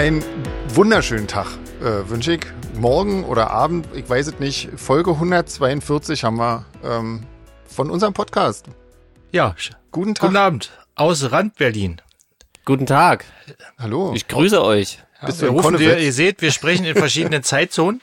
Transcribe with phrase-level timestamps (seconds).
[0.00, 0.24] Einen
[0.68, 1.46] wunderschönen Tag
[1.82, 2.40] äh, wünsche ich.
[2.74, 4.70] Morgen oder Abend, ich weiß es nicht.
[4.76, 7.26] Folge 142 haben wir ähm,
[7.66, 8.64] von unserem Podcast.
[9.30, 9.54] Ja,
[9.92, 10.28] Guten Tag.
[10.28, 12.00] guten Abend aus Rand Berlin.
[12.64, 13.26] Guten Tag.
[13.78, 14.12] Hallo.
[14.14, 15.00] Ich grüße euch.
[15.26, 16.02] Bist Wir rufen, Konnewitz?
[16.02, 18.00] ihr seht, wir sprechen in verschiedenen Zeitzonen.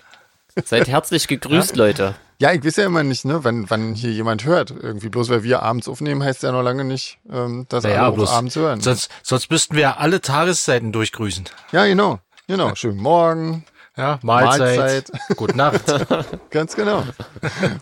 [0.65, 2.13] Seid herzlich gegrüßt, Leute.
[2.39, 4.69] Ja, ich weiß ja immer nicht, ne, wann, wann hier jemand hört.
[4.69, 8.09] Irgendwie bloß weil wir abends aufnehmen, heißt ja noch lange nicht, ähm, dass Naja, alle
[8.09, 8.79] auch bloß abends hören.
[8.79, 11.45] Sonst, sonst müssten wir ja alle Tageszeiten durchgrüßen.
[11.71, 12.19] Ja, genau.
[12.47, 12.75] Genau.
[12.75, 13.65] Schönen Morgen.
[13.97, 15.11] Ja, Mahlzeit, Mahlzeit.
[15.37, 15.81] gute Nacht.
[16.51, 17.03] Ganz genau.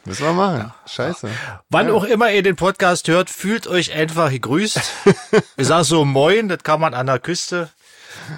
[0.05, 0.73] Müssen wir machen.
[0.87, 1.29] Scheiße.
[1.69, 4.79] Wann auch immer ihr den Podcast hört, fühlt euch einfach gegrüßt.
[5.57, 7.69] Ich sag so Moin, das kann man an der Küste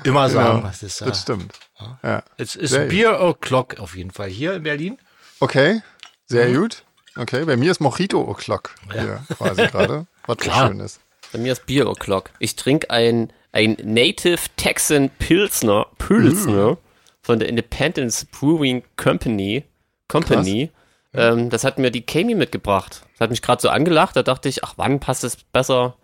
[0.03, 0.57] immer sagen.
[0.57, 0.67] Genau.
[0.67, 1.53] Das ist, Das stimmt.
[2.01, 2.23] Ja.
[2.37, 4.97] es ist Beer O'Clock auf jeden Fall hier in Berlin.
[5.39, 5.81] Okay.
[6.27, 6.55] Sehr Mhm.
[6.55, 6.83] gut.
[7.15, 7.45] Okay.
[7.45, 10.05] Bei mir ist Mojito O'Clock hier quasi gerade.
[10.25, 10.67] Was so Klar.
[10.67, 10.99] schön ist.
[11.33, 12.29] Bei mir ist Beer O'Clock.
[12.39, 16.77] Ich trinke ein, ein Native Texan Pilsner, Pilsner
[17.21, 19.63] von der Independence Brewing Company.
[20.07, 20.71] Company.
[21.13, 23.01] Ähm, das hat mir die Kami mitgebracht.
[23.13, 24.15] Das hat mich gerade so angelacht.
[24.15, 25.95] Da dachte ich, ach, wann passt es besser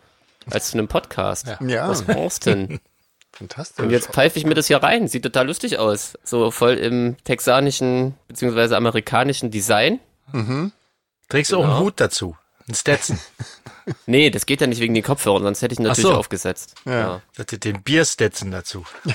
[0.50, 1.48] als zu einem Podcast?
[1.68, 1.88] Ja.
[1.88, 2.80] Aus Austin.
[3.32, 3.84] Fantastisch.
[3.84, 5.08] Und jetzt pfeife ich mir das hier rein.
[5.08, 6.18] Sieht total lustig aus.
[6.24, 10.00] So voll im texanischen beziehungsweise amerikanischen Design.
[11.30, 11.76] Trägst du auch Genau.
[11.76, 12.38] einen Hut dazu?
[12.68, 13.20] Ein Stetson.
[14.06, 16.16] Nee, das geht ja nicht wegen den Kopfhörern, sonst hätte ich ihn natürlich so.
[16.16, 16.76] aufgesetzt.
[16.86, 17.22] Ja.
[17.38, 18.86] Hat Den Bier-Stetson dazu.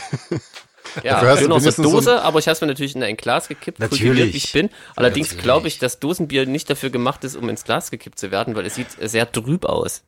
[1.02, 2.94] Ja, Dafür hast schön aus der wenigstens so Dose, aber ich habe es mir natürlich
[2.96, 4.32] in ein Glas gekippt, Natürlich.
[4.32, 4.70] wie ich bin.
[4.96, 8.54] Allerdings glaube ich, dass Dosenbier nicht dafür gemacht ist, um ins Glas gekippt zu werden,
[8.54, 10.02] weil es sieht sehr trüb aus.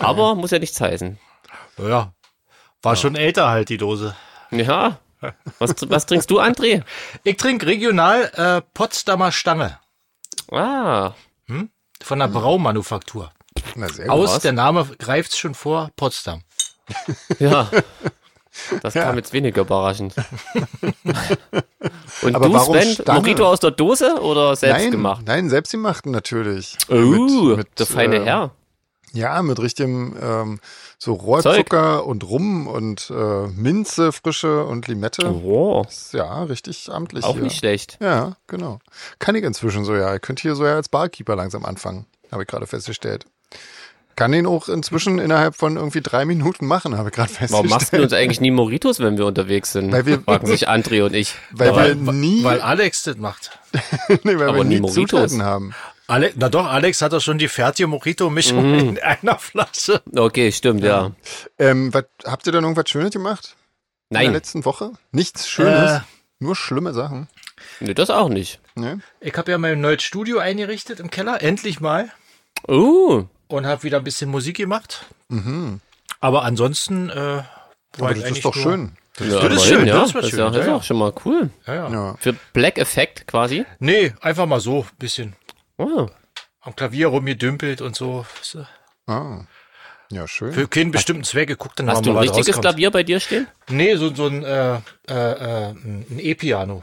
[0.00, 1.18] Aber muss ja nichts heißen.
[1.78, 2.12] Ja.
[2.82, 4.14] War schon älter halt, die Dose.
[4.50, 4.98] Ja.
[5.58, 6.82] Was, was trinkst du, André?
[7.24, 9.78] Ich trinke regional äh, Potsdamer Stange
[10.52, 11.14] Ah,
[12.02, 13.32] von der Braumanufaktur.
[13.74, 13.86] Na.
[14.08, 16.42] Aus, der Name greift schon vor, Potsdam.
[17.38, 17.68] ja.
[18.82, 20.14] Das kam jetzt weniger überraschend.
[22.22, 23.20] Und Aber du, warum Sven, Stange?
[23.20, 25.22] Mojito aus der Dose oder selbst nein, gemacht?
[25.24, 26.76] Nein, selbstgemachten natürlich.
[26.90, 28.50] Uh, Mit- der feine äh, Herr.
[29.14, 30.60] Ja, mit richtigem ähm,
[30.98, 35.30] so Rohrzucker und Rum und äh, Minze, Frische und Limette.
[35.30, 37.42] Oh, Ist ja richtig amtlich auch hier.
[37.42, 37.98] nicht schlecht.
[38.00, 38.78] Ja, genau.
[39.18, 40.14] Kann ich inzwischen so, ja.
[40.14, 43.26] Ich könnte hier so ja als Barkeeper langsam anfangen, habe ich gerade festgestellt.
[44.14, 47.52] Kann den auch inzwischen innerhalb von irgendwie drei Minuten machen, habe ich gerade festgestellt.
[47.52, 49.90] Warum machst du uns eigentlich nie Moritos, wenn wir unterwegs sind?
[49.90, 51.34] Weil wir- fragen sich André und ich.
[51.50, 53.58] Weil Weil, wir nie, weil Alex das macht.
[54.22, 54.86] nee, weil aber wir nie.
[54.90, 55.74] Zutaten haben.
[56.12, 58.78] Ale na doch, Alex hat doch schon die fertige Mojito-Mischung Mhm.
[58.90, 60.02] in einer Flasche.
[60.14, 61.12] Okay, stimmt, ja.
[61.58, 63.56] Ähm, was, habt ihr denn irgendwas Schönes gemacht
[64.10, 64.92] in der Nein, letzten Woche?
[65.10, 66.00] Nichts Schönes, Äh.
[66.38, 67.28] nur schlimme Sachen.
[67.80, 68.60] nee, das auch nicht.
[68.74, 69.00] Ne?
[69.20, 72.10] Ich habe ja mein neues Studio eingerichtet im Keller, endlich mal.
[72.68, 75.06] Uh, Und habe wieder ein bisschen Musik gemacht.
[76.20, 77.44] Aber ansonsten äh, war
[77.98, 78.04] Mhm.
[78.04, 78.96] Aber das ist doch schön.
[79.18, 79.94] ja, ist immerhin, schön, ja.
[80.00, 81.50] das ist das ist ja, das ist ja, auch schon mal cool.
[81.66, 81.90] Ja, ja.
[81.90, 82.14] Ja.
[82.18, 83.64] Für Black Effect quasi.
[83.80, 85.36] Nee, einfach mal so ein bisschen
[85.82, 86.08] Oh,
[86.60, 88.24] am Klavier rumgedümpelt und so.
[88.40, 88.64] So.
[89.06, 89.40] Ah.
[90.10, 90.52] Ja, schön.
[90.52, 92.64] Für keinen bestimmten Zweck geguckt, dann hast du ein was richtiges rauskommt.
[92.64, 93.48] Klavier bei dir stehen?
[93.70, 96.82] Nee, so, so ein, äh, äh, äh, ein E-Piano.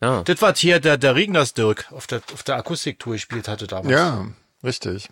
[0.00, 0.22] Ja.
[0.22, 3.92] Das war hier der, der Regners Dirk auf der, auf der Akustiktour gespielt hatte damals.
[3.92, 4.26] ja,
[4.64, 5.10] richtig.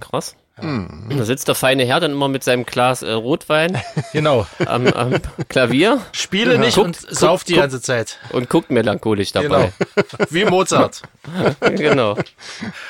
[0.00, 0.36] Krass.
[0.62, 1.06] Mhm.
[1.16, 3.76] Da sitzt der feine Herr dann immer mit seinem Glas äh, Rotwein
[4.12, 4.46] Genau.
[4.66, 5.14] am, am
[5.48, 8.18] Klavier Spiele nicht Guckt- und sauf die guckt- ganze Zeit.
[8.30, 9.72] und guckt melancholisch dabei.
[9.96, 10.26] Genau.
[10.30, 11.02] Wie Mozart.
[11.60, 12.16] Genau.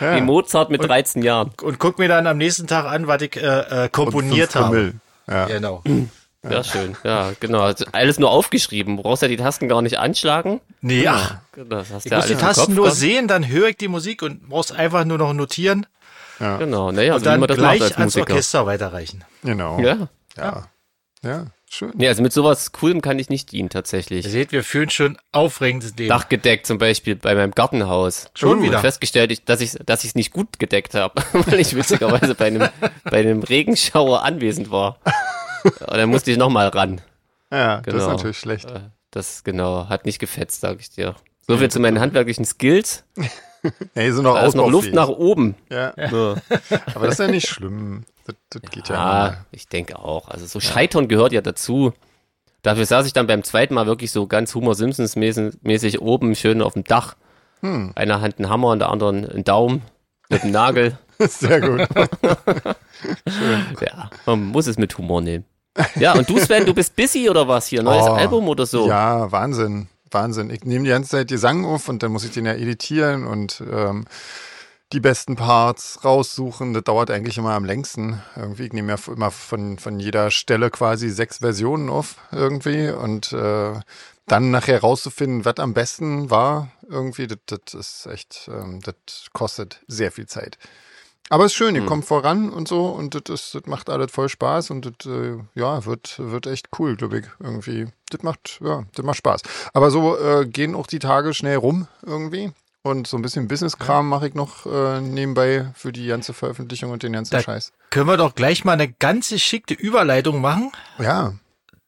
[0.01, 1.53] Wie Mozart mit 13 Jahren.
[1.63, 4.93] Und guck mir dann am nächsten Tag an, was ich äh, äh, komponiert habe.
[5.29, 5.47] Ja.
[5.47, 5.83] Genau.
[6.47, 6.95] Ja, schön.
[7.05, 7.63] Ja, genau.
[7.63, 8.99] Also Alles nur aufgeschrieben.
[8.99, 10.61] Du brauchst ja die Tasten gar nicht anschlagen.
[10.83, 11.37] Nee, ach.
[11.57, 14.21] Das hast Ich ja muss die Tasten Kopf nur sehen, dann höre ich die Musik
[14.21, 15.87] und brauchst einfach nur noch notieren
[16.39, 16.91] Genau.
[16.93, 18.33] Naja, und also wie dann man das gleich macht als ans Musiker.
[18.35, 19.25] Orchester weiterreichen.
[19.43, 19.79] Genau.
[19.81, 20.09] Ja.
[20.37, 20.67] Ja.
[21.23, 21.93] Ja, schön.
[21.95, 24.27] Nee, also mit sowas Coolem kann ich nicht dienen, Ihr tatsächlich.
[24.29, 26.11] seht, wir fühlen schon aufregendes Leben.
[26.11, 28.27] Dachgedeckt zum Beispiel bei meinem Gartenhaus.
[28.35, 28.81] Schon Uh, wieder?
[28.81, 32.47] festgestellt, ich, dass ich dass ich es nicht gut gedeckt habe, weil ich witzigerweise bei
[32.49, 32.69] einem
[33.05, 34.99] bei einem Regenschauer anwesend war.
[35.65, 37.01] Und dann musste ich nochmal ran.
[37.51, 38.11] Ja, das ist Genau.
[38.17, 38.71] natürlich schlecht.
[39.11, 41.15] Das genau hat nicht gefetzt, sag ich dir.
[41.47, 43.05] So viel zu meinen handwerklichen Skills.
[43.95, 45.55] Ey, sind noch Da ist noch Luft nach oben.
[45.71, 46.37] Ja, So.
[46.95, 48.05] aber das ist ja nicht schlimm.
[48.27, 48.95] Das, das geht ja.
[48.95, 49.37] Ja, immer.
[49.53, 50.29] ich denke auch.
[50.29, 51.93] Also so Scheitern gehört ja dazu.
[52.63, 56.35] Dafür saß ich dann beim zweiten Mal wirklich so ganz Homer Simpsons mäßig, mäßig oben,
[56.35, 57.17] schön auf dem Dach.
[57.61, 57.93] Hm.
[57.95, 59.83] Einer Hand einen Hammer und der anderen einen Daumen
[60.31, 60.99] mit einem Nagel.
[61.19, 61.87] Sehr gut.
[63.81, 65.45] Ja, man muss es mit Humor nehmen.
[65.97, 67.83] Ja, und du Sven, du bist busy oder was hier?
[67.83, 68.89] Neues Oh, Album oder so?
[68.89, 69.89] Ja, Wahnsinn.
[70.15, 70.51] Wahnsinn.
[70.51, 73.63] Ich nehme die ganze Zeit Gesang auf und dann muss ich den ja editieren und
[73.71, 74.07] ähm,
[74.93, 76.73] die besten Parts raussuchen.
[76.73, 78.23] Das dauert eigentlich immer am längsten.
[78.37, 83.33] Irgendwie, ich nehme ja immer von, von jeder Stelle quasi sechs Versionen auf irgendwie und
[83.33, 83.73] äh,
[84.27, 88.95] dann nachher rauszufinden, was am besten war, irgendwie, das, das ist echt, ähm, das
[89.33, 90.59] kostet sehr viel Zeit.
[91.31, 91.89] Aber es ist schön, ihr Hm.
[91.89, 95.85] kommt voran und so und das, das macht alles voll Spaß und das, äh, ja,
[95.87, 97.87] wird, wird echt cool, glaube ich, irgendwie.
[98.11, 99.41] Das macht, ja, das macht Spaß.
[99.73, 102.53] Aber so äh, gehen auch die Tage schnell rum irgendwie.
[102.87, 107.03] Und so ein bisschen Business-Kram mache ich noch äh, nebenbei für die ganze Veröffentlichung und
[107.03, 107.73] den ganzen Da- Scheiß.
[107.89, 110.71] Können wir doch gleich mal eine ganz geschickte Überleitung machen.
[110.99, 111.33] Ja.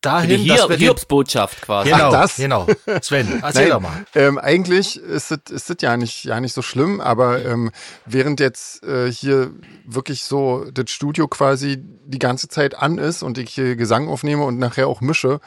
[0.07, 1.91] Dahin, Hier, dass wir Hiobsbotschaft quasi.
[1.91, 2.37] genau, das?
[2.37, 2.67] genau.
[3.03, 4.05] Sven, erzähl Nein, doch mal.
[4.15, 7.71] Ähm, eigentlich ist es ist das ja nicht, ja nicht so schlimm, aber ähm,
[8.05, 9.51] während jetzt äh, hier
[9.85, 14.45] wirklich so das Studio quasi die ganze Zeit an ist und ich hier Gesang aufnehme
[14.45, 15.41] und nachher auch mische,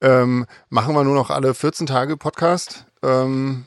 [0.00, 2.86] ähm, machen wir nur noch alle 14 Tage Podcast.
[3.02, 3.66] Ähm,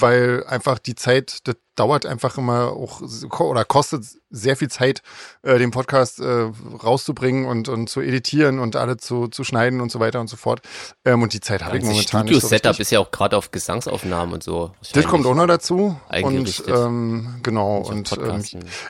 [0.00, 3.02] weil einfach die Zeit, das dauert einfach immer auch
[3.38, 5.02] oder kostet sehr viel Zeit,
[5.42, 6.50] äh, den Podcast äh,
[6.82, 10.36] rauszubringen und, und zu editieren und alle zu, zu schneiden und so weiter und so
[10.36, 10.60] fort.
[11.04, 12.80] Ähm, und die Zeit habe ich momentan nicht so Studio-Setup richtig.
[12.80, 14.72] ist ja auch gerade auf Gesangsaufnahmen und so.
[14.92, 15.98] Das kommt auch noch dazu.
[16.22, 17.78] Und ähm, genau.
[17.78, 18.42] auf Und ähm,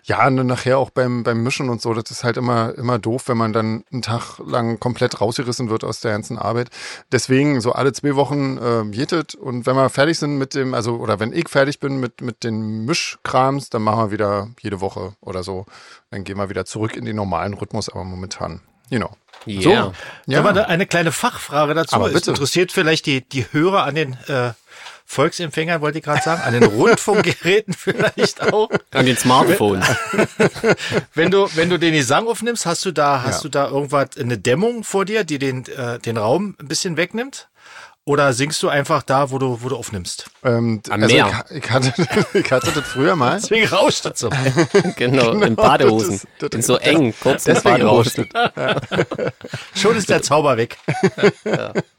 [0.04, 2.98] ja, und dann nachher auch beim, beim Mischen und so, das ist halt immer, immer
[2.98, 6.70] doof, wenn man dann einen Tag lang komplett rausgerissen wird aus der ganzen Arbeit.
[7.12, 10.96] Deswegen so alle zwei Wochen ähm, jetet und wenn wir fertig sind mit dem, also
[10.96, 15.14] oder wenn ich fertig bin mit, mit den Mischkrams, dann machen wir wieder jede Woche
[15.20, 15.66] oder so.
[16.10, 19.10] Dann gehen wir wieder zurück in den normalen Rhythmus, aber momentan, you know.
[19.46, 19.92] Yeah.
[20.26, 21.94] Ja, Aber da eine kleine Fachfrage dazu.
[21.94, 22.30] Aber Es bitte.
[22.30, 24.52] interessiert vielleicht die, die Hörer an den äh,
[25.04, 28.70] Volksempfängern, wollte ich gerade sagen, an den Rundfunkgeräten vielleicht auch.
[28.92, 29.86] An den Smartphones.
[31.14, 33.42] Wenn du, wenn du den Gesang aufnimmst, hast du da, hast Ja.
[33.42, 37.48] du da irgendwas, eine Dämmung vor dir, die den, äh, den Raum ein bisschen wegnimmt?
[38.08, 40.30] Oder singst du einfach da, wo du, wo du aufnimmst?
[40.44, 41.44] ähm, Am also Meer.
[41.50, 41.92] ich, ich, hatte,
[42.38, 43.34] ich hatte das früher mal.
[43.40, 44.30] Deswegen rauscht das so.
[44.96, 46.20] genau, in Badehosen.
[46.38, 49.32] das das in so engen, kurzen Deswegen rauscht Badehosen.
[49.74, 50.78] Schon ist der Zauber weg.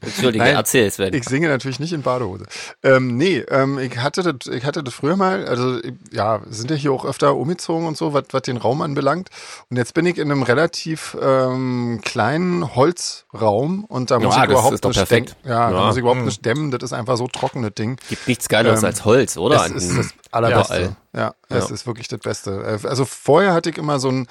[0.00, 1.12] Entschuldige, Nein, erzähl Sven.
[1.12, 2.46] Ich singe natürlich nicht in Badehose.
[2.82, 6.70] Ähm, nee, ähm, ich hatte das, ich hatte das früher mal, also ich- ja, sind
[6.70, 9.28] ja hier auch öfter umgezogen und so, was was den Raum anbelangt.
[9.68, 14.48] Und jetzt bin ich in einem relativ ähm, kleinen Holzraum und da muss Ja, ich
[14.48, 15.36] das überhaupt ist doch nicht perfekt.
[15.44, 15.54] dämmen.
[15.54, 15.86] Ja, da Ja.
[15.86, 16.70] muss ich überhaupt nicht dämmen.
[16.70, 17.98] Das ist einfach so trocken, das Ding.
[18.08, 19.56] Gibt nichts Geileres Ähm, als Holz, oder?
[19.56, 20.74] Das ist das allerbeste.
[20.76, 20.96] Überall.
[21.14, 21.74] Ja, es Ja.
[21.74, 22.78] ist wirklich das Beste.
[22.82, 24.26] Äh, Also vorher hatte ich immer so ein,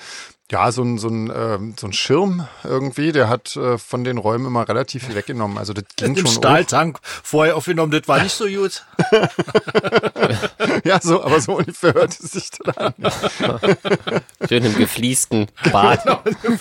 [0.49, 4.17] ja, so ein, so ein, ähm, so ein Schirm irgendwie, der hat äh, von den
[4.17, 5.57] Räumen immer relativ viel weggenommen.
[5.57, 6.27] Also das ging Im schon.
[6.27, 8.85] Stahltank vorher aufgenommen, das war nicht so gut.
[10.83, 12.93] Ja, so, aber so ungefähr hört es sich dann an.
[14.49, 16.03] Schön im gefliesten Bad.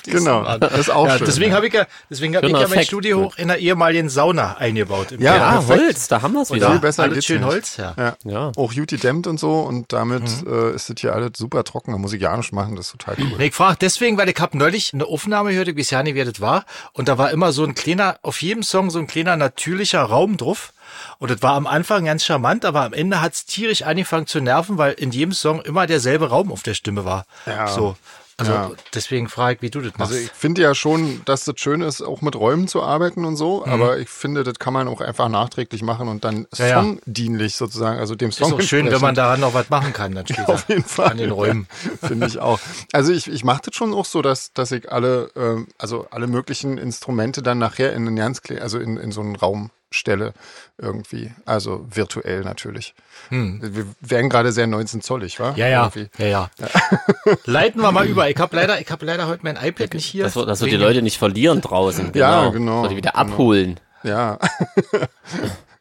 [0.05, 1.27] Genau, das ist auch Ja, schön.
[1.27, 2.85] deswegen habe ich ja, deswegen habe ich ja mein.
[2.85, 5.13] Studio hoch in der ehemaligen Sauna eingebaut.
[5.13, 5.47] Im Ja, Keller.
[5.47, 5.65] Ah.
[5.67, 6.79] Holz, da haben wir es viel wieder.
[6.79, 7.47] besser Alles schön nicht.
[7.51, 7.95] Holz, ja.
[7.97, 8.17] ja.
[8.25, 8.53] Ja.
[8.57, 11.93] Auch gut gedämmt und so und damit äh, ist das hier alles super trocken.
[11.93, 13.35] Da muss ich gar nicht machen, das ist total cool.
[13.39, 16.15] Nee, Ich frage deswegen, weil ich habe neulich eine Aufnahme gehört, ich weiß ja nicht,
[16.15, 16.65] wer das war.
[16.93, 20.37] Und da war immer so ein kleiner, auf jedem Song so ein kleiner natürlicher Raum
[20.37, 20.73] drauf.
[21.19, 24.79] Und das war am Anfang ganz charmant, aber am Ende hat's tierisch angefangen zu nerven,
[24.79, 27.27] weil in jedem Song immer derselbe Raum auf der Stimme war.
[27.47, 27.69] Ja.
[27.69, 27.97] So.
[28.39, 28.71] Also Ja.
[28.95, 30.13] deswegen frage ich, wie du das machst.
[30.13, 33.37] Also ich finde ja schon, dass das schön ist, auch mit Räumen zu arbeiten und
[33.37, 36.83] so, aber ich finde, das kann man auch einfach nachträglich machen und dann Ja, ja.
[36.83, 40.15] songdienlich sozusagen, also dem ist Song auch schön, wenn man daran noch was machen kann,
[40.15, 40.51] dann später.
[40.51, 41.13] Auf jeden Fall.
[41.13, 41.67] An den Räumen.
[42.03, 42.61] Ja, Finde ich auch.
[42.93, 46.27] Also ich, ich mache das schon auch so, dass, dass ich alle, ähm, also alle
[46.27, 50.33] möglichen Instrumente dann nachher in einen ganz also in, in so einen Raum stelle
[50.79, 51.33] irgendwie.
[51.45, 52.95] Also virtuell natürlich.
[53.31, 55.51] Wir werden gerade sehr 19 zollig, wa?
[55.51, 55.57] Hm.
[55.57, 56.09] Ja, ja, Irgendwie.
[56.19, 56.49] ja, ja.
[57.45, 58.29] Leiten wir mal über.
[58.31, 60.25] Ich habe leider, ich habe leider heute mein iPad nicht hier.
[60.25, 62.13] Dass wir, dass wir die Leute nicht verlieren draußen.
[62.13, 62.45] Genau.
[62.45, 63.33] Ja, genau, Dass wir die wieder genau.
[63.33, 63.81] abholen.
[64.03, 64.39] Ja,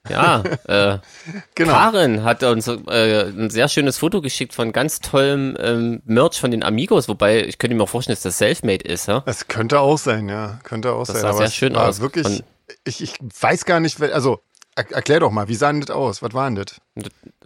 [0.09, 0.99] Ja, äh,
[1.55, 1.73] genau.
[1.73, 6.51] Karin hat uns äh, ein sehr schönes Foto geschickt von ganz tollem ähm, Merch von
[6.51, 9.21] den Amigos, wobei ich könnte mir auch vorstellen, dass das Selfmade ist, ja?
[9.25, 10.59] Das könnte auch sein, ja.
[10.63, 11.21] Könnte auch Das sein.
[11.21, 12.01] sah aber sehr schön war aus.
[12.01, 12.43] Wirklich, Von-
[12.83, 14.39] ich, ich weiß gar nicht, also
[14.75, 16.21] er, erklär doch mal, wie sah denn das aus?
[16.21, 16.81] Was war denn das?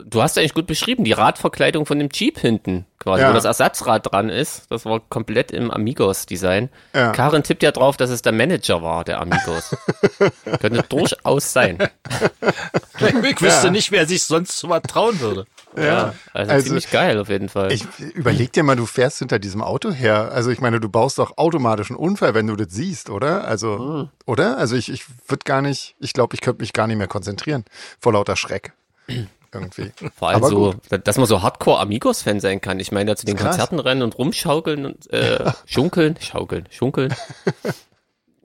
[0.04, 3.30] Du hast eigentlich gut beschrieben, die Radverkleidung von dem Jeep hinten, quasi, Ja.
[3.30, 4.64] wo das Ersatzrad dran ist.
[4.72, 6.70] Das war komplett im Amigos-Design.
[6.96, 7.12] Ja.
[7.12, 9.76] Karin tippt ja drauf, dass es der Manager war, der Amigos.
[10.60, 11.78] Könnte durchaus sein.
[13.00, 13.02] Ich
[13.42, 15.46] wüsste nicht, wer sich sonst so was trauen würde.
[15.78, 17.72] Ja, also, Also, ziemlich geil auf jeden Fall.
[17.72, 17.86] Ich
[18.16, 20.32] überleg dir mal, du fährst hinter diesem Auto her.
[20.34, 23.46] Also ich meine, du baust doch automatisch einen Unfall, wenn du das siehst, oder?
[23.46, 24.10] Also, Hm.
[24.26, 24.58] oder?
[24.58, 27.66] Also ich, ich würde gar nicht, ich glaube, ich könnte mich gar nicht mehr konzentrieren
[28.00, 28.74] vor lauter Schreck.
[29.54, 29.92] Irgendwie.
[30.16, 32.80] Vor allem aber so, dass man so Hardcore-Amigos-Fan sein kann.
[32.80, 33.36] Ich meine, da zu den.
[33.36, 37.16] Konzerten rennen und rumschaukeln und äh, schunkeln, schaukeln, schunkeln.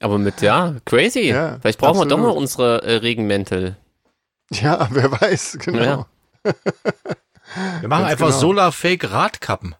[0.01, 1.29] Aber mit, ja, crazy.
[1.29, 2.35] Ja, Vielleicht brauchen wir doch absolut.
[2.35, 3.77] mal unsere äh, Regenmäntel.
[4.51, 5.83] Ja, wer weiß, genau.
[5.83, 6.07] Ja.
[7.81, 8.39] Wir machen einfach genau.
[8.39, 9.75] Solar-Fake-Radkappen.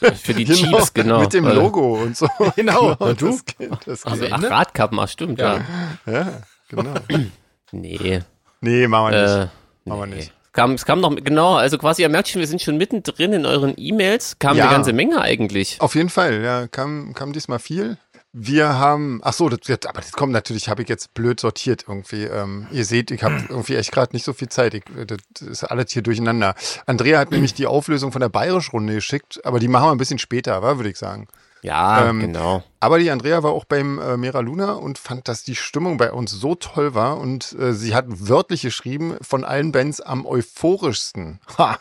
[0.22, 1.20] Für die Chiefs, genau.
[1.20, 2.28] Mit dem Äh, Logo und so.
[2.56, 2.94] Genau.
[2.98, 3.28] Und du?
[3.30, 4.32] Das geht, das Also, geht.
[4.32, 5.60] ach, Radkappen, ach stimmt, ja.
[6.06, 6.94] Ja, genau.
[7.74, 8.20] Nee.
[8.60, 9.34] Nee, machen wir nicht.
[9.34, 10.14] Äh, machen wir nee.
[10.16, 10.32] nicht.
[10.44, 13.32] Es kam, es kam noch, genau, also quasi, ihr merkt schon, wir sind schon mittendrin
[13.32, 14.38] in euren E-Mails.
[14.38, 14.64] Kam Ja.
[14.64, 15.80] eine ganze Menge eigentlich.
[15.80, 17.96] Auf jeden Fall, ja, kam, kam diesmal viel.
[18.34, 21.84] Wir haben, ach so, das wird, aber das kommt natürlich, habe ich jetzt blöd sortiert
[21.86, 22.24] irgendwie.
[22.24, 24.72] Ähm, ihr seht, ich habe irgendwie echt gerade nicht so viel Zeit.
[24.72, 26.54] Ich, das ist alles hier durcheinander.
[26.86, 30.18] Andrea hat nämlich die Auflösung von der Bayerisch-Runde geschickt, aber die machen wir ein bisschen
[30.18, 31.28] später, würde ich sagen.
[31.62, 32.64] Ja, Ähm, genau.
[32.80, 36.10] Aber die Andrea war auch beim äh, Mera Luna und fand, dass die Stimmung bei
[36.10, 41.38] uns so toll war und äh, sie hat wörtlich geschrieben, von allen Bands am euphorischsten.
[41.58, 41.78] Ha,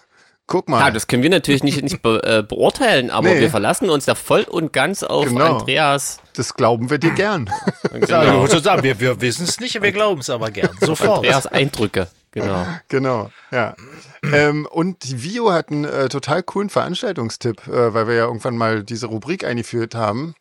[0.51, 0.81] guck mal.
[0.81, 3.39] Ja, das können wir natürlich nicht, nicht be, äh, beurteilen, aber Nee.
[3.39, 5.59] wir verlassen uns da voll und ganz auf Genau.
[5.59, 6.19] Andreas.
[6.35, 7.49] das glauben wir dir gern.
[8.07, 8.45] Ja, Genau.
[8.47, 10.69] sagen, wir, wir wissen es nicht, wir glauben es aber gern.
[10.81, 11.19] Sofort.
[11.19, 12.07] Andreas Eindrücke.
[12.31, 12.65] Genau.
[12.89, 13.75] Genau, ja.
[14.23, 18.57] ähm, und die Vio hat einen äh, total coolen Veranstaltungstipp, äh, weil wir ja irgendwann
[18.57, 20.35] mal diese Rubrik eingeführt haben.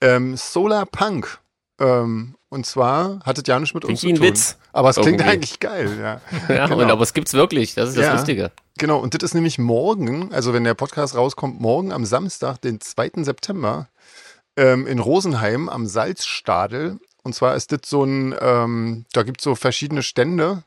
[0.00, 1.38] Ähm, Solar Punk.
[1.80, 4.16] Ähm, und zwar hat es ja nicht mit uns zu tun.
[4.16, 4.56] ein Witz.
[4.72, 5.30] Aber es klingt Irgendwie.
[5.30, 6.20] eigentlich geil, ja.
[6.54, 6.82] Ja, Genau.
[6.82, 8.12] und, aber es gibt's wirklich, das ist das Ja.
[8.14, 8.50] Lustige.
[8.78, 12.80] Genau, und das ist nämlich morgen, also wenn der Podcast rauskommt, morgen am Samstag, den
[12.80, 13.22] 2.
[13.24, 13.88] September,
[14.56, 16.98] ähm, in Rosenheim am Salzstadel.
[17.22, 20.62] Und zwar ist das so ein, ähm, da gibt es so verschiedene Stände,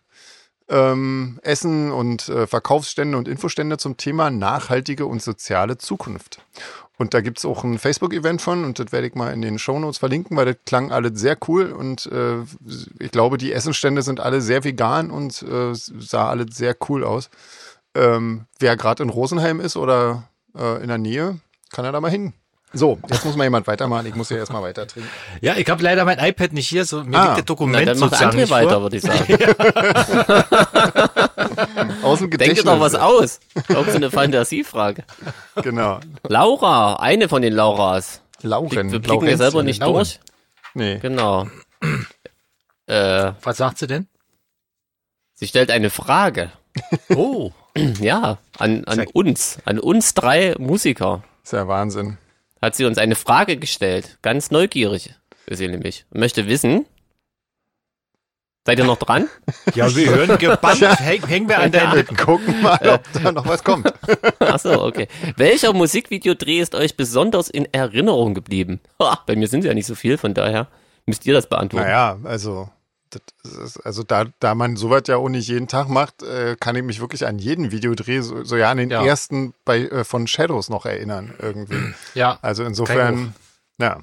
[0.69, 6.41] ähm, Essen und äh, Verkaufsstände und Infostände zum Thema nachhaltige und soziale Zukunft.
[6.97, 9.99] Und da gibt's auch ein Facebook-Event von und das werde ich mal in den Shownotes
[9.99, 12.41] verlinken, weil das klang alles sehr cool und äh,
[12.99, 17.29] ich glaube, die Essenstände sind alle sehr vegan und äh, sah alles sehr cool aus.
[17.95, 21.39] Ähm, wer gerade in Rosenheim ist oder äh, in der Nähe,
[21.71, 22.33] kann er da mal hin.
[22.71, 24.05] So, jetzt muss mal jemand weitermachen.
[24.05, 25.09] Ich muss ja erstmal weiter trinken.
[25.41, 27.21] Ja, ich habe leider mein iPad nicht hier, so mir Ah.
[27.23, 28.81] liegt das Na, Dokument dann macht sozusagen nicht weiter, vor.
[28.83, 29.25] würde ich sagen.
[32.03, 32.63] Aus dem Denke Gedächtnis.
[32.65, 33.39] doch was aus.
[33.67, 35.03] Irgend so eine Fantasiefrage.
[35.63, 35.99] Genau.
[36.27, 38.21] Laura, eine von den Lauras.
[38.41, 38.91] Lauren.
[38.91, 39.95] Wir blicken ja selber nicht Lauren.
[39.95, 40.19] durch.
[40.75, 40.99] Nee.
[40.99, 41.47] Genau.
[42.87, 44.07] äh, Was sagt sie denn?
[45.33, 46.51] sie stellt eine Frage.
[47.15, 47.51] Oh,
[47.99, 51.23] Ja, an, an uns, an uns drei Musiker.
[51.43, 52.17] Ist ja Wahnsinn.
[52.61, 54.17] Hat sie uns eine Frage gestellt.
[54.21, 55.13] Ganz neugierig
[55.45, 56.05] ist sie nämlich.
[56.11, 56.85] Und möchte wissen.
[58.65, 59.27] Seid ihr noch dran?
[59.73, 62.17] ja, wir hören gebannt, häng, hängen wir an Wir Lippen.
[62.17, 63.91] gucken mal, ob da noch was kommt.
[64.39, 65.07] Achso, okay.
[65.37, 68.79] Welcher Musikvideodreh ist euch besonders in Erinnerung geblieben?
[69.25, 70.67] Bei mir sind ja nicht so viel, von daher
[71.05, 71.87] müsst ihr das beantworten.
[71.87, 72.69] Naja, also,
[73.43, 76.83] ist, also da, da man sowas ja auch nicht jeden Tag macht, äh, kann ich
[76.83, 79.03] mich wirklich an jeden Videodreh, so, so ja an den Ja.
[79.05, 81.93] ersten bei, äh, von Shadows noch erinnern irgendwie.
[82.13, 83.33] Ja, Also insofern,
[83.77, 83.99] ja.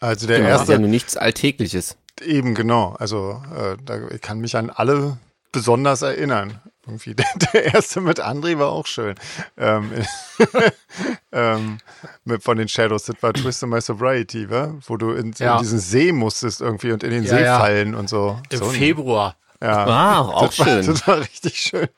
[0.00, 1.96] Also der Genau, das ist ja erste, nur nichts Alltägliches.
[2.20, 2.94] eben genau.
[2.98, 5.16] Also äh, da, ich kann mich an alle
[5.52, 6.60] besonders erinnern.
[6.86, 9.14] Irgendwie der, der erste mit André war auch schön.
[9.56, 9.90] Ähm,
[11.32, 11.78] ähm,
[12.24, 14.74] mit, von den Shadows, das war Twist of My Sobriety, wa?
[14.86, 15.54] wo du in, Ja.
[15.56, 17.58] in diesen See musstest irgendwie und in den Ja, See ja.
[17.58, 18.38] fallen und so.
[18.50, 19.36] im so Februar.
[19.62, 19.86] Ja.
[19.86, 20.86] Ah, auch das war, schön.
[20.86, 21.88] Das war richtig schön.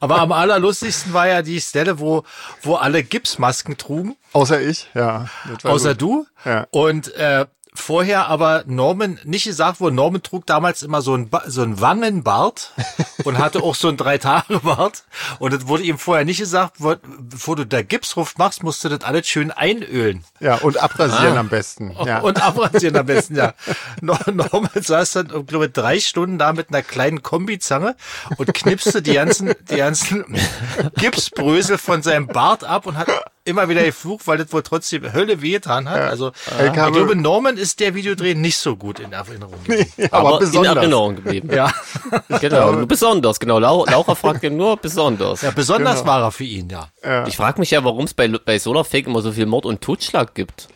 [0.00, 2.24] Aber am allerlustigsten war ja die Stelle, wo,
[2.62, 5.28] wo alle Gipsmasken trugen, Außer ich, ja.
[5.62, 6.02] Außer gut.
[6.02, 6.26] du.
[6.44, 6.66] Ja.
[6.72, 7.46] Und äh,
[7.76, 12.72] vorher aber Norman nicht gesagt wurde, Norman trug damals immer so ein, so ein Wangenbart
[13.24, 15.04] und hatte auch so ein Drei-Tage-Bart.
[15.40, 18.88] Und das wurde ihm vorher nicht gesagt, wo- bevor du da Gipsruf machst, musst du
[18.88, 20.24] das alles schön einölen.
[20.40, 21.94] Ja, und abrasieren am besten.
[22.04, 22.20] Ja.
[22.20, 23.54] Und abrasieren am besten, ja.
[24.00, 27.96] Nor- Norman saß dann, ich glaube, drei Stunden da mit einer kleinen Kombizange
[28.36, 30.24] und knipste die ganzen, die ganzen
[30.96, 33.08] Gipsbrösel von seinem Bart ab und hat
[33.44, 36.00] immer wieder geflucht, weil das wohl trotzdem Hölle wehgetan hat.
[36.00, 39.58] Also, Ich ich glaube, Norman ist der Videodreh nicht so gut in Erinnerung.
[39.96, 40.76] Ja, Aber, aber, in besonders.
[40.76, 41.50] Erinnerung geblieben.
[41.52, 41.72] Ja,
[42.40, 43.38] Genau, nur besonders.
[43.38, 45.42] Genau, Lau Laura fragte nur besonders.
[45.42, 46.06] ja besonders Genau.
[46.12, 46.88] war er für ihn, ja.
[47.26, 50.34] Ich frage mich ja, warum es bei, bei Solarfake immer so viel Mord und Totschlag
[50.34, 50.68] gibt.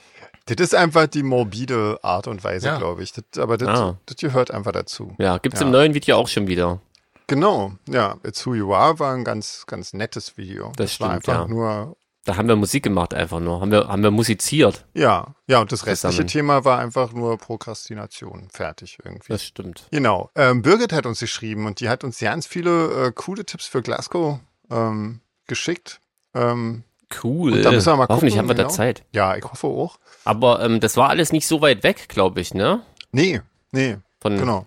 [0.46, 2.78] Das ist einfach die morbide Art und Weise, Ja.
[2.78, 3.12] glaube ich.
[3.12, 3.96] Das, aber das, Ah.
[4.06, 5.14] das gehört einfach dazu.
[5.18, 5.66] Ja, gibt's Ja.
[5.66, 6.80] im neuen Video auch schon wieder.
[7.26, 8.16] Genau, ja.
[8.24, 10.72] It's Who You Are war ein ganz, ganz nettes Video.
[10.76, 11.48] Das war stimmt, einfach ja.
[11.48, 11.96] nur,
[12.28, 13.62] Da haben wir Musik gemacht einfach nur.
[13.62, 14.84] Haben wir, haben wir musiziert.
[14.92, 16.28] ja, ja, und das restliche Zusammen.
[16.28, 18.48] Thema war einfach nur Prokrastination.
[18.52, 19.32] Fertig irgendwie.
[19.32, 19.86] Das stimmt.
[19.90, 20.28] Genau.
[20.34, 23.80] Ähm, Birgit hat uns geschrieben und die hat uns ganz viele äh, coole Tipps für
[23.80, 26.02] Glasgow ähm, geschickt.
[26.34, 26.84] Ähm,
[27.24, 27.54] Cool.
[27.54, 28.74] Und da müssen wir mal Hoffentlich gucken, haben wir da genau.
[28.74, 29.04] Zeit.
[29.12, 29.98] ja, ich hoffe auch.
[30.26, 32.82] Aber ähm, das war alles nicht so weit weg, glaube ich, ne?
[33.10, 33.40] Nee,
[33.72, 34.66] nee, Von, genau.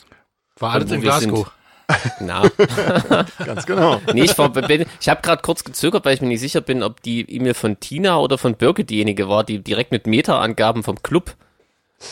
[0.57, 1.45] War alles in wir sind.
[2.19, 2.43] Na,
[3.45, 4.01] Ganz genau.
[4.13, 7.21] nee, ich, ich habe gerade kurz gezögert, weil ich mir nicht sicher bin, ob die
[7.29, 11.35] E-Mail von Tina oder von Birke diejenige war, die direkt mit Meta-Angaben vom Club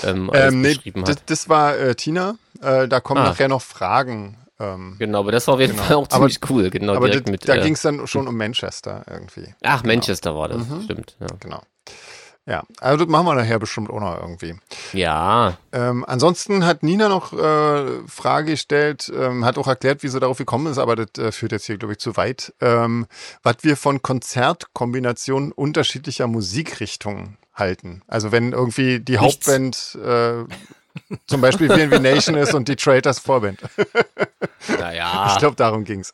[0.04, 1.24] ähm, Ähm, nee, beschrieben das, hat.
[1.30, 2.36] das war äh, Tina.
[2.62, 3.30] Äh, da kommen Ah.
[3.30, 5.84] nachher noch Fragen Ähm, Genau, aber das war auf jeden Genau.
[5.84, 6.70] Fall auch Aber- ziemlich cool.
[6.70, 7.48] Genau, aber direkt da, mit.
[7.48, 9.54] da äh, ging es dann schon um Manchester irgendwie.
[9.64, 10.82] ach, Manchester war das, Mhm.
[10.84, 11.16] stimmt.
[11.22, 11.28] Ja.
[11.40, 11.62] Genau.
[12.50, 14.56] Ja, also das machen wir nachher bestimmt auch noch irgendwie.
[14.92, 20.20] ja, Ähm, ansonsten hat Nina noch äh, Frage gestellt, ähm, hat auch erklärt, wie sie
[20.20, 22.52] darauf gekommen ist, aber das äh, führt jetzt hier, glaube ich, zu weit.
[22.60, 23.06] Ähm,
[23.44, 28.02] was wir von Konzertkombinationen unterschiedlicher Musikrichtungen halten.
[28.08, 29.48] Also wenn irgendwie die Nichts.
[29.48, 30.44] Hauptband äh,
[31.28, 33.60] zum Beispiel VNV Nation ist und die Traitors Vorband.
[34.80, 36.14] naja, Ich glaube, darum ging's.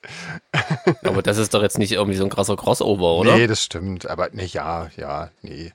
[1.03, 3.35] aber das ist doch jetzt nicht irgendwie so ein krasser Crossover, oder?
[3.37, 4.07] Nee, das stimmt.
[4.09, 5.71] Aber nee, ja, ja, nee.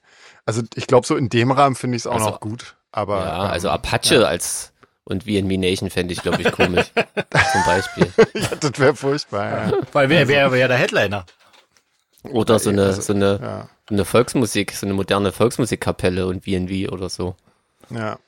[0.47, 2.77] Also ich glaube, so in dem Rahmen finde ich es auch Also- noch gut.
[2.93, 4.73] Aber ja, ähm, also Apache als
[5.05, 6.87] und VNB Nation fände ich, glaube ich, komisch.
[7.53, 8.13] Zum Beispiel.
[8.35, 9.47] ja, das wäre furchtbar.
[9.69, 9.73] Ja.
[9.93, 11.25] Weil wer wäre wär der Headliner?
[12.25, 16.45] Oder so eine, also, so eine, Ja, so eine Volksmusik, so eine moderne Volksmusikkapelle und
[16.45, 17.35] VNV oder so.
[17.91, 18.19] ja,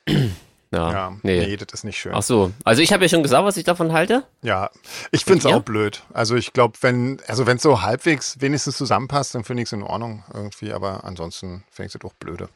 [0.73, 1.17] Ja, ja.
[1.23, 1.47] Nee.
[1.47, 1.57] nee.
[1.57, 2.13] das ist nicht schön.
[2.15, 2.51] Ach so.
[2.65, 4.25] Also ich habe ja schon gesagt, was ich davon halte.
[4.41, 4.71] Ja,
[5.11, 6.03] ich finde es auch blöd.
[6.15, 9.73] Also ich glaube, wenn also wenn es so halbwegs wenigstens zusammenpasst, dann finde ich es
[9.73, 10.73] in Ordnung irgendwie.
[10.73, 12.49] Aber ansonsten finde ich es doch blöde.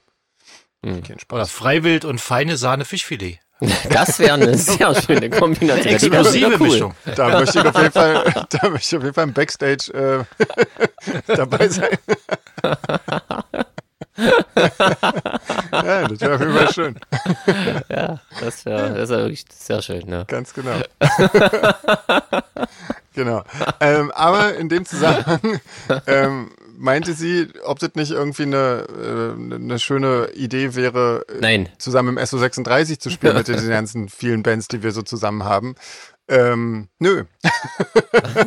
[0.85, 1.02] Hm.
[1.02, 1.50] Kein Oder Spaß.
[1.50, 3.40] Freiwild und feine Sahne Fischfilet.
[3.90, 5.94] Das wäre eine sehr schöne Kombination.
[5.94, 6.68] Explosive cool.
[6.68, 6.94] Mischung.
[7.14, 10.26] Da möchte ich auf jeden Fall, da möchte ich auf jeden Fall im Backstage
[11.26, 11.99] äh, dabei sein.
[14.16, 16.99] Ja, das wäre auf jeden Fall schön.
[17.88, 20.08] Ja, das wäre das wär wirklich sehr schön.
[20.08, 20.25] Ja.
[20.25, 20.80] Ganz genau.
[23.14, 23.44] genau.
[23.80, 25.61] Ähm, aber in dem Zusammenhang
[26.06, 31.68] ähm, meinte sie, ob das nicht irgendwie eine, äh, eine schöne Idee wäre, äh, Nein.
[31.78, 35.75] zusammen im SO36 zu spielen mit den ganzen vielen Bands, die wir so zusammen haben.
[36.28, 37.25] Ähm, nö.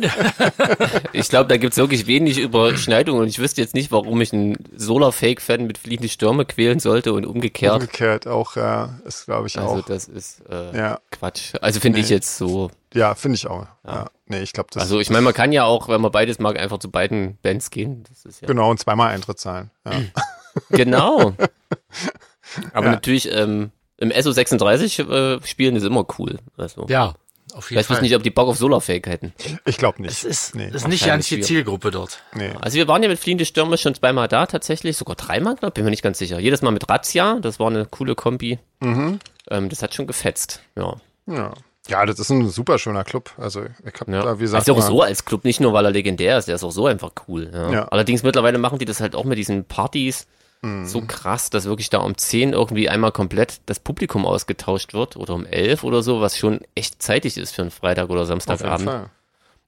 [1.12, 4.56] Ich glaube, da gibt's wirklich wenig Überschneidungen und ich wüsste jetzt nicht, warum ich einen
[4.76, 7.74] Solar-Fake-Fan mit fliegende Stürme quälen sollte und umgekehrt.
[7.74, 9.84] Umgekehrt auch, ja, ist glaube ich Also auch.
[9.84, 11.54] das ist äh, Ja, Quatsch.
[11.60, 12.14] Also finde ich Nee.
[12.16, 12.70] jetzt so.
[12.94, 13.66] ja, finde ich auch.
[13.86, 14.06] Ja.
[14.26, 16.58] Nee, ich glaube, das Also ich meine, man kann ja auch, wenn man beides mag,
[16.58, 18.04] einfach zu beiden Bands gehen.
[18.08, 19.70] Das ist ja genau und zweimal Eintritt zahlen.
[19.84, 20.00] Ja.
[20.70, 21.34] genau.
[22.72, 22.92] Aber Ja.
[22.92, 26.38] natürlich ähm, im SO36 äh, spielen ist immer cool.
[26.56, 27.14] Also Ja,
[27.52, 28.02] auf jeden ich weiß Fall.
[28.02, 29.32] nicht, ob die Bock auf Solar-Fake hätten.
[29.64, 30.12] Ich glaube nicht.
[30.12, 31.40] es ist, nee, ist nicht ganz die.
[31.40, 32.22] Zielgruppe dort.
[32.34, 32.50] nee.
[32.60, 35.84] Also wir waren ja mit fliehende Stürme schon zweimal da tatsächlich, sogar dreimal, glaube bin
[35.84, 36.38] mir nicht ganz sicher.
[36.38, 38.58] Jedes Mal mit Razzia, das war eine coole Kombi.
[38.80, 39.18] Mhm.
[39.50, 40.96] Ähm, das hat schon gefetzt, ja.
[41.26, 41.52] Ja.
[41.88, 43.30] ja, das ist ein super schöner Club.
[43.38, 44.22] Also ich habe ja.
[44.22, 46.48] da, wie gesagt, also auch mal- so als Club, nicht nur weil er legendär ist,
[46.48, 47.50] der ist auch so einfach cool.
[47.52, 47.70] Ja.
[47.72, 47.84] Ja.
[47.88, 50.26] Allerdings mittlerweile machen die das halt auch mit diesen Partys
[50.62, 50.84] Mhm.
[50.84, 55.34] so krass, dass wirklich da um 10 irgendwie einmal komplett das Publikum ausgetauscht wird oder
[55.34, 59.10] um 11 oder so, was schon echt zeitig ist für einen Freitag oder Samstagabend.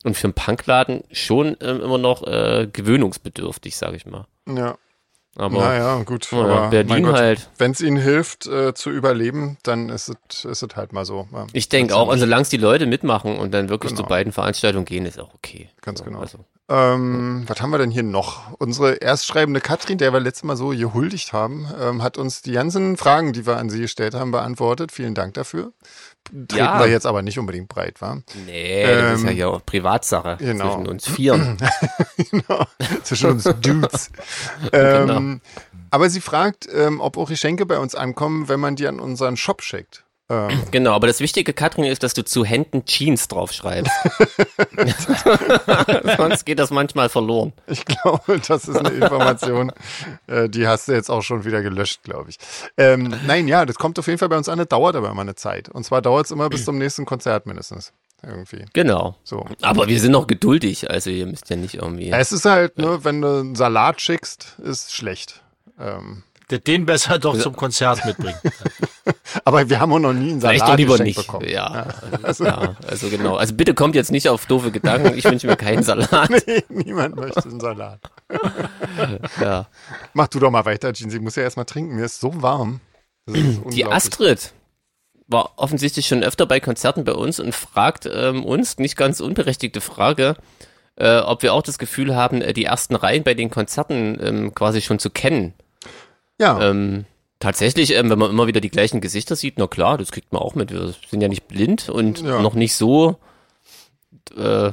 [0.04, 4.26] Und für einen Punkladen schon ähm, immer noch äh, gewöhnungsbedürftig, sag ich mal.
[4.48, 4.76] Ja.
[5.36, 6.30] Aber Naja, gut.
[6.30, 7.48] ja, aber Berlin Gott, halt.
[7.56, 11.26] Wenn es ihnen hilft, äh, zu überleben, dann ist es ist es halt mal so.
[11.32, 14.02] Ja, Ich denke auch, und solange es die Leute mitmachen und dann wirklich Genau.
[14.02, 15.70] zu beiden Veranstaltungen gehen, ist auch okay.
[15.80, 16.20] Ganz So, genau.
[16.20, 18.52] Also, Ähm, was haben wir denn hier noch?
[18.58, 22.96] Unsere erstschreibende Katrin, der wir letztes Mal so gehuldigt haben, ähm, hat uns die ganzen
[22.96, 24.92] Fragen, die wir an sie gestellt haben, beantwortet.
[24.92, 25.72] Vielen Dank dafür.
[26.28, 26.78] Treten Ja.
[26.80, 28.18] wir jetzt aber nicht unbedingt breit, wa?
[28.46, 30.74] nee, das ist ja Ähm, hier auch Privatsache genau.
[30.74, 31.58] zwischen uns Vieren.
[32.30, 32.64] genau.
[33.02, 34.10] Zwischen uns Dudes.
[34.72, 35.40] ähm,
[35.90, 39.36] Aber sie fragt, ähm, ob auch Geschenke bei uns ankommen, wenn man die an unseren
[39.36, 40.04] Shop schickt.
[40.28, 43.92] Ähm, Genau, aber das Wichtige, Katrin, ist, dass du zu Händen Jeans draufschreibst.
[46.16, 47.52] Sonst geht das manchmal verloren.
[47.66, 49.72] ich glaube, das ist eine Information,
[50.26, 52.38] äh, die hast du jetzt auch schon wieder gelöscht, glaube ich.
[52.76, 55.22] Ähm, nein, ja, das kommt auf jeden Fall bei uns an, das dauert aber immer
[55.22, 55.68] eine Zeit.
[55.68, 57.92] Und zwar dauert es immer bis zum nächsten Konzert mindestens.
[58.24, 58.64] Irgendwie.
[58.72, 59.16] Genau.
[59.24, 59.44] So.
[59.62, 62.10] Aber wir sind noch geduldig, also ihr müsst ja nicht irgendwie.
[62.10, 65.42] Es ist halt, ne, wenn du einen Salat schickst, ist schlecht.
[65.78, 68.38] Ähm, Den besser doch zum Konzert mitbringen.
[69.44, 71.16] aber wir haben auch noch nie einen Salat Vielleicht doch lieber nicht.
[71.16, 71.48] bekommen.
[71.48, 71.88] Ja.
[72.22, 73.36] Also, ja, also genau.
[73.36, 75.16] Also bitte kommt jetzt nicht auf doofe Gedanken.
[75.18, 76.30] Ich wünsche mir keinen Salat.
[76.46, 78.00] Nee, niemand möchte einen Salat.
[79.40, 79.66] Ja.
[80.14, 81.10] Mach du doch mal weiter, Jean.
[81.10, 81.96] Sie muss ja erstmal trinken.
[81.96, 82.80] Mir ist so warm.
[83.26, 83.84] Ist Die.
[83.84, 84.52] Astrid
[85.28, 89.80] war offensichtlich schon öfter bei Konzerten bei uns und fragt ähm, uns, nicht ganz unberechtigte
[89.80, 90.36] Frage,
[90.96, 94.54] äh, ob wir auch das Gefühl haben, äh, die ersten Reihen bei den Konzerten ähm,
[94.54, 95.54] quasi schon zu kennen.
[96.40, 97.04] Ja, Ähm,
[97.42, 100.40] tatsächlich, ähm, wenn man immer wieder die gleichen Gesichter sieht, na klar, das kriegt man
[100.42, 100.70] auch mit.
[100.72, 102.40] Wir sind ja nicht blind und Ja.
[102.40, 103.16] noch nicht so,
[104.36, 104.70] äh,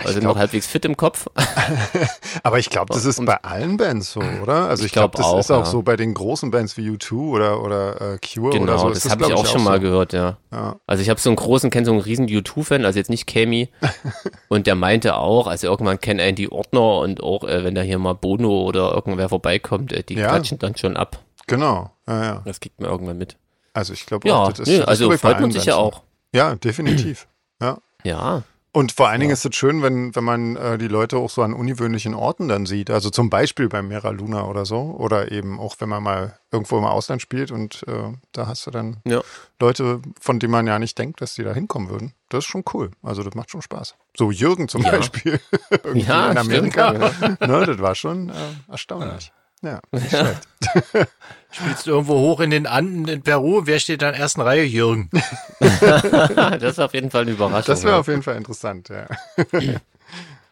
[0.00, 1.26] also glaub- noch halbwegs fit im Kopf.
[2.44, 4.68] aber ich glaube, das ist und- bei allen Bands so, oder?
[4.68, 5.70] Also ich, Ich glaube, glaub das auch, ist auch ja.
[5.70, 8.88] so bei den großen Bands wie U2 oder, oder äh, Cure genau, oder so.
[8.90, 9.80] ist das habe ich auch schon mal so.
[9.82, 10.38] gehört, ja.
[10.52, 10.76] Ja.
[10.86, 13.70] Also ich habe so einen großen, kenne so einen riesen U2-Fan, also jetzt nicht Kami.
[14.48, 17.80] und der meinte auch, also irgendwann kennen einen die Ordner und auch, äh, wenn da
[17.82, 20.28] hier mal Bono oder irgendwer vorbeikommt, äh, die Ja.
[20.28, 21.18] quatschen dann schon ab.
[21.48, 22.42] Genau, ja, ja.
[22.44, 23.36] Das kriegt man irgendwann mit.
[23.74, 25.96] Also ich glaube Ja, das ist, nee, das also bei freut man sich ja Bands
[25.96, 26.02] auch.
[26.32, 27.26] Ja, definitiv.
[27.60, 28.42] Ja, Ja.
[28.70, 31.42] Und vor allen Dingen ist es schön, wenn, wenn man äh, die Leute auch so
[31.42, 32.90] an ungewöhnlichen Orten dann sieht.
[32.90, 34.94] Also zum Beispiel beim Mera Luna oder so.
[34.96, 38.70] Oder eben auch, wenn man mal irgendwo im Ausland spielt und äh, da hast du
[38.70, 39.22] dann Ja.
[39.58, 42.12] Leute, von denen man ja nicht denkt, dass die da hinkommen würden.
[42.28, 42.90] Das ist schon cool.
[43.02, 43.96] Also das macht schon Spaß.
[44.16, 44.90] So Jürgen zum Ja.
[44.92, 45.40] Beispiel.
[45.94, 46.92] Ja, in stimmt, Amerika.
[46.92, 48.32] ne, das war schon äh,
[48.70, 49.32] erstaunlich.
[49.62, 49.80] Ja.
[49.96, 50.48] schlecht.
[51.50, 53.62] Spielst du irgendwo hoch in den Anden in Peru?
[53.64, 54.64] Wer steht da in der ersten Reihe?
[54.64, 55.08] Jürgen.
[55.60, 57.72] das ist auf jeden Fall eine Überraschung.
[57.72, 58.00] Das wäre ja.
[58.00, 59.06] auf jeden Fall interessant, ja.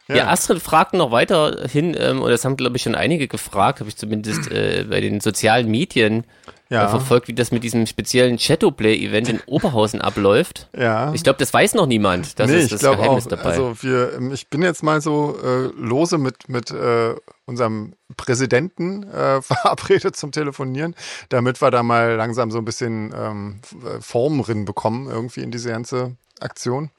[0.09, 3.89] Ja, Astrid fragt noch weiterhin, ähm, und das haben, glaube ich, schon einige gefragt, habe
[3.89, 6.23] ich zumindest äh, bei den sozialen Medien
[6.69, 6.85] Ja.
[6.85, 10.69] äh, verfolgt, wie das mit diesem speziellen Shadowplay-Event in Oberhausen abläuft.
[10.77, 11.13] Ja.
[11.13, 12.39] Ich glaube, das weiß noch niemand.
[12.39, 13.29] Das nee, ist ich das Geheimnis auch.
[13.29, 13.49] dabei.
[13.49, 19.41] Also wir, ich bin jetzt mal so äh, lose mit mit äh, unserem Präsidenten äh,
[19.41, 20.95] verabredet zum Telefonieren,
[21.29, 23.61] damit wir da mal langsam so ein bisschen ähm,
[24.01, 26.91] Form drin bekommen irgendwie in diese ganze Aktion.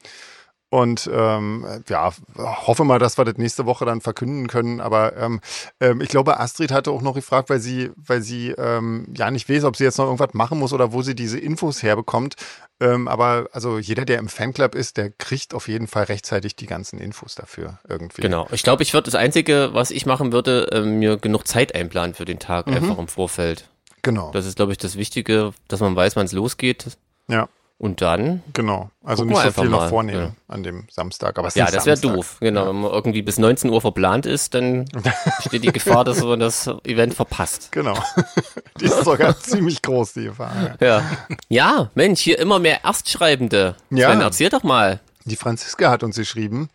[0.71, 4.81] Und ähm, ja, hoffe mal, dass wir das nächste Woche dann verkünden können.
[4.83, 5.41] Aber ähm,
[5.81, 9.49] ähm, ich glaube, Astrid hatte auch noch gefragt, weil sie, weil sie ähm, ja nicht
[9.49, 12.35] weiß, ob sie jetzt noch irgendwas machen muss oder wo sie diese Infos herbekommt.
[12.81, 16.67] Ähm, aber also jeder, der im Fanclub ist, der kriegt auf jeden Fall rechtzeitig die
[16.67, 18.21] ganzen Infos dafür irgendwie.
[18.21, 18.47] Genau.
[18.53, 22.13] Ich glaube, ich würde das Einzige, was ich machen würde, ähm, mir genug Zeit einplanen
[22.15, 22.75] für den Tag, Mhm.
[22.75, 23.69] einfach im Vorfeld.
[24.03, 24.31] Genau.
[24.33, 26.85] Das ist, glaube ich, das Wichtige, dass man weiß, wann es losgeht.
[27.29, 27.49] ja,
[27.81, 28.91] Und dann, genau.
[29.05, 30.55] Also nicht so viel noch vornehmen ja.
[30.55, 31.39] an dem Samstag.
[31.39, 32.39] Aber es ja, das wäre doof.
[32.41, 34.87] Genau, wenn man irgendwie bis 19 Uhr verplant ist, dann
[35.43, 37.71] besteht die Gefahr, dass man das Event verpasst.
[37.71, 37.97] Genau.
[38.81, 40.77] die ist sogar ziemlich groß, die Gefahr.
[40.81, 40.87] Ja.
[40.87, 41.03] Ja.
[41.49, 43.77] ja, Mensch, hier immer mehr Erstschreibende.
[43.91, 44.11] Ja.
[44.11, 44.99] Sven, erzähl doch mal.
[45.25, 46.71] Die Franziska hat uns geschrieben.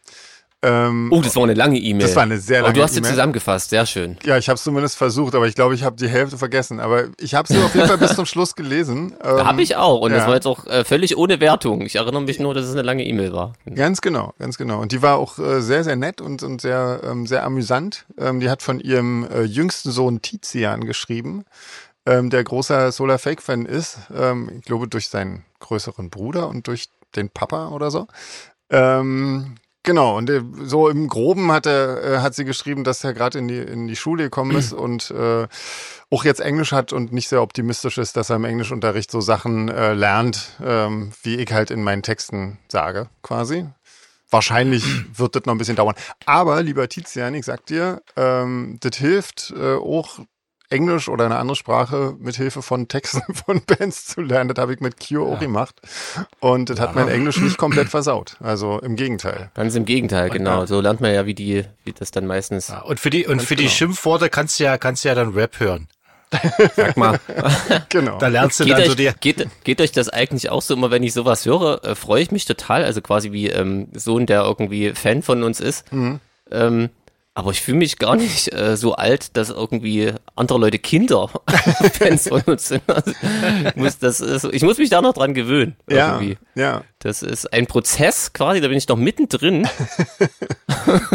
[0.64, 2.08] Ähm, Oh, das war eine lange E-Mail.
[2.08, 3.12] Das war eine sehr Aber lange du hast sie E-Mail.
[3.12, 4.18] zusammengefasst, sehr schön.
[4.24, 6.80] Ja, ich habe es zumindest versucht, aber ich glaube, ich habe die Hälfte vergessen.
[6.80, 9.14] Aber ich habe sie auf jeden Fall bis zum Schluss gelesen.
[9.24, 10.02] Ähm, habe ich auch.
[10.02, 10.28] Und das ja.
[10.28, 11.82] war jetzt auch äh, völlig ohne Wertung.
[11.82, 13.54] Ich erinnere mich nur, dass es eine lange E-Mail war.
[13.74, 14.82] Ganz genau, ganz genau.
[14.82, 18.06] Und die war auch äh, sehr, sehr nett und, und sehr, ähm, sehr amüsant.
[18.18, 21.46] Ähm, die hat von ihrem äh, jüngsten Sohn Tizian geschrieben,
[22.06, 23.98] ähm, der großer Solar Fake Fan ist.
[24.16, 28.08] Ähm, ich glaube durch seinen größeren Bruder und durch den Papa oder so.
[28.70, 33.14] Ähm, genau, und äh, so im Groben hat er, äh, hat sie geschrieben, dass er
[33.14, 35.48] gerade in die, in die Schule gekommen ist und äh,
[36.10, 39.70] auch jetzt Englisch hat und nicht sehr optimistisch ist, dass er im Englischunterricht so Sachen
[39.70, 43.68] äh, lernt, ähm, wie ich halt in meinen Texten sage, quasi.
[44.30, 44.84] Wahrscheinlich
[45.18, 45.96] wird das noch ein bisschen dauern.
[46.26, 50.20] Aber, lieber Tizian, ich sag dir, ähm, das hilft äh, auch
[50.74, 54.50] Englisch oder eine andere Sprache mit Hilfe von Texten von Bands zu lernen.
[54.54, 55.80] Das habe ich mit Cure auch gemacht.
[56.40, 58.38] Und das hat mein Englisch nicht komplett versaut.
[58.42, 59.52] Also im Gegenteil.
[59.54, 60.66] Ganz im Gegenteil, genau.
[60.66, 62.70] So lernt man ja, wie die, wie das dann meistens.
[62.70, 63.76] Ja, und für die, und für die genau.
[63.76, 65.88] Schimpfworte kannst du ja, kannst du ja dann Rap hören.
[66.76, 67.20] Sag mal,
[67.90, 68.18] Genau.
[68.18, 70.74] Da lernst du geht dann euch, so die, geht, geht euch das eigentlich auch so
[70.74, 72.84] immer, wenn ich sowas höre, äh, freue ich mich total.
[72.84, 75.92] Also quasi wie ähm, Sohn, der irgendwie Fan von uns ist.
[75.92, 76.20] Mhm.
[76.52, 76.90] Ähm,
[77.36, 81.30] aber ich fühle mich gar nicht äh, so alt, dass irgendwie andere Leute Kinder
[81.94, 82.84] Fans von uns sind.
[82.88, 83.12] Also,
[83.66, 85.76] ich, muss, das ist, ich muss mich da noch dran gewöhnen.
[85.90, 86.38] ja, Irgendwie.
[86.56, 86.84] ja.
[87.00, 89.68] Das ist ein Prozess quasi, da bin ich noch mittendrin.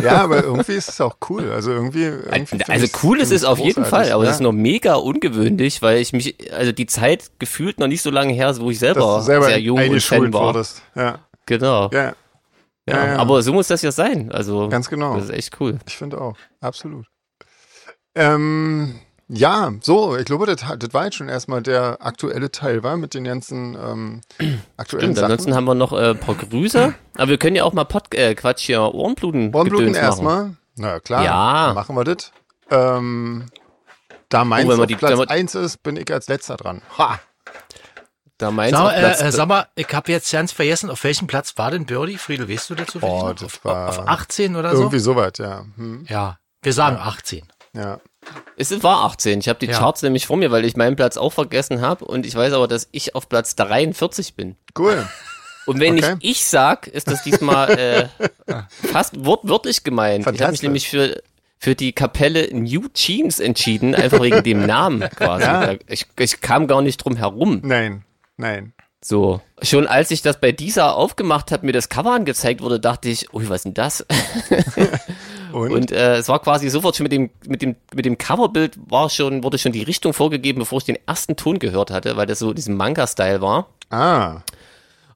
[0.02, 1.50] Ja, aber irgendwie ist es auch cool.
[1.50, 2.04] Also irgendwie.
[2.04, 4.31] irgendwie Also cool ist es auf jeden Fall, aber ja.
[4.31, 8.11] es ist noch mega ungewöhnlich, weil ich mich, also die Zeit gefühlt noch nicht so
[8.11, 10.54] lange her ist, wo ich selber, selber sehr jung und Fan war.
[10.54, 10.83] wurdest.
[10.94, 11.90] Ja, Genau.
[11.92, 12.14] ja,
[12.88, 14.31] Ja, aber so muss das ja sein.
[14.33, 15.14] Also ganz genau.
[15.16, 15.79] das ist echt cool.
[15.87, 16.37] Ich finde auch.
[16.61, 17.07] Absolut.
[18.14, 18.98] Ähm,
[19.29, 23.14] ja, so, ich glaube, das, das war jetzt schon erstmal der aktuelle Teil, war mit
[23.14, 24.20] den ganzen ähm,
[24.77, 25.55] aktuellen Stimmt, ansonsten Sachen.
[25.57, 26.94] haben wir noch äh, ein paar Grüße.
[27.16, 29.94] Aber wir können ja auch mal Pod äh, Quatsch hier Ohrenbluten machen.
[29.94, 30.57] erstmal.
[30.77, 31.72] Na klar, Ja.
[31.74, 32.33] machen wir das.
[32.70, 33.46] Ähm,
[34.29, 36.29] da meins Oh, wenn wir auf die- Platz wenn wir- 1 ist, bin ich als
[36.29, 36.83] letzter dran.
[36.98, 37.18] Ha!
[38.38, 41.27] Da meins Sag, Platz, äh, äh, sag mal, ich habe jetzt ganz vergessen, auf welchem
[41.27, 42.18] Platz war denn Birdie?
[42.18, 42.98] Friedel, weißt du dazu?
[43.03, 44.83] Oh, das auf, war auf 18 oder so?
[44.83, 45.64] Irgendwie soweit, ja.
[45.77, 47.42] Hm, Ja, wir sagen 18.
[47.74, 48.01] ja.
[48.57, 49.40] es war 18.
[49.40, 49.79] Ich habe die Ja.
[49.79, 52.68] Charts nämlich vor mir, weil ich meinen Platz auch vergessen habe und ich weiß aber,
[52.68, 54.57] dass ich auf Platz 43 bin.
[54.79, 55.05] Cool.
[55.66, 56.14] Und wenn Okay.
[56.20, 58.09] ich ich sag, ist das diesmal äh,
[58.92, 60.27] fast wortwörtlich gemeint.
[60.33, 61.20] Ich habe mich nämlich für
[61.61, 65.42] für die Kapelle New Jeans entschieden, einfach wegen dem Namen quasi.
[65.44, 65.74] Ja.
[65.88, 67.61] Ich, ich kam gar nicht drum herum.
[67.64, 68.05] Nein,
[68.38, 68.72] nein.
[69.01, 69.40] So.
[69.62, 73.33] Schon als ich das bei dieser aufgemacht habe, mir das Cover angezeigt wurde, dachte ich,
[73.33, 74.05] ui, was ist denn das?
[75.53, 75.72] Und?
[75.72, 79.09] Und äh, es war quasi sofort schon mit dem, mit dem, mit dem Coverbild war
[79.09, 82.38] schon, wurde schon die Richtung vorgegeben, bevor ich den ersten Ton gehört hatte, weil das
[82.40, 83.68] so diesen Manga-Style war.
[83.90, 84.42] ah,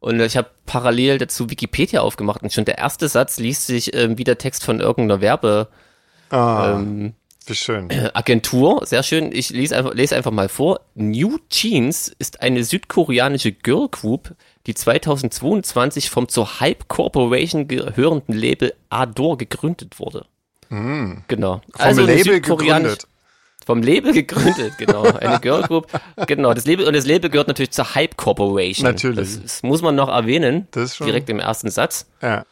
[0.01, 4.19] Und ich habe parallel dazu Wikipedia aufgemacht und schon der erste Satz liest sich ähm,
[4.19, 5.69] wie der Text von irgendeiner Werbeagentur.
[6.31, 7.15] ah Ähm,
[7.49, 7.89] wie schön.
[8.15, 9.31] Agentur, sehr schön.
[9.33, 10.81] Ich lese einfach, lese einfach mal vor.
[10.95, 14.35] New Jeans ist eine südkoreanische Girl Group
[14.67, 20.27] die 2022 vom zur Hype Corporation gehörenden Label Ador gegründet wurde.
[20.71, 21.61] Genau.
[21.75, 23.07] Vom Also Label gegründet.
[23.67, 25.03] Vom Label gegründet, genau.
[25.21, 25.87] Eine Girl Group.
[26.27, 26.53] Genau.
[26.55, 28.85] Das Label, und das Label gehört natürlich zur Hype Corporation.
[28.87, 29.35] Natürlich.
[29.35, 30.67] Das, das muss man noch erwähnen.
[30.73, 32.07] Das ist schon- Direkt im ersten Satz.
[32.23, 32.45] Ja,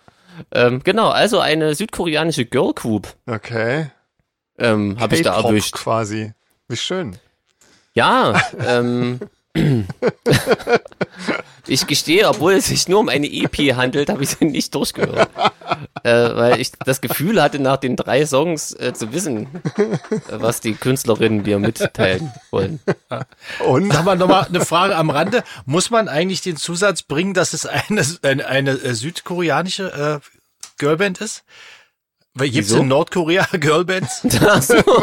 [0.52, 1.08] Ähm, genau.
[1.08, 3.90] Also eine südkoreanische Girl Group, okay.
[4.60, 5.74] Ähm, habe ich da erwischt.
[5.74, 6.32] quasi.
[6.68, 7.16] Wie schön.
[7.94, 9.18] Ja, ähm,
[11.66, 15.28] ich gestehe, obwohl es sich nur um eine EP handelt, habe ich sie nicht durchgehört.
[16.04, 19.48] äh, weil ich das Gefühl hatte, nach den drei Songs äh, zu wissen,
[20.28, 22.80] was die Künstlerinnen dir mitteilen wollen.
[23.66, 25.42] Und Sag mal nochmal eine Frage am Rande.
[25.66, 30.38] Muss man eigentlich den Zusatz bringen, dass es eine, eine, eine südkoreanische äh,
[30.78, 31.42] Girlband ist?
[32.38, 32.78] Gibt's Wieso?
[32.78, 34.22] in Nordkorea Girlbands?
[34.22, 34.28] So.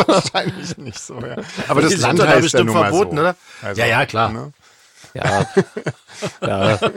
[0.07, 1.35] wahrscheinlich nicht so, ja.
[1.67, 3.21] Aber das sind Land doch da ja bestimmt verboten, so.
[3.21, 3.35] oder?
[3.61, 4.31] Also, Ja, ja, klar.
[4.31, 4.53] Ne?
[5.13, 5.45] Ja.
[6.41, 6.79] ja.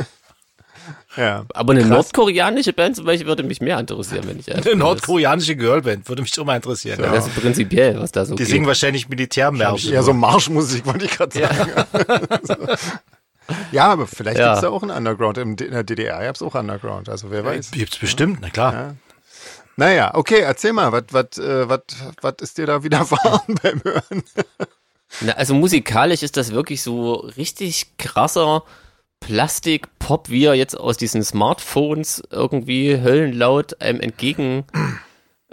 [1.16, 1.44] Ja.
[1.54, 6.08] Aber eine nordkoreanische Band zum Beispiel würde mich mehr interessieren, wenn ich Eine nordkoreanische Girlband,
[6.08, 6.98] würde mich schon mal interessieren.
[7.00, 8.50] Das, das ist prinzipiell, was da so Die geht.
[8.52, 9.92] singen wahrscheinlich Militärmärsche.
[9.92, 11.70] Ja, so Marschmusik wollte ich gerade sagen.
[13.72, 13.86] Ja.
[13.88, 14.48] aber vielleicht Ja.
[14.52, 15.38] gibt's da auch einen Underground.
[15.38, 17.72] In der DDR gab's auch Underground, also wer weiß.
[17.72, 18.94] Gibt's bestimmt, na klar.
[19.80, 24.22] Naja, okay, erzähl mal, was äh, ist dir da widerfahren beim Hören?
[25.22, 28.62] Na, also musikalisch ist das wirklich so richtig krasser
[29.20, 34.64] Plastik-Pop, wie er jetzt aus diesen Smartphones irgendwie höllenlaut einem entgegen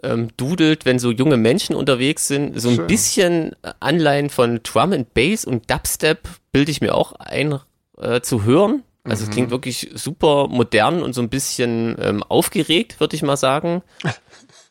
[0.04, 2.60] ähm, dudelt, wenn so junge Menschen unterwegs sind.
[2.60, 2.88] So ein Schön.
[2.88, 7.62] bisschen Anleihen von Drum and Bass und Dubstep bilde ich mir auch ein
[7.98, 8.84] äh, zu hören.
[9.10, 13.38] Also es klingt wirklich super modern und so ein bisschen ähm, aufgeregt, würde ich mal
[13.38, 13.82] sagen.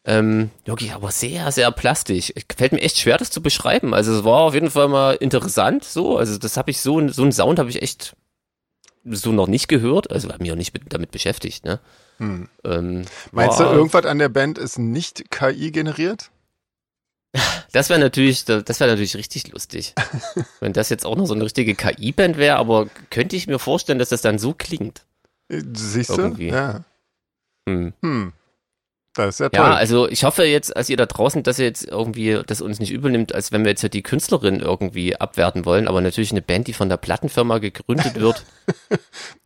[0.08, 2.32] Ähm, wirklich, aber sehr, sehr plastisch.
[2.56, 3.92] Fällt mir echt schwer, das zu beschreiben.
[3.92, 6.16] Also es war auf jeden Fall mal interessant so.
[6.16, 8.14] Also das habe ich so, so einen Sound habe ich echt
[9.04, 10.12] so noch nicht gehört.
[10.12, 11.64] Also habe mich auch nicht mit, damit beschäftigt.
[11.64, 11.80] Ne?
[12.20, 13.04] Ähm, Hm.
[13.32, 16.30] Meinst war- du, irgendwas an der Band ist nicht KI generiert?
[17.72, 19.94] Das wäre natürlich, das wäre natürlich richtig lustig.
[20.60, 23.98] Wenn das jetzt auch noch so eine richtige KI-Band wäre, aber könnte ich mir vorstellen,
[23.98, 25.04] dass das dann so klingt.
[25.48, 26.20] Äh, Siehst du?
[26.20, 26.48] Irgendwie.
[26.48, 26.84] Ja.
[27.68, 27.92] Hm.
[28.02, 28.32] Hm.
[29.16, 29.64] Das ist ja toll.
[29.64, 32.80] Ja, also ich hoffe jetzt, als ihr da draußen, dass ihr jetzt irgendwie das uns
[32.80, 36.66] nicht übernimmt, als wenn wir jetzt die Künstlerin irgendwie abwerten wollen, aber natürlich eine Band,
[36.66, 38.44] die von der Plattenfirma gegründet wird,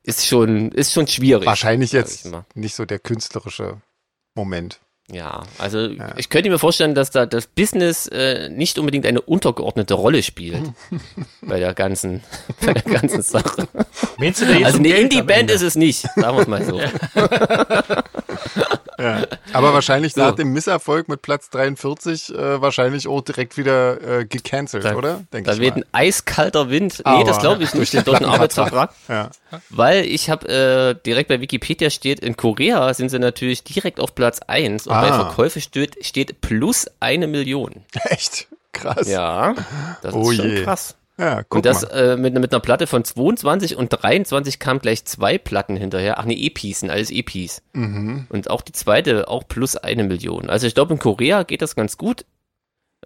[0.02, 1.46] ist schon, ist schon schwierig.
[1.46, 3.80] Wahrscheinlich jetzt nicht so der künstlerische
[4.34, 4.80] Moment.
[5.12, 9.94] Ja, also ich könnte mir vorstellen, dass da das Business äh, nicht unbedingt eine untergeordnete
[9.94, 10.62] Rolle spielt
[11.42, 12.22] bei der ganzen,
[12.64, 13.66] bei der ganzen Sache.
[14.64, 16.78] Also eine Indie-Band ist es nicht, sagen wir es mal so.
[16.78, 16.90] Ja.
[19.52, 20.20] Aber wahrscheinlich So.
[20.20, 25.22] nach dem Misserfolg mit Platz 43 äh, wahrscheinlich auch direkt wieder äh, gecancelt, Da- oder?
[25.32, 26.98] Denk Da weht ein eiskalter Wind.
[26.98, 28.92] Nee, Aber das glaube ich nicht, durch den Arbeitsvertrag.
[29.08, 29.30] Ja.
[29.70, 34.14] Weil ich habe äh, direkt bei Wikipedia steht, in Korea sind sie natürlich direkt auf
[34.14, 35.24] Platz 1 und bei Ah.
[35.26, 37.84] Verkäufe steht, steht plus eine Million.
[38.04, 38.48] Echt?
[38.72, 39.08] Krass.
[39.08, 39.54] Ja,
[40.02, 40.62] das Oh ist schon je.
[40.62, 40.94] krass.
[41.20, 45.04] Ja, guck Und das äh, mit, mit einer Platte von 22 und 23 kam gleich
[45.04, 46.18] zwei Platten hinterher.
[46.18, 47.60] Ach nee, EPs, sind alles EPs.
[47.74, 48.26] Mhm.
[48.30, 50.48] Und auch die zweite auch plus eine Million.
[50.48, 52.24] Also ich glaube, in Korea geht das ganz gut.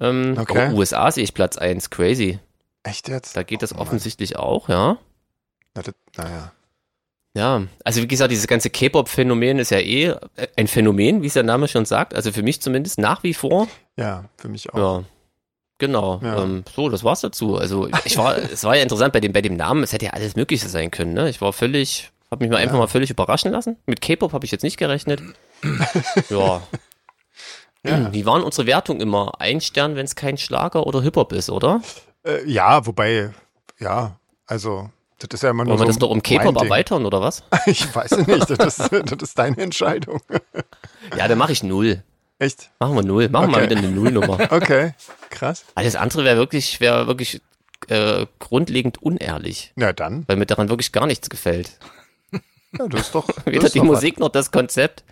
[0.01, 0.73] Ähm, Okay.
[0.73, 2.39] USA sehe ich Platz 1, crazy.
[2.85, 3.37] Echt jetzt?
[3.37, 3.83] Da geht das Oh Mann.
[3.87, 4.99] offensichtlich auch, ja.
[5.75, 6.53] Na, das, naja.
[7.37, 10.19] Ja, also wie gesagt, dieses ganze K-Pop-Phänomen ist ja eh äh,
[10.57, 12.15] ein Phänomen, wie es der Name schon sagt.
[12.15, 13.67] Also für mich zumindest nach wie vor.
[13.97, 14.79] Ja, für mich auch.
[14.79, 15.05] Ja,
[15.79, 16.21] genau.
[16.23, 16.43] Ja.
[16.43, 17.57] Ähm, so, das war's dazu.
[17.57, 19.83] Also ich war, es war ja interessant bei dem, bei dem Namen.
[19.83, 21.13] Es hätte ja alles Mögliche sein können.
[21.13, 21.29] Ne?
[21.29, 23.77] Ich war völlig, habe mich mal einfach mal völlig überraschen lassen.
[23.87, 25.21] Mit K-Pop habe ich jetzt nicht gerechnet.
[26.31, 26.63] ja.
[27.87, 28.13] Ja.
[28.13, 29.33] Wie waren unsere Wertungen immer?
[29.41, 31.83] Ein Stern, wenn es kein Schlager oder Hip-Hop ist, oder?
[32.25, 33.31] Äh, ja, wobei,
[33.79, 37.05] ja, also, das ist ja immer nur Wollen wir so das noch um K-Pop erweitern,
[37.05, 37.43] oder was?
[37.67, 40.21] Ich weiß nicht, das ist, das ist deine Entscheidung.
[41.17, 42.03] Ja, dann mache ich null.
[42.39, 42.71] Echt?
[42.81, 43.29] Machen wir null.
[43.29, 43.71] Machen wir mal Okay.
[43.71, 44.39] wieder eine Nullnummer.
[44.53, 44.95] Okay,
[45.31, 45.65] krass.
[45.75, 47.41] Alles andere wäre wirklich, wäre wirklich
[47.89, 51.79] äh, grundlegend unehrlich, Na dann, weil mir daran wirklich gar nichts gefällt.
[52.33, 53.27] ja, das ist doch.
[53.37, 55.05] das Weder ist die doch Musik noch das Konzept.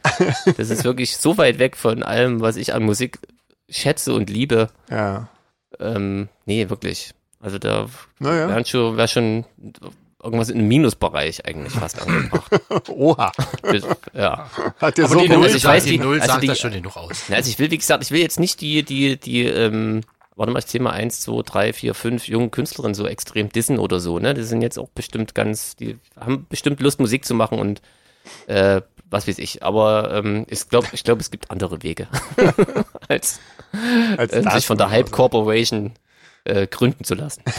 [0.56, 3.18] Das ist wirklich so weit weg von allem, was ich an Musik
[3.68, 4.68] schätze und liebe.
[4.88, 4.96] Was.
[4.96, 5.28] Ja,
[5.80, 7.12] Ähm, nee, wirklich.
[7.40, 8.48] Also da naja.
[8.48, 9.44] wäre schon, wär schon
[10.22, 12.52] irgendwas im Minusbereich eigentlich fast angebracht.
[12.88, 13.32] Oha,
[14.14, 14.48] ja.
[14.80, 16.58] hat Aber so die Null- also ich weiß, die die- Null also sagt die- das
[16.60, 17.24] schon genug aus.
[17.30, 20.02] Also ich will, wie gesagt, ich will jetzt nicht die, die, die, die,
[20.36, 23.78] warte mal, ich zähle mal eins, zwei, drei, vier, fünf jungen Künstlerinnen so extrem dissen
[23.78, 24.32] oder so, ne?
[24.34, 27.82] Die sind jetzt auch bestimmt ganz, die haben bestimmt Lust, Musik zu machen und
[28.46, 28.80] äh,
[29.10, 29.62] was weiß ich.
[29.62, 32.06] Aber ähm, ich glaube, ich glaube, es gibt andere Wege,
[33.08, 33.40] als
[34.16, 35.10] als äh, sich von der Hype.
[35.10, 35.92] Corporation
[36.44, 37.42] äh, gründen zu lassen.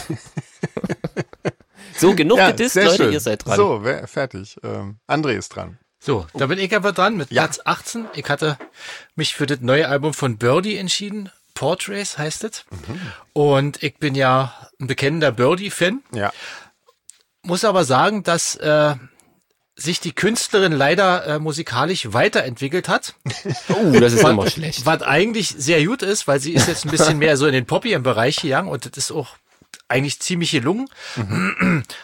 [1.96, 3.12] So, genug Ja, gedisst, sehr Leute, schön.
[3.12, 3.56] ihr seid dran.
[3.56, 4.56] So, wer, fertig.
[4.62, 5.78] Ähm, André ist dran.
[6.00, 7.42] So, da bin ich aber dran mit Ja.
[7.42, 8.06] Platz 18.
[8.14, 8.58] Ich hatte
[9.14, 11.30] mich für das neue Album von Birdie entschieden.
[11.54, 12.64] Portraits heißt es.
[13.32, 16.02] Und ich bin ja ein bekennender Birdie-Fan.
[16.12, 16.32] Ja.
[17.42, 18.96] Muss aber sagen, dass äh,
[19.76, 23.14] sich die Künstlerin leider äh, musikalisch weiterentwickelt hat.
[23.68, 24.84] Uh, das ist immer schlecht.
[24.86, 27.66] Was eigentlich sehr gut ist, weil sie ist jetzt ein bisschen mehr so in den
[27.66, 29.36] Poppy-Bereich gegangen und das ist auch
[29.88, 30.86] eigentlich ziemlich gelungen.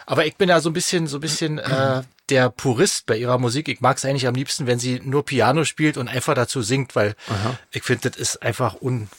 [0.05, 3.37] Aber ich bin ja so ein bisschen, so ein bisschen äh, der Purist bei ihrer
[3.37, 3.67] Musik.
[3.67, 6.95] Ich mag es eigentlich am liebsten, wenn sie nur Piano spielt und einfach dazu singt,
[6.95, 7.15] weil
[7.71, 9.09] ich finde, das ist einfach un.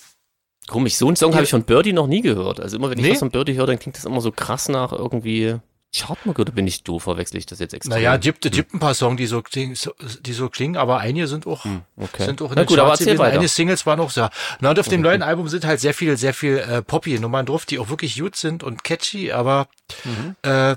[0.68, 2.61] Komisch, so einen Song habe ich von Birdie noch nie gehört.
[2.61, 3.11] Also immer wenn ich Nee?
[3.12, 5.57] was von Birdie höre, dann klingt das immer so krass nach irgendwie
[5.95, 7.95] Chartmuck oder bin ich doof, verwechsel ich das jetzt extra?
[7.95, 11.29] Naja, gibt, gibt ein paar Songs, die so klingen, so, die so klingen, aber einige
[11.29, 12.25] sind auch, okay.
[12.25, 13.35] sind auch in Na gut, aber erzähl weiter.
[13.35, 14.29] Einige Singles waren auch so.
[14.61, 17.67] Na, und auf dem neuen Album sind halt sehr viel, sehr viel äh, Poppy-Nummern drauf,
[17.67, 19.69] die auch wirklich gut sind und catchy, aber
[20.05, 20.37] Mhm.
[20.43, 20.77] äh,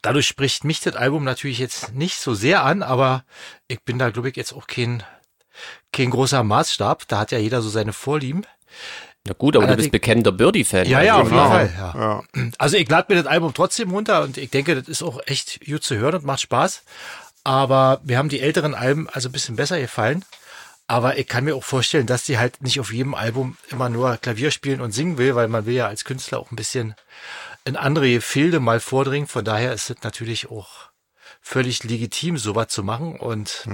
[0.00, 3.24] dadurch spricht mich das Album natürlich jetzt nicht so sehr an, aber
[3.68, 5.02] ich bin da, glaube ich, jetzt auch kein,
[5.92, 7.06] kein großer Maßstab.
[7.08, 8.46] Da hat ja jeder so seine Vorlieben.
[9.26, 10.86] Na gut, aber du Allerdings- bist bekennender Birdie-Fan.
[10.86, 11.50] Ja, ja, auf also, jeden genau.
[11.54, 11.72] Fall.
[11.76, 12.22] Ja.
[12.42, 12.50] Ja.
[12.58, 15.64] Also ich lade mir das Album trotzdem runter und ich denke, das ist auch echt
[15.64, 16.82] gut zu hören und macht Spaß.
[17.42, 20.24] Aber mir haben die älteren Alben also ein bisschen besser gefallen.
[20.86, 24.18] Aber ich kann mir auch vorstellen, dass die halt nicht auf jedem Album immer nur
[24.18, 26.94] Klavier spielen und singen will, weil man will ja als Künstler auch ein bisschen
[27.64, 29.26] in andere Gefilde mal vordringen.
[29.26, 30.90] Von daher ist es natürlich auch
[31.40, 33.18] völlig legitim, sowas zu machen.
[33.18, 33.64] Und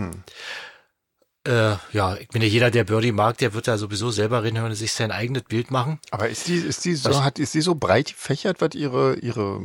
[1.46, 4.70] äh, ja, ich bin ja jeder, der Birdie mag, der wird da sowieso selber reinhören
[4.70, 5.98] und sich sein eigenes Bild machen.
[6.10, 9.64] Aber ist die, ist die so, hat, ist die so breit gefächert, was ihre, ihre,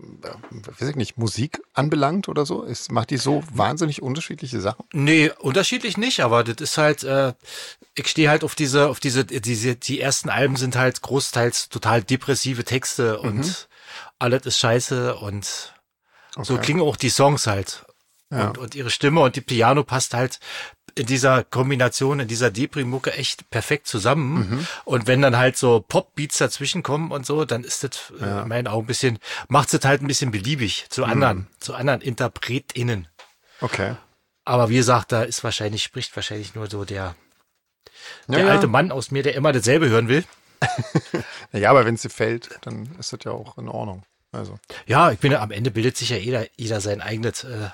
[0.00, 2.62] äh, weiß ich nicht, Musik anbelangt oder so?
[2.62, 4.84] Ist, macht die so wahnsinnig unterschiedliche Sachen?
[4.92, 7.34] Nee, unterschiedlich nicht, aber das ist halt, äh,
[7.94, 12.02] ich stehe halt auf diese, auf diese, diese, die ersten Alben sind halt großteils total
[12.02, 13.68] depressive Texte und
[14.18, 15.72] alles ist scheiße und
[16.40, 16.62] so Okay.
[16.62, 17.84] klingen auch die Songs halt.
[18.30, 18.48] Ja.
[18.48, 20.40] Und, und ihre Stimme und die Piano passt halt
[20.94, 24.66] in dieser Kombination, in dieser Depri-Mucke echt perfekt zusammen.
[24.84, 28.48] Und wenn dann halt so Pop-Beats dazwischen kommen und so, dann ist das äh, in
[28.48, 33.08] meinen Augen ein bisschen, macht es halt ein bisschen beliebig zu anderen, zu anderen InterpretInnen.
[33.60, 33.96] Okay.
[34.44, 37.14] Aber wie gesagt, da ist wahrscheinlich, spricht wahrscheinlich nur so der,
[38.28, 38.52] der Ja, ja.
[38.52, 40.24] alte Mann aus mir, der immer dasselbe hören will.
[41.52, 44.04] Ja, aber wenn es dir fällt, dann ist das ja auch in Ordnung.
[44.32, 44.58] Also.
[44.86, 47.68] Ja, ich bin am Ende bildet sich ja jeder, jeder sein eigenes, äh,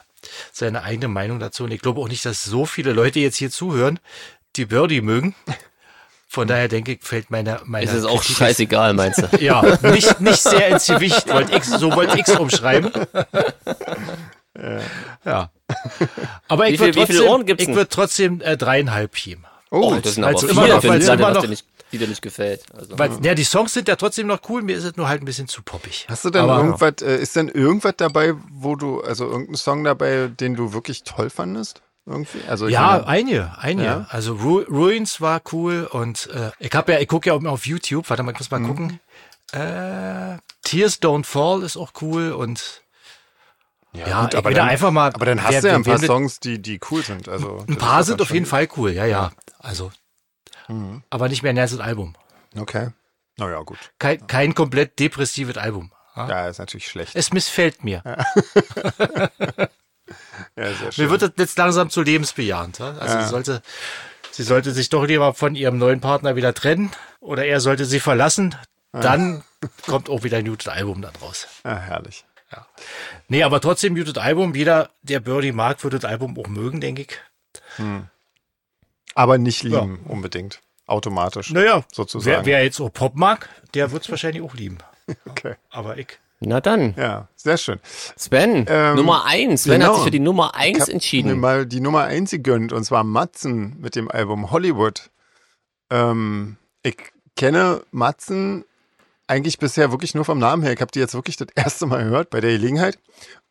[0.53, 1.65] seine eigene Meinung dazu.
[1.65, 3.99] Und ich glaube auch nicht, dass so viele Leute jetzt hier zuhören,
[4.57, 5.35] die Birdie mögen.
[6.31, 9.29] Von daher denke ich, fällt meine, meine Ist es auch Kritik- scheißegal, meinst du?
[9.41, 12.91] Ja, nicht, nicht sehr ins Gewicht, wollte ich, so wollte ich's umschreiben.
[15.25, 15.51] Ja.
[16.49, 19.45] Aber ich Wie viel- würde wie viele trotzdem, ich würde trotzdem äh, dreieinhalb geben.
[19.71, 21.47] Oh, Das sind weil's aber immer viele noch- Platte, immer noch-
[21.93, 22.63] die dir nicht gefällt.
[22.75, 22.99] Also.
[22.99, 25.25] Weil, ja, die Songs sind ja trotzdem noch cool, mir ist es nur halt ein
[25.25, 26.07] bisschen zu poppig.
[26.09, 29.85] Hast du denn Aber- irgendwas, äh, ist denn irgendwas dabei, wo du, also irgendein Song
[29.85, 31.83] dabei, den du wirklich toll fandest?
[32.07, 32.41] Irgendwie?
[32.49, 33.87] Also Ja, meine, einige, einige.
[33.89, 34.07] Ja?
[34.09, 37.51] Also Ru Ruins war cool und äh, ich habe ja, ich gucke ja auch immer
[37.51, 38.09] auf YouTube.
[38.09, 38.63] Warte mal, ich muss Mhm.
[38.63, 39.01] mal gucken.
[39.53, 42.83] Äh, Tears Don't Fall ist auch cool und
[43.95, 45.13] ja, gut, ich aber dann- einfach mal.
[45.13, 47.29] aber dann hast wer- du ja ein paar Songs, die, die cool sind.
[47.29, 49.31] Also, Ein paar sind auf jeden Fall cool, ja, ja.
[49.59, 49.91] Also,
[50.69, 51.03] Mhm.
[51.11, 52.15] aber nicht mehr ein ganzes Album.
[52.57, 52.89] Okay.
[53.37, 53.79] Naja, gut.
[53.99, 55.93] Kein, kein komplett depressives Album.
[56.17, 56.29] Ja?
[56.29, 57.15] Ja, ist natürlich schlecht.
[57.15, 58.03] Es missfällt mir.
[58.05, 58.17] Ja,
[60.57, 61.05] sehr schön.
[61.05, 62.79] Mir wird das jetzt langsam zu lebensbejahend.
[62.79, 62.95] Ja?
[62.99, 63.63] Also sie sollte,
[64.31, 68.01] sie sollte sich doch lieber von ihrem neuen Partner wieder trennen oder er sollte sie
[68.01, 68.55] verlassen.
[68.93, 69.45] Dann
[69.87, 71.47] kommt auch wieder ein gutes Album dann raus.
[71.65, 72.25] ja, herrlich.
[73.29, 74.55] Nee, aber trotzdem gutes Album.
[74.55, 77.19] Jeder, der Birdie mag, wird das Album auch mögen, denke ich.
[79.19, 80.61] Aber nicht lieben, unbedingt.
[80.87, 81.51] Automatisch.
[81.53, 82.37] Naja, Sozusagen.
[82.37, 84.79] wer, wer jetzt auch Pop mag, der wird es wahrscheinlich auch lieben.
[85.27, 85.55] Okay.
[85.71, 86.19] Aber ich.
[86.41, 87.81] Na dann, Ja, sehr schön.
[88.17, 89.63] Sven, Ähm, Nummer eins.
[89.65, 89.87] Sven genau.
[89.89, 91.41] hat sich für die Nummer Ich eins mir entschieden.
[91.41, 95.11] mal die Nummer eins gegönnt, und zwar Matzen mit dem Album Hollywood.
[95.91, 96.97] Ähm, ich
[97.37, 98.65] kenne Matzen
[99.27, 100.73] eigentlich bisher wirklich nur vom Namen her.
[100.73, 102.99] Ich habe die jetzt wirklich das erste Mal gehört bei der Gelegenheit.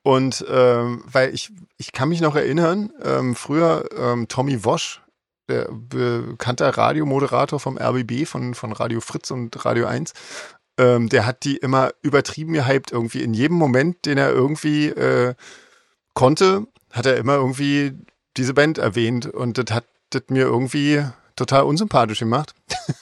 [0.04, 5.02] Und ähm, weil ich, ich kann mich noch erinnern, ähm, früher ähm, Tommy Wosch,
[5.48, 10.14] der bekannter Radiomoderator vom RBB, von, von Radio Fritz und Radio 1,
[10.78, 12.92] ähm, der hat die immer übertrieben gehypt.
[12.92, 15.36] Irgendwie in jedem Moment, den er irgendwie äh,
[16.14, 17.94] konnte, hat er immer irgendwie
[18.38, 19.26] diese Band erwähnt.
[19.26, 21.04] Und das hat das mir irgendwie
[21.36, 22.54] total unsympathisch gemacht.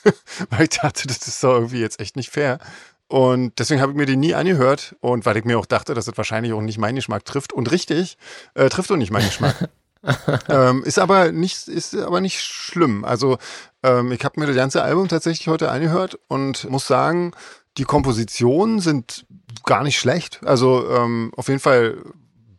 [0.49, 2.59] weil ich dachte, das ist doch irgendwie jetzt echt nicht fair.
[3.07, 4.95] Und deswegen habe ich mir die nie angehört.
[5.01, 7.53] Und weil ich mir auch dachte, dass das wahrscheinlich auch nicht meinen Geschmack trifft.
[7.53, 8.17] Und richtig,
[8.53, 9.69] äh, trifft auch nicht meinen Geschmack.
[10.49, 13.05] ähm, ist aber nicht, ist aber nicht schlimm.
[13.05, 13.37] Also
[13.83, 17.31] ähm, ich habe mir das ganze Album tatsächlich heute angehört und muss sagen,
[17.77, 19.25] die Kompositionen sind
[19.65, 20.41] gar nicht schlecht.
[20.45, 21.97] Also ähm, auf jeden Fall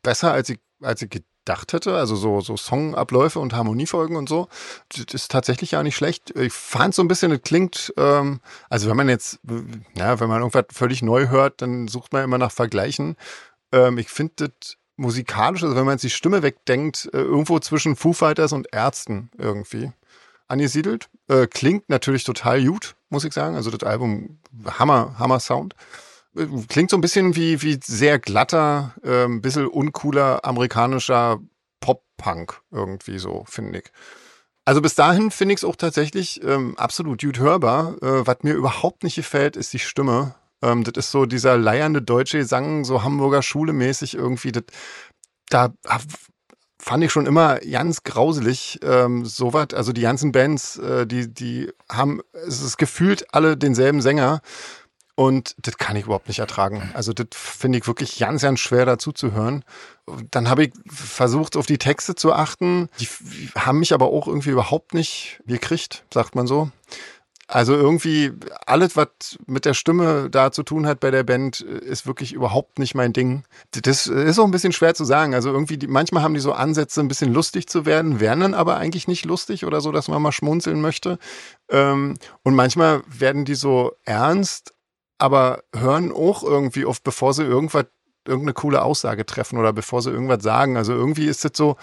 [0.03, 1.97] besser, als ich, als ich gedacht hätte.
[1.97, 4.49] Also so, so Songabläufe und Harmoniefolgen und so.
[4.89, 6.37] Das ist tatsächlich ja nicht schlecht.
[6.37, 9.39] Ich fand so ein bisschen, es klingt, ähm, also wenn man jetzt,
[9.97, 13.17] ja, wenn man irgendwas völlig neu hört, dann sucht man immer nach Vergleichen.
[13.73, 17.97] Ähm, ich finde das musikalisch, also wenn man jetzt die Stimme wegdenkt, äh, irgendwo zwischen
[17.97, 19.93] Foo Fighters und Ärzten irgendwie
[20.49, 21.09] angesiedelt.
[21.29, 23.57] Äh, klingt natürlich total gut, muss ich sagen.
[23.57, 24.39] Also das Album,
[24.79, 25.75] Hammer, Hammer Sound.
[26.37, 31.41] Äh, klingt so ein bisschen wie, wie sehr glatter, äh, ein bisschen uncooler amerikanischer
[31.81, 33.93] Pop-Punk irgendwie so, finde ich.
[34.65, 37.97] Also bis dahin finde ich es auch tatsächlich ähm, absolut gut hörbar.
[38.03, 40.35] Äh, was mir überhaupt nicht gefällt, ist die Stimme.
[40.63, 44.53] Ähm, das ist so dieser leiernde deutsche Gesang, so Hamburger Schule mäßig irgendwie.
[44.53, 44.65] Das,
[45.49, 45.73] da
[46.79, 49.69] fand ich schon immer ganz grauselig, ähm, sowas.
[49.75, 54.41] Also die ganzen Bands, äh, die, die haben, es ist gefühlt alle denselben Sänger.
[55.19, 56.91] Und das kann ich überhaupt nicht ertragen.
[56.93, 59.65] Also das finde ich wirklich ganz, ganz schwer dazu zu hören.
[60.31, 62.91] Dann habe ich versucht, auf die Texte zu achten.
[63.01, 63.09] Die
[63.59, 66.71] haben mich aber auch irgendwie überhaupt nicht gekriegt, sagt man so.
[67.49, 68.33] Also irgendwie
[68.67, 72.81] alles, was mit der Stimme da zu tun hat bei der Band, ist wirklich überhaupt
[72.81, 73.45] nicht mein Ding.
[73.71, 75.33] Das ist auch ein bisschen schwer zu sagen.
[75.33, 78.55] Also irgendwie, die, manchmal haben die so Ansätze, ein bisschen lustig zu werden, werden dann
[78.55, 81.19] aber eigentlich nicht lustig oder so, dass man mal schmunzeln möchte.
[81.71, 84.75] Ähm, und manchmal werden die so ernst,
[85.19, 87.87] aber hören auch irgendwie oft, bevor sie irgendwas
[88.27, 90.77] irgendeine coole Aussage treffen oder bevor sie irgendwas sagen.
[90.77, 91.77] Also irgendwie ist das so,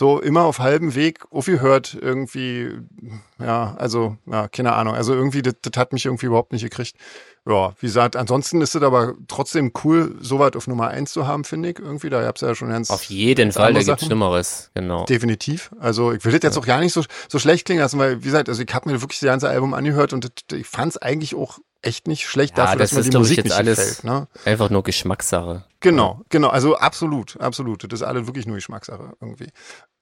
[0.00, 2.70] so immer auf halbem Weg aufgehört, irgendwie,
[3.38, 4.94] ja, also, ja, keine Ahnung.
[4.94, 6.96] Also irgendwie, das, das hat mich irgendwie überhaupt nicht gekriegt.
[7.46, 11.26] Ja, wie gesagt, ansonsten ist es aber trotzdem cool, so weit auf Nummer eins zu
[11.26, 12.08] haben, finde ich, irgendwie.
[12.08, 12.88] Da gab's ja schon ganz.
[12.88, 15.04] Auf jeden Fall, da gibt's Schlimmeres, genau.
[15.04, 15.70] Definitiv.
[15.78, 16.62] Also ich will das jetzt ja.
[16.62, 19.02] auch gar nicht so, so schlecht klingen lassen, weil, wie gesagt, also ich habe mir
[19.02, 22.56] wirklich das ganze Album angehört und das, ich fand es eigentlich auch echt nicht schlecht
[22.56, 24.04] ja, dafür, das dass mir ist, die Musik jetzt nicht alles gefällt.
[24.04, 24.28] Ne?
[24.44, 25.64] Einfach nur Geschmackssache.
[25.80, 26.48] Genau, genau.
[26.48, 27.90] Also absolut, absolut.
[27.90, 29.48] Das ist alles wirklich nur Geschmackssache irgendwie.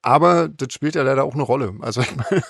[0.01, 1.75] Aber das spielt ja leider auch eine Rolle.
[1.81, 2.43] Also ich meine,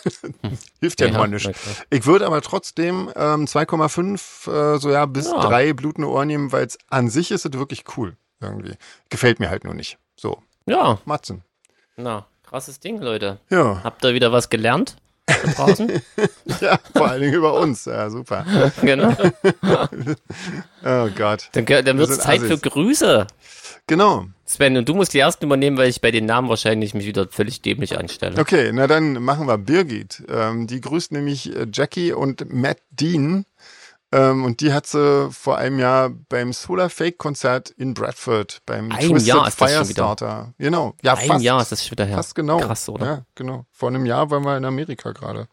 [0.80, 1.50] hilft ja, ja nur nicht.
[1.90, 5.40] Ich würde aber trotzdem ähm, 2,5 äh, so ja bis ja.
[5.40, 8.76] drei blutende Ohren nehmen, weil es an sich ist es wirklich cool irgendwie.
[9.10, 9.98] Gefällt mir halt nur nicht.
[10.16, 10.42] So.
[10.66, 11.00] Ja.
[11.06, 11.44] Matzen.
[11.98, 13.40] Na, krasses Ding, Leute.
[13.50, 13.84] Ja.
[13.84, 14.96] Habt ihr wieder was gelernt?
[15.56, 15.92] Draußen?
[16.62, 17.86] ja, vor allen Dingen über uns.
[17.86, 18.46] Ja, super.
[18.82, 19.10] Genau.
[20.86, 21.50] oh Gott.
[21.54, 22.50] Dann, dann wird es Zeit Assis.
[22.50, 23.28] für Grüße.
[23.88, 24.26] Genau.
[24.46, 27.28] Sven, und du musst die ersten übernehmen, weil ich bei den Namen wahrscheinlich mich wieder
[27.28, 28.40] völlig dämlich anstelle.
[28.40, 30.24] Okay, na dann machen wir Birgit.
[30.30, 33.46] Ähm, die grüßt nämlich äh, Jackie und Matt Dean.
[34.12, 38.92] Ähm, und die hat sie vor einem Jahr beim Solar Fake Konzert in Bradford beim
[38.92, 40.54] ein Twisted Jahr ist Firestarter.
[40.58, 40.96] Genau.
[41.04, 42.18] Ja, ein fast, Jahr ist das schon wieder her.
[42.18, 42.60] Fast genau.
[42.60, 43.06] Krass, oder?
[43.06, 43.66] Ja, genau.
[43.72, 45.48] Vor einem Jahr waren wir in Amerika gerade.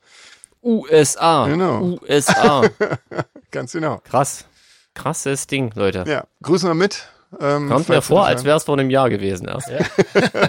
[0.62, 1.46] USA.
[1.46, 1.98] Genau.
[2.08, 2.62] USA.
[3.50, 4.00] Ganz genau.
[4.04, 4.46] Krass.
[4.94, 6.04] Krasses Ding, Leute.
[6.06, 7.06] Ja, grüßen wir mit.
[7.38, 9.68] Ähm, Kommt mir vor, als wäre es vor einem Jahr gewesen erst.
[9.68, 9.78] Ja.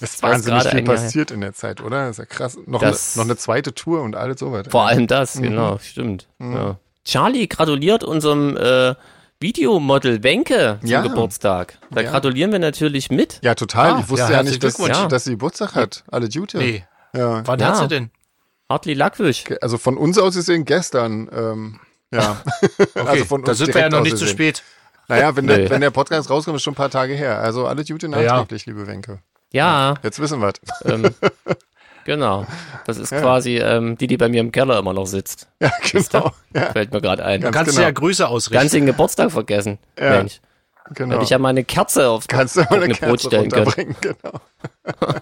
[0.00, 2.06] es ist wahnsinnig viel passiert in der Zeit, oder?
[2.06, 2.58] Das ist ja krass.
[2.66, 4.70] Noch, das, eine, noch eine zweite Tour und alles so weiter.
[4.70, 5.42] Vor allem das, mhm.
[5.42, 6.28] genau, stimmt.
[6.38, 6.54] Mhm.
[6.54, 6.78] Ja.
[7.04, 8.94] Charlie gratuliert unserem äh,
[9.40, 11.02] Videomodel Wenke zum ja.
[11.02, 11.78] Geburtstag.
[11.90, 12.10] Da ja.
[12.10, 13.40] gratulieren wir natürlich mit.
[13.42, 13.92] Ja, total.
[13.92, 16.04] Ah, ich wusste ja, nicht, dass, dass sie Geburtstag hat.
[16.10, 16.56] Alle Duty.
[16.56, 16.84] Nee.
[17.14, 17.46] Ja.
[17.46, 18.10] Wann hat sie denn?
[18.68, 19.44] Hartli Lackwisch.
[19.60, 21.28] Also von uns aus gesehen gestern.
[21.32, 21.80] Ähm,
[22.10, 22.42] ja.
[22.62, 24.62] okay, also von uns da sind wir ja noch nicht zu spät.
[25.08, 25.56] Naja, wenn, nee.
[25.56, 27.40] der, wenn der Podcast rauskommt, ist schon ein paar Tage her.
[27.40, 28.72] Also alle Gute nachträglich, ja.
[28.72, 29.18] liebe Wenke.
[29.52, 29.94] Ja.
[30.02, 30.52] Jetzt wissen wir
[30.86, 31.14] ähm,
[32.04, 32.46] Genau.
[32.86, 33.20] Das ist ja.
[33.20, 35.48] quasi ähm, die, die bei mir im Keller immer noch sitzt.
[35.60, 36.32] Ja, genau.
[36.54, 36.72] Ja.
[36.72, 37.40] Fällt mir gerade ein.
[37.40, 37.82] Du kannst genau.
[37.82, 38.60] ja Grüße ausrichten.
[38.60, 39.78] Ganz den Geburtstag vergessen.
[39.98, 40.10] Ja.
[40.10, 40.40] Mensch.
[40.92, 41.14] Genau.
[41.14, 43.50] Hätte ich ja mal eine Kerze auf, kannst du mal eine, eine Kerze Brot stellen
[43.50, 43.96] können.
[44.00, 44.40] Genau.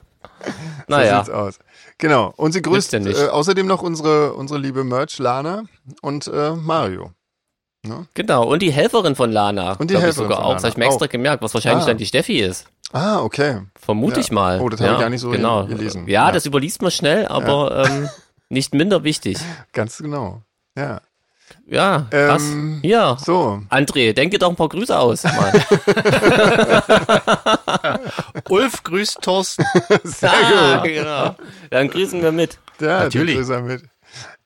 [0.89, 1.19] naja.
[1.19, 1.59] So sieht's aus.
[1.99, 2.33] Genau.
[2.37, 5.65] Und sie grüßt äh, außerdem noch unsere, unsere liebe Merch Lana
[6.01, 7.13] und äh, Mario.
[7.85, 8.07] Ne?
[8.15, 9.73] Genau, und die Helferin von Lana.
[9.73, 10.55] Und die Helferin sogar auch.
[10.55, 11.89] Das habe ich mir extra gemerkt, was wahrscheinlich ah.
[11.89, 12.67] dann die Steffi ist.
[12.93, 13.63] Ah, okay.
[13.75, 14.21] Vermute ja.
[14.21, 14.61] ich mal.
[14.61, 15.67] Oh, das habe ich gar nicht so genau.
[15.67, 16.07] gelesen.
[16.07, 18.09] Ja, ja, das überliest man schnell, aber ähm,
[18.51, 19.39] nicht minder wichtig.
[19.73, 20.43] Ganz genau.
[20.77, 21.01] Ja.
[21.67, 22.43] Ja, krass.
[22.43, 23.17] Ähm, Hier.
[23.25, 23.63] So.
[23.69, 25.25] André, denke doch ein paar Grüße aus.
[28.49, 29.65] Ulf grüßt Thorsten.
[30.05, 30.85] Sehr ah, gut.
[30.85, 31.37] Genau.
[31.71, 32.59] Dann grüßen wir mit.
[32.81, 33.37] Ja, natürlich.
[33.37, 33.83] Grüßen wir mit.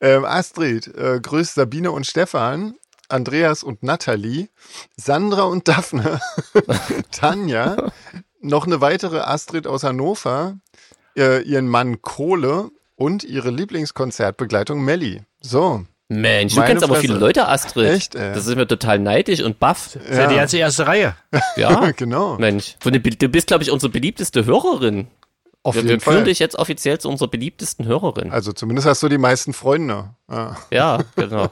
[0.00, 2.74] Ähm, Astrid äh, grüßt Sabine und Stefan.
[3.08, 4.48] Andreas und Nathalie,
[4.96, 6.20] Sandra und Daphne,
[7.10, 7.92] Tanja,
[8.40, 10.58] noch eine weitere Astrid aus Hannover,
[11.16, 15.22] äh, ihren Mann Kohle und ihre Lieblingskonzertbegleitung Melli.
[15.40, 15.84] So.
[16.08, 16.84] Mensch, du kennst Fresse.
[16.84, 17.86] aber viele Leute, Astrid.
[17.86, 18.32] Echt, ey.
[18.32, 19.90] Das ist mir total neidisch und baff.
[19.94, 21.16] Das ist ja die ganze erste Reihe.
[21.56, 22.38] Ja, genau.
[22.38, 25.08] Mensch, du bist, glaube ich, unsere beliebteste Hörerin.
[25.66, 28.30] Auf wir, jeden wir führen dich jetzt offiziell zu unserer beliebtesten Hörerin.
[28.30, 30.10] Also zumindest hast du die meisten Freunde.
[30.30, 31.50] Ja, ja genau.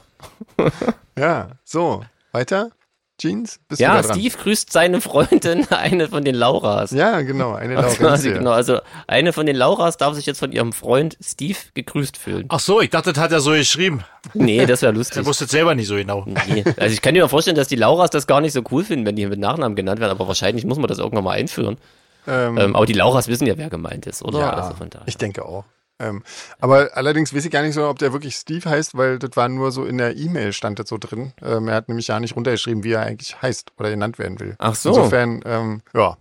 [1.19, 2.71] ja, so, weiter.
[3.19, 3.59] Jeans?
[3.69, 4.19] Bist ja, du dran?
[4.19, 6.93] Steve grüßt seine Freundin, eine von den Lauras.
[6.93, 8.33] Ja, genau, eine Quasi, Laurentia.
[8.39, 12.47] genau, also eine von den Lauras darf sich jetzt von ihrem Freund Steve gegrüßt fühlen.
[12.51, 14.05] Ach so, ich dachte, das hat er so geschrieben.
[14.33, 15.27] Nee, das wäre Er lustig.
[15.27, 16.25] wusste es selber nicht so genau.
[16.47, 16.63] Nee.
[16.77, 19.17] Also ich kann mir vorstellen, dass die Lauras das gar nicht so cool finden, wenn
[19.17, 21.79] die mit Nachnamen genannt werden, aber wahrscheinlich muss man das irgendwann mal einführen.
[22.27, 24.41] Ähm, Ähm, aber die Lauras wissen ja, wer gemeint ist, oder?
[24.41, 25.07] ja, Also von daher.
[25.07, 25.65] ich denke auch.
[26.01, 26.25] Ähm,
[26.61, 29.49] aber allerdings weiß ich gar nicht so, ob der wirklich Steve heißt, weil das war
[29.49, 31.33] nur so in der E-Mail stand das so drin.
[31.41, 34.57] Ähm, er hat nämlich ja nicht runtergeschrieben, wie er eigentlich heißt oder genannt werden will.
[34.59, 34.89] Ach so.
[34.89, 36.17] Insofern, ähm, ja,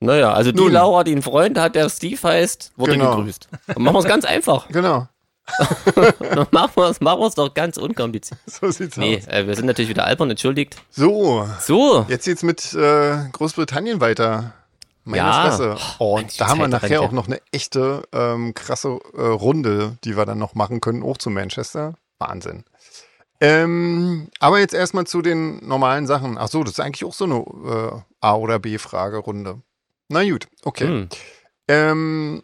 [0.00, 0.72] Naja, also die Nun.
[0.72, 3.16] Laura, die einen Freund hat, der Steve heißt, wurde Genau.
[3.16, 3.48] gegrüßt.
[3.68, 4.66] Dann machen wir es ganz einfach.
[4.72, 5.06] genau.
[6.34, 8.38] Dann machen wir es machen wir's doch ganz unkompliziert.
[8.46, 9.26] So sieht's Nee, aus.
[9.28, 10.76] äh, wir sind natürlich wieder albern, entschuldigt.
[10.90, 14.52] So, So, jetzt geht's mit äh, Großbritannien weiter.
[15.10, 15.42] Meine Ja.
[15.42, 15.76] Fresse.
[15.98, 17.00] Oh, die da haben wir nachher ja.
[17.00, 21.18] auch noch eine echte ähm, krasse äh, Runde, die wir dann noch machen können, auch
[21.18, 21.94] zu Manchester.
[22.18, 22.64] Wahnsinn.
[23.40, 26.36] Ähm, aber jetzt erstmal zu den normalen Sachen.
[26.38, 29.60] Ach so, das ist eigentlich auch so eine äh, A- oder B-Frage-Runde.
[30.08, 30.86] Na gut, okay.
[30.86, 31.08] hm.
[31.68, 32.42] Ähm,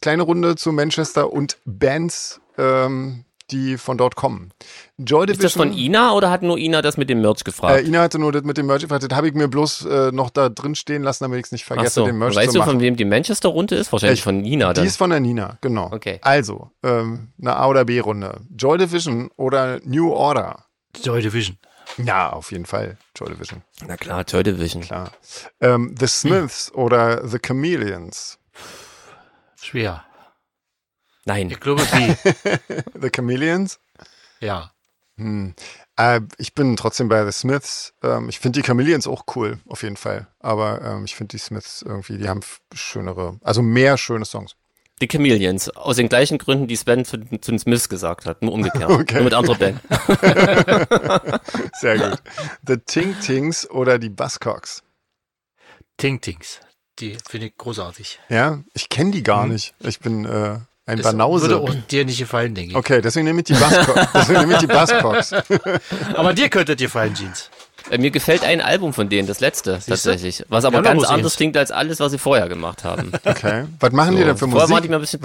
[0.00, 4.52] kleine Runde zu Manchester und Bands, ähm, die von dort kommen.
[4.98, 7.86] Joy ist das von Ina oder hat nur Ina das mit dem Merch Äh, gefragt?
[7.86, 9.04] Ina hatte nur das mit dem Merch gefragt.
[9.08, 11.64] Das habe ich mir bloß äh, noch da drin stehen lassen, damit ich es nicht
[11.64, 12.70] vergesse, so, den Merch weißt zu du, machen.
[12.72, 13.92] von wem die Manchester-Runde ist?
[13.92, 14.86] Wahrscheinlich Ich- von Nina Die dann.
[14.86, 15.90] ist von der Nina, genau.
[15.92, 16.18] Okay.
[16.22, 18.40] Also, ähm, eine A- oder B-Runde.
[18.56, 20.64] Joy Division oder New Order?
[21.04, 21.58] Joy Division.
[21.98, 22.96] Ja, auf jeden Fall.
[23.16, 24.82] Joy Division, Na klar, Joy Division.
[24.82, 25.10] klar.
[25.60, 28.38] Ähm, The Smiths oder The Chameleons?
[29.60, 30.04] Schwer.
[31.24, 31.50] Nein.
[31.50, 32.16] Ich glaube, die.
[33.00, 33.78] The Chameleons?
[34.40, 34.72] ja.
[35.18, 35.54] Hm.
[35.98, 37.92] Äh, ich bin trotzdem bei The Smiths.
[38.02, 40.26] Ähm, ich finde die Chameleons auch cool, auf jeden Fall.
[40.40, 42.40] Aber ähm, ich finde die Smiths irgendwie, die haben
[42.74, 44.56] schönere, also mehr schöne Songs.
[45.02, 45.68] Die Chameleons.
[45.70, 48.40] Aus den gleichen Gründen, die Sven zu, zu den Smiths gesagt hat.
[48.42, 48.88] Nur umgekehrt.
[48.90, 49.16] Okay.
[49.16, 49.80] Nur mit anderer Band.
[51.74, 52.22] Sehr gut.
[52.66, 54.82] The Ting Tings oder die Buzzcocks?
[55.98, 56.60] Ting Tings.
[57.00, 58.20] Die finde ich großartig.
[58.28, 59.74] Ja, ich kenne die gar nicht.
[59.80, 61.48] Ich bin äh, ein Das Banause.
[61.48, 62.76] würde auch dir nicht gefallen, denke ich.
[62.76, 64.08] Okay, deswegen nehme ich die Buzzcocks.
[64.14, 65.32] deswegen nehme ich die Buzzcocks.
[66.14, 67.50] Aber dir könnte dir fallen, Jeans.
[67.90, 70.44] Äh, Mir gefällt ein Album von denen, das letzte tatsächlich.
[70.48, 73.10] Was aber Ja, ganz ich anders klingt als alles, was sie vorher gemacht haben.
[73.24, 73.66] Okay.
[73.80, 74.24] Was machen die So.
[74.28, 74.82] denn für Vorher Musik?
[74.82, 75.20] die mal ein bisschen-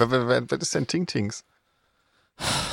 [0.50, 1.44] was, ist denn Ting Tings?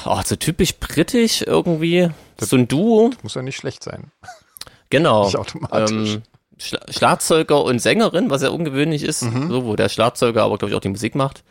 [0.05, 2.09] Oh, so typisch britisch irgendwie.
[2.39, 3.11] So ein Duo.
[3.23, 4.11] Muss ja nicht schlecht sein.
[4.91, 5.25] Genau.
[5.25, 5.91] Nicht automatisch.
[5.91, 6.21] Ähm,
[6.59, 9.23] Schla Schlagzeuger und Sängerin, was ja ungewöhnlich ist.
[9.23, 9.49] Mhm.
[9.49, 11.43] So, wo der Schlagzeuger aber, glaube ich, auch die Musik macht.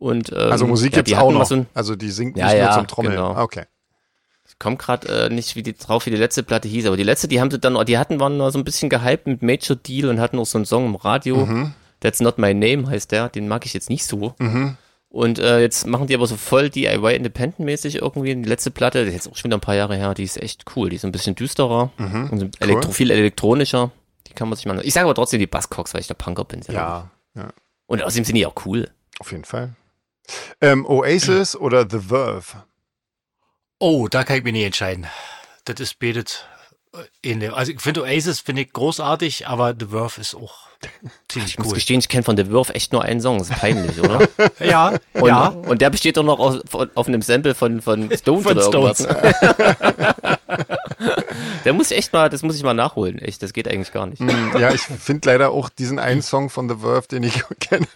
[0.00, 1.44] Und, ähm, Also Musik ja, gibt's auch noch.
[1.46, 3.14] So ein, also die singt Ja, nicht nur ja, zum Trommeln.
[3.14, 3.32] genau.
[3.34, 3.66] Ah, Okay.
[4.48, 7.02] ich komme gerade äh, nicht wie die, drauf, wie die letzte Platte hieß, aber die
[7.04, 9.76] letzte, die haben sie dann, die hatten, waren mal so ein bisschen gehypt mit Major
[9.76, 11.44] Deal und hatten auch so einen Song im Radio.
[11.46, 11.74] Mhm.
[12.00, 14.34] That's Not My Name heißt der, den mag ich jetzt nicht so.
[14.38, 14.76] Mhm.
[15.10, 18.34] Und äh, jetzt machen die aber so voll DIY Independent-mäßig irgendwie.
[18.36, 20.40] Die letzte Platte, die ist jetzt auch schon wieder ein paar Jahre her, die ist
[20.40, 20.88] echt cool.
[20.88, 22.28] Die ist ein bisschen düsterer Mhm.
[22.30, 23.90] und elektro viel elektronischer.
[24.28, 24.80] Die kann man sich mal.
[24.84, 26.62] Ich sage aber trotzdem die Buzzcocks, weil ich der Punker bin.
[26.70, 27.48] Ja, ja,
[27.86, 28.88] Und außerdem sind die auch cool.
[29.18, 29.70] auf jeden Fall.
[30.60, 32.64] Ähm, Oasis oder The Verve?
[33.78, 35.06] Oh, da kann ich mich nicht entscheiden.
[35.64, 36.46] Das ist betet
[37.22, 37.52] ähnlich.
[37.52, 40.68] Also ich finde Oasis finde ich großartig, aber The Verve ist auch
[41.28, 41.74] ziemlich Ich muss cool.
[41.74, 43.38] gestehen, ich kenne von The Verve echt nur einen Song.
[43.38, 44.26] Das ist peinlich, oder?
[44.60, 45.46] Ja, Und, ja.
[45.48, 46.60] und der besteht doch noch auf,
[46.94, 49.00] auf einem Sample von, von Stones Von oder Stones.
[49.00, 50.38] irgendwas.
[51.64, 53.18] der muss ich echt mal, das muss ich mal nachholen.
[53.18, 54.20] Echt, das geht eigentlich gar nicht.
[54.20, 57.86] Hm, Ja, ich finde leider auch diesen einen Song von The Verve, den ich kenne,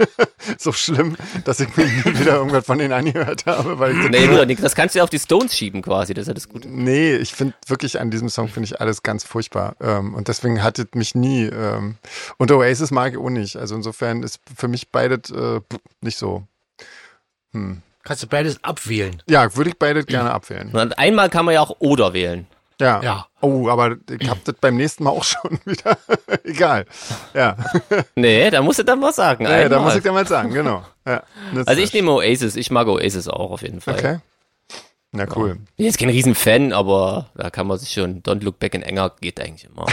[0.59, 4.11] so schlimm, dass ich mir nie wieder irgendwas von denen angehört habe, weil ich das
[4.11, 6.35] Nee, Bruder, Nick, das kannst du ja auf die Stones schieben quasi, das ist ja
[6.35, 6.69] das Gute.
[6.69, 9.77] Nee, ich finde wirklich an diesem Song finde ich alles ganz furchtbar.
[9.81, 11.45] Ähm, und deswegen hat es mich nie.
[11.45, 11.97] Ähm,
[12.39, 13.57] und Oasis mag ich auch nicht.
[13.57, 15.61] Also insofern ist für mich beides äh,
[16.01, 16.45] nicht so.
[17.53, 17.83] Hm.
[18.05, 19.23] Kannst du beides abwählen.
[19.29, 20.71] Ja, würde ich beides gerne abwählen.
[20.73, 22.47] Und einmal kann man ja auch oder wählen.
[22.81, 23.01] Ja.
[23.03, 23.27] Ja.
[23.41, 25.97] Oh, aber ich hab das beim nächsten Mal auch schon wieder.
[26.45, 26.87] Egal.
[27.33, 27.57] Ja.
[28.17, 29.45] Nee, da musst du dann was sagen.
[29.45, 29.69] ja einmal.
[29.69, 30.85] da muss ich dir mal sagen, genau.
[31.07, 31.23] Ja.
[31.67, 33.95] Also ich nehme Oasis, ich mag Oasis auch auf jeden Fall.
[33.99, 34.19] Okay.
[35.13, 35.59] Na cool.
[35.77, 39.13] Bin jetzt kein Riesenfan, aber da kann man sich schon, Don't Look Back in Anger
[39.21, 39.87] geht eigentlich immer.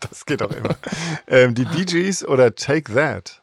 [0.00, 0.74] Das geht auch immer.
[1.28, 3.39] ähm, die Bee Gees oder Take That?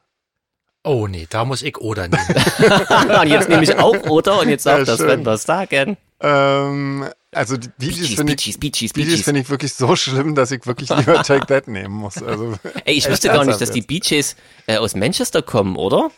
[0.84, 2.26] Oh nee, da muss ich oder nehmen.
[3.22, 5.10] und jetzt nehme ich auch oder und jetzt Ja, sagt das schön.
[5.10, 5.98] Sven was sagen.
[6.22, 9.22] Ähm, also die Beaches, finde ich, Beaches, Beaches, Beaches.
[9.22, 12.22] finde ich wirklich so schlimm, dass ich wirklich lieber Take That nehmen muss.
[12.24, 12.54] Also,
[12.86, 13.88] Ey, ich wusste gar nicht, dass die jetzt.
[13.88, 16.10] Bee Gees äh, aus Manchester kommen, oder?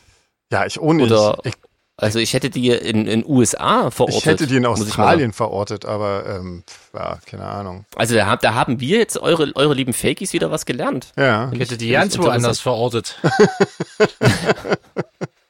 [0.52, 1.12] Ja, ich nicht.
[1.12, 1.54] Oder ich,
[2.02, 4.20] Also ich hätte die in in USA verortet.
[4.20, 7.86] ich hätte die in Australien verortet, aber ähm, ja, keine Ahnung.
[7.96, 11.12] Also da, da haben wir jetzt eure, eure lieben Fakies wieder was gelernt.
[11.18, 11.52] Ja.
[11.52, 13.20] Ich hätte die ganz woanders verortet.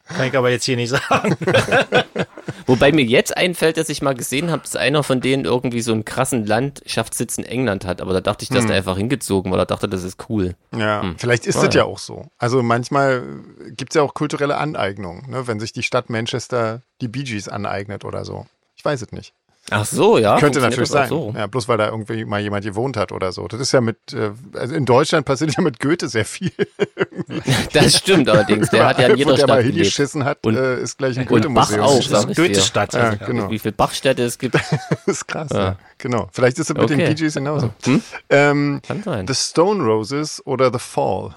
[0.08, 1.38] Kann ich aber jetzt hier nicht sagen.
[2.66, 5.92] Wobei mir jetzt einfällt, dass ich mal gesehen habe, dass einer von denen irgendwie so
[5.92, 8.02] einen krassen Landschaftssitz in England hat.
[8.02, 8.68] Aber da dachte ich, dass Hm.
[8.68, 10.56] der einfach hingezogen, weil er dachte, das ist cool.
[10.76, 11.16] Ja, Hm.
[11.18, 11.86] vielleicht ist Ah, das ja ja.
[11.88, 12.26] auch so.
[12.38, 13.24] Also manchmal
[13.72, 15.48] gibt es ja auch kulturelle Aneignungen, ne?
[15.48, 18.46] wenn sich die Stadt Manchester die Bee Gees aneignet oder so.
[18.76, 19.34] Ich weiß es nicht.
[19.72, 20.40] Ach so, ja.
[20.40, 21.10] Könnte natürlich sein.
[21.10, 21.34] So.
[21.36, 23.48] Ja, bloß weil da irgendwie mal jemand gewohnt hat oder so.
[23.48, 26.52] Das ist ja mit, äh, also in Deutschland passiert ja mit Goethe sehr viel.
[27.74, 28.70] Das stimmt allerdings.
[28.70, 29.76] Der hat ja in jeder Wo der Stadt mal gelebt.
[29.78, 31.82] hingeschissen hat, Und- äh, ist gleich ein und Bach Goethe-Museum.
[31.82, 32.36] auch, Das ist.
[32.36, 32.94] Goethe-Stadt.
[32.94, 33.50] Ja, genau.
[33.52, 34.56] Wie viele Bachstädte es gibt,
[34.90, 35.60] Das ist krass, Ja.
[35.60, 35.76] ja.
[36.00, 36.30] Genau.
[36.32, 37.10] Vielleicht ist es mit den Okay.
[37.10, 37.72] Bee Gees genauso.
[37.84, 38.02] Hm?
[38.30, 39.28] Ähm, kann sein.
[39.28, 41.36] The Stone Roses oder The Fall?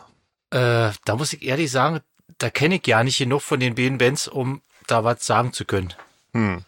[0.51, 2.01] Äh, da muss ich ehrlich sagen,
[2.39, 5.65] da kenne ich ja nicht genug von den beiden Bands, um da was sagen zu
[5.65, 5.93] können.
[6.33, 6.63] Hm.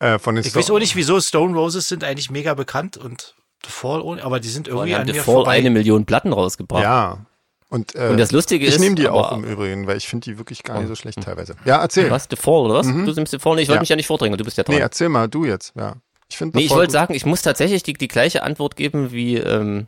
[0.00, 2.96] Äh, von den Ich Sto- weiß auch nicht, wieso Stone Roses sind eigentlich mega bekannt
[2.96, 3.34] und
[3.64, 5.50] The Fall, ohne- aber die sind irgendwie Die an haben The mir Fall vorbei.
[5.56, 6.82] eine Million Platten rausgebracht.
[6.84, 7.26] Ja.
[7.70, 10.24] Und, äh, Und das Lustige ich ist, nehme die auch im Übrigen, weil ich finde
[10.30, 11.54] die wirklich gar nicht so schlecht teilweise.
[11.66, 12.10] Ja, erzähl.
[12.10, 12.26] Was?
[12.30, 12.86] The Fall, oder was?
[12.86, 13.64] Du nimmst The Fall nicht?
[13.64, 13.80] Ich wollte Ja.
[13.80, 14.76] mich ja nicht vordrängen, du bist ja dran.
[14.76, 15.72] Nee, erzähl mal, du jetzt.
[15.76, 15.96] Ja.
[16.30, 19.36] Ich finde Nee, ich wollte sagen, ich muss tatsächlich die, die gleiche Antwort geben wie
[19.36, 19.86] ähm,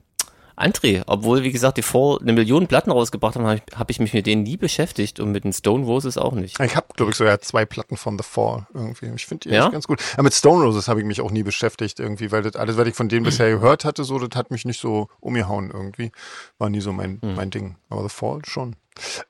[0.61, 1.03] André.
[1.07, 4.13] Obwohl, wie gesagt, die Fall eine Million Platten rausgebracht haben, habe ich, hab ich mich
[4.13, 6.61] mit denen nie beschäftigt und mit den Stone Roses auch nicht.
[6.61, 9.11] Ich habe, glaube ich, sogar zwei Platten von The Fall irgendwie.
[9.15, 9.65] Ich finde die Ja?
[9.65, 10.01] echt ganz gut.
[10.15, 12.87] Aber mit Stone Roses habe ich mich auch nie beschäftigt irgendwie, weil das alles, was
[12.87, 16.13] ich von denen bisher gehört hatte, so, das hat mich nicht so umgehauen irgendwie.
[16.59, 17.77] War nie so mein, mein Ding.
[17.89, 18.77] Aber The Fall schon.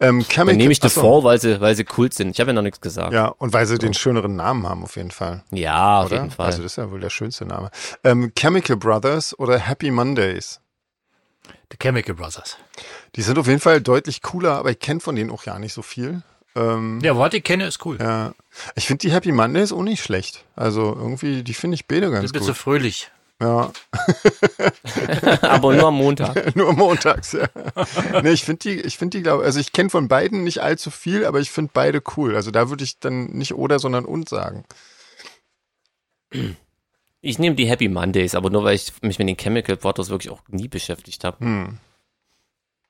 [0.01, 0.47] Ähm, Hm.
[0.49, 0.89] Dann nehme ich The.
[0.89, 2.31] Fall, weil sie, weil sie Kult sind.
[2.31, 3.12] Ich habe ja noch nichts gesagt.
[3.12, 5.45] Ja, und weil sie den schöneren Namen haben auf jeden Fall.
[5.53, 6.16] Ja, auf oder?
[6.16, 6.47] jeden Fall.
[6.47, 7.70] Also das ist ja wohl der schönste Name.
[8.03, 10.61] Ähm, Chemical Brothers oder Happy Mondays?
[11.71, 12.57] The Chemical Brothers.
[13.16, 15.73] Die sind auf jeden Fall deutlich cooler, aber ich kenne von denen auch ja nicht
[15.73, 16.23] so viel.
[16.57, 17.97] Ähm, Ja, was ich kenne, ist cool.
[18.01, 18.35] ja.
[18.75, 20.45] Ich finde die Happy Mondays auch nicht schlecht.
[20.57, 22.59] Also irgendwie, die finde ich beide Du ganz bist so gut.
[22.59, 23.11] fröhlich.
[23.43, 23.73] Ja,
[25.43, 26.55] Aber nur am Montag.
[26.57, 27.47] nur montags, ja.
[28.23, 30.91] nee, ich finde die, ich finde die, glaube also ich kenne von beiden nicht allzu
[30.91, 32.37] viel, aber ich finde beide cool.
[32.37, 34.64] Also da würde ich dann nicht oder, sondern und sagen.
[37.23, 40.33] Ich nehme die Happy Mondays, aber nur weil ich mich mit den Chemical Brothers wirklich
[40.33, 41.45] auch nie beschäftigt habe.
[41.45, 41.79] Hm.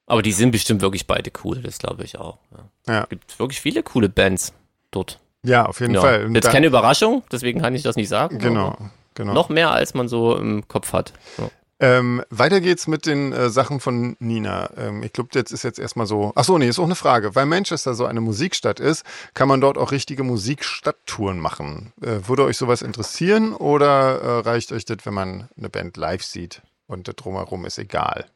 [0.07, 2.39] Aber die sind bestimmt wirklich beide cool, das glaube ich auch.
[2.53, 2.93] Ja.
[2.95, 3.03] Ja.
[3.05, 4.53] Es gibt wirklich viele coole Bands
[4.91, 5.21] dort.
[5.43, 6.01] Ja, auf jeden Ja.
[6.01, 6.27] Fall.
[6.27, 8.39] Und Jetzt keine Überraschung, deswegen kann ich das nicht sagen.
[8.39, 8.77] Genau,
[9.15, 9.33] genau.
[9.33, 11.13] Noch mehr, als man so im Kopf hat.
[11.37, 11.51] So.
[11.83, 14.71] Ähm, weiter geht's mit den äh, Sachen von Nina.
[14.77, 16.31] Ähm, ich glaube, jetzt ist jetzt erstmal so.
[16.35, 17.35] Ach so, nee, ist auch eine Frage.
[17.35, 19.03] Weil Manchester so eine Musikstadt ist,
[19.33, 21.95] kann man dort auch richtige Musikstadttouren machen.
[22.03, 26.23] Äh, würde euch sowas interessieren oder äh, reicht euch das, wenn man eine Band live
[26.23, 28.27] sieht und das drumherum ist egal?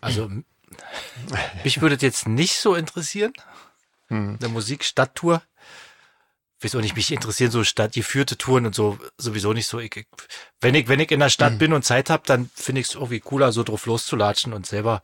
[0.00, 0.28] Also,
[1.62, 3.32] mich würde das jetzt nicht so interessieren.
[4.08, 4.38] Hm.
[4.40, 5.42] Eine Musikstadttour.
[6.62, 9.78] Weiß auch nicht, mich interessieren so stadtgeführte Touren und so sowieso nicht so.
[9.78, 10.06] Ich, ich,
[10.60, 11.58] wenn ich, wenn ich in der Stadt Mhm.
[11.58, 15.02] bin und Zeit habe, dann finde ich es irgendwie cooler, so drauf loszulatschen und selber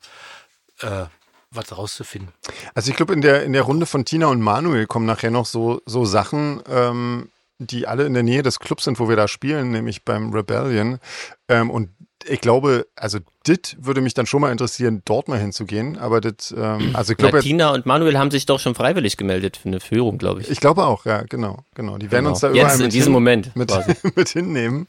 [0.80, 1.05] äh,
[1.50, 2.32] was rauszufinden.
[2.74, 5.46] Also ich glaube, in der, in der Runde von Tina und Manuel kommen nachher noch
[5.46, 7.28] so, so Sachen, ähm,
[7.59, 10.98] die alle in der Nähe des Clubs sind, wo wir da spielen, nämlich beim Rebellion.
[11.48, 11.90] Ähm, und
[12.28, 15.98] ich glaube, also dit würde mich dann schon mal interessieren, dort mal hinzugehen.
[15.98, 19.56] Aber das, ähm, also ich glaube, Tina und Manuel haben sich doch schon freiwillig gemeldet
[19.56, 20.50] für eine Führung, glaube ich.
[20.50, 21.98] ich glaube auch, ja, genau, genau.
[21.98, 22.30] Die werden Genau.
[22.30, 23.72] uns da überall Jetzt in mit, diesem hin, Moment mit,
[24.16, 24.86] mit hinnehmen.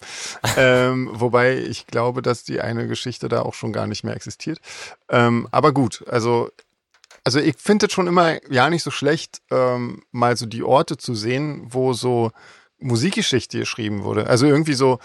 [0.57, 4.59] ähm, wobei ich glaube, dass die eine Geschichte da auch schon gar nicht mehr existiert.
[5.09, 6.49] Ähm, aber gut, also
[7.25, 10.97] also ich finde es schon immer ja nicht so schlecht, ähm, mal so die Orte
[10.97, 12.31] zu sehen, wo so
[12.79, 14.27] Musikgeschichte geschrieben wurde.
[14.27, 14.99] Also irgendwie so,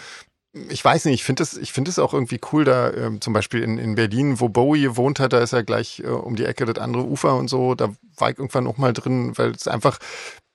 [0.68, 3.78] ich weiß nicht, ich finde es es auch irgendwie cool, da ähm, zum Beispiel in,
[3.78, 6.82] in Berlin, wo Bowie gewohnt hat, da ist ja gleich äh, um die Ecke das
[6.82, 9.98] andere Ufer und so, da war ich irgendwann auch mal drin, weil es einfach,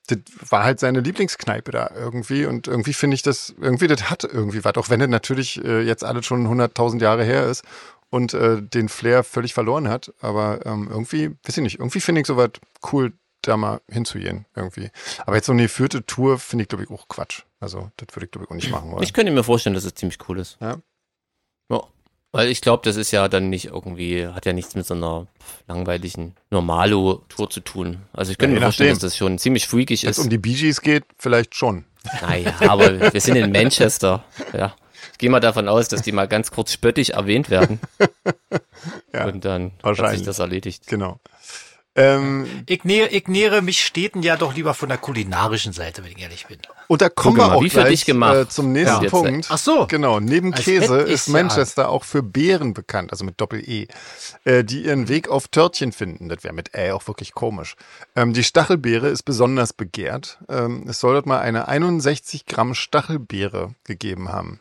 [0.08, 4.24] das war halt seine Lieblingskneipe da irgendwie und irgendwie finde ich das, irgendwie das hat
[4.24, 7.64] irgendwie was, auch wenn das natürlich äh, jetzt alles schon 100.000 Jahre her ist
[8.10, 12.22] und äh, den Flair völlig verloren hat, aber ähm, irgendwie, weiß ich nicht, irgendwie finde
[12.22, 12.52] ich sowas
[12.92, 13.14] cool,
[13.48, 14.90] da mal hinzugehen irgendwie.
[15.26, 17.44] Aber jetzt so eine vierte Tour finde ich, glaube ich, auch Quatsch.
[17.64, 19.04] Also das würde ich, glaube ich, auch nicht machen wollen.
[19.04, 20.58] Ich könnte mir vorstellen, dass es ziemlich cool ist.
[20.60, 20.78] Ja.
[21.72, 21.82] Ja.
[22.34, 25.28] Weil ich glaube, das ist ja dann nicht irgendwie, hat ja nichts mit so einer
[25.68, 28.02] langweiligen Normalo-Tour zu tun.
[28.12, 29.02] Also ich könnte Ja, mir vorstellen, nachdem.
[29.02, 30.24] dass das schon ziemlich freakig Wenn es ist.
[30.24, 31.86] um die Bee Gees geht, vielleicht schon.
[32.22, 34.26] Naja, aber wir sind in Manchester.
[34.52, 34.76] Ja.
[35.14, 37.80] Ich gehe mal davon aus, dass die mal ganz kurz spöttisch erwähnt werden.
[39.14, 40.88] Ja, Und dann hat sich das erledigt.
[40.88, 41.20] Genau.
[41.96, 46.12] Ähm, Ich, nähe, ich nähere mich Städten ja doch lieber von der kulinarischen Seite, wenn
[46.12, 46.58] ich ehrlich bin.
[46.88, 48.36] und da kommen wir mal, auch wie für gleich dich gemacht.
[48.36, 49.10] äh, zum nächsten Ja.
[49.10, 49.48] Punkt.
[49.50, 49.86] Ach so.
[49.88, 51.34] Genau, neben Als Käse ist ich's ja.
[51.34, 53.88] Manchester auch für Beeren bekannt, also mit Doppel-E,
[54.44, 56.30] äh, die ihren Weg auf Törtchen finden.
[56.30, 57.76] Das wäre mit Ä auch wirklich komisch.
[58.16, 60.40] Ähm, die Stachelbeere ist besonders begehrt.
[60.50, 64.60] Ähm, es soll dort mal eine 61 Gramm Stachelbeere gegeben haben.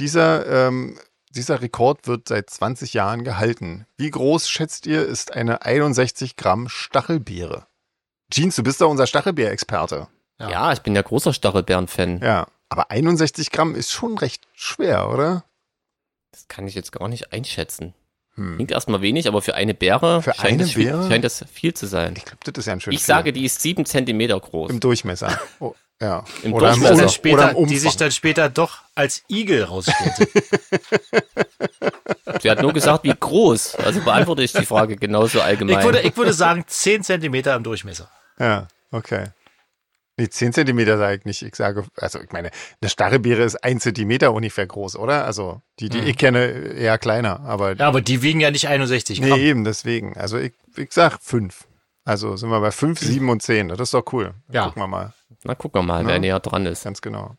[0.00, 0.98] Dieser, ähm,
[1.36, 3.86] dieser Rekord wird seit 20 Jahren gehalten.
[3.96, 7.66] Wie groß, schätzt ihr, ist eine 61 Gramm Stachelbeere?
[8.30, 10.08] Jeans, du bist doch unser Stachelbeer-Experte.
[10.40, 10.50] Ja.
[10.50, 12.20] Ja, ich bin ja großer Stachelbeeren-Fan.
[12.22, 12.48] Ja.
[12.68, 15.44] Aber 61 Gramm ist schon recht schwer, oder?
[16.32, 17.94] Das kann ich jetzt gar nicht einschätzen.
[18.36, 18.56] Hm.
[18.56, 21.08] Klingt erstmal wenig, aber für eine Beere Für scheint, eine das viel, Beere?
[21.08, 22.14] scheint das viel zu sein.
[22.16, 24.70] Ich glaube, das ist ja ein schönes Ich sage, die ist sieben Zentimeter groß.
[24.70, 25.38] Im Durchmesser.
[25.58, 26.24] Oh, ja.
[26.42, 26.92] Im oder, Durchmesser.
[26.92, 27.72] Im, oder, später, oder im Umfang.
[27.72, 30.28] die sich dann später doch als Igel rausstellte.
[32.42, 33.76] Sie hat nur gesagt, wie groß.
[33.76, 35.78] Also beantworte ich die Frage genauso allgemein.
[35.78, 38.10] ich, würde, ich würde sagen 10 Zentimeter im Durchmesser.
[38.38, 39.28] Ja, okay.
[40.18, 41.42] Nee, 10 Zentimeter sage ich nicht.
[41.42, 42.50] Ich sage, also ich meine,
[42.80, 45.26] eine Stachelbeere ist ein Zentimeter ungefähr groß, oder?
[45.26, 47.40] Also die, die ich kenne, eher kleiner.
[47.40, 49.40] Aber Ja, aber die wiegen ja nicht 61 nee, Gramm.
[49.40, 50.16] eben deswegen.
[50.16, 51.66] Also ich, ich sag fünf.
[52.04, 53.68] Also sind wir bei fünf, sieben und zehn.
[53.68, 54.32] Das ist doch cool.
[54.50, 54.66] Ja.
[54.66, 55.12] Gucken wir mal.
[55.44, 56.20] Na, gucken wir mal, wer Ja.
[56.20, 56.84] näher dran ist.
[56.84, 57.36] Ganz genau.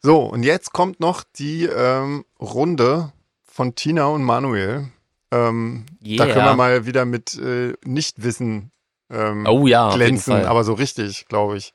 [0.00, 3.12] So, und jetzt kommt noch die ähm, Runde
[3.44, 4.86] von Tina und Manuel.
[5.30, 6.32] Ähm, Da Yeah.
[6.32, 8.70] können wir mal wieder mit äh, Nichtwissen
[9.10, 11.72] ähm, Oh ja, glänzen, aber so richtig, glaube ich.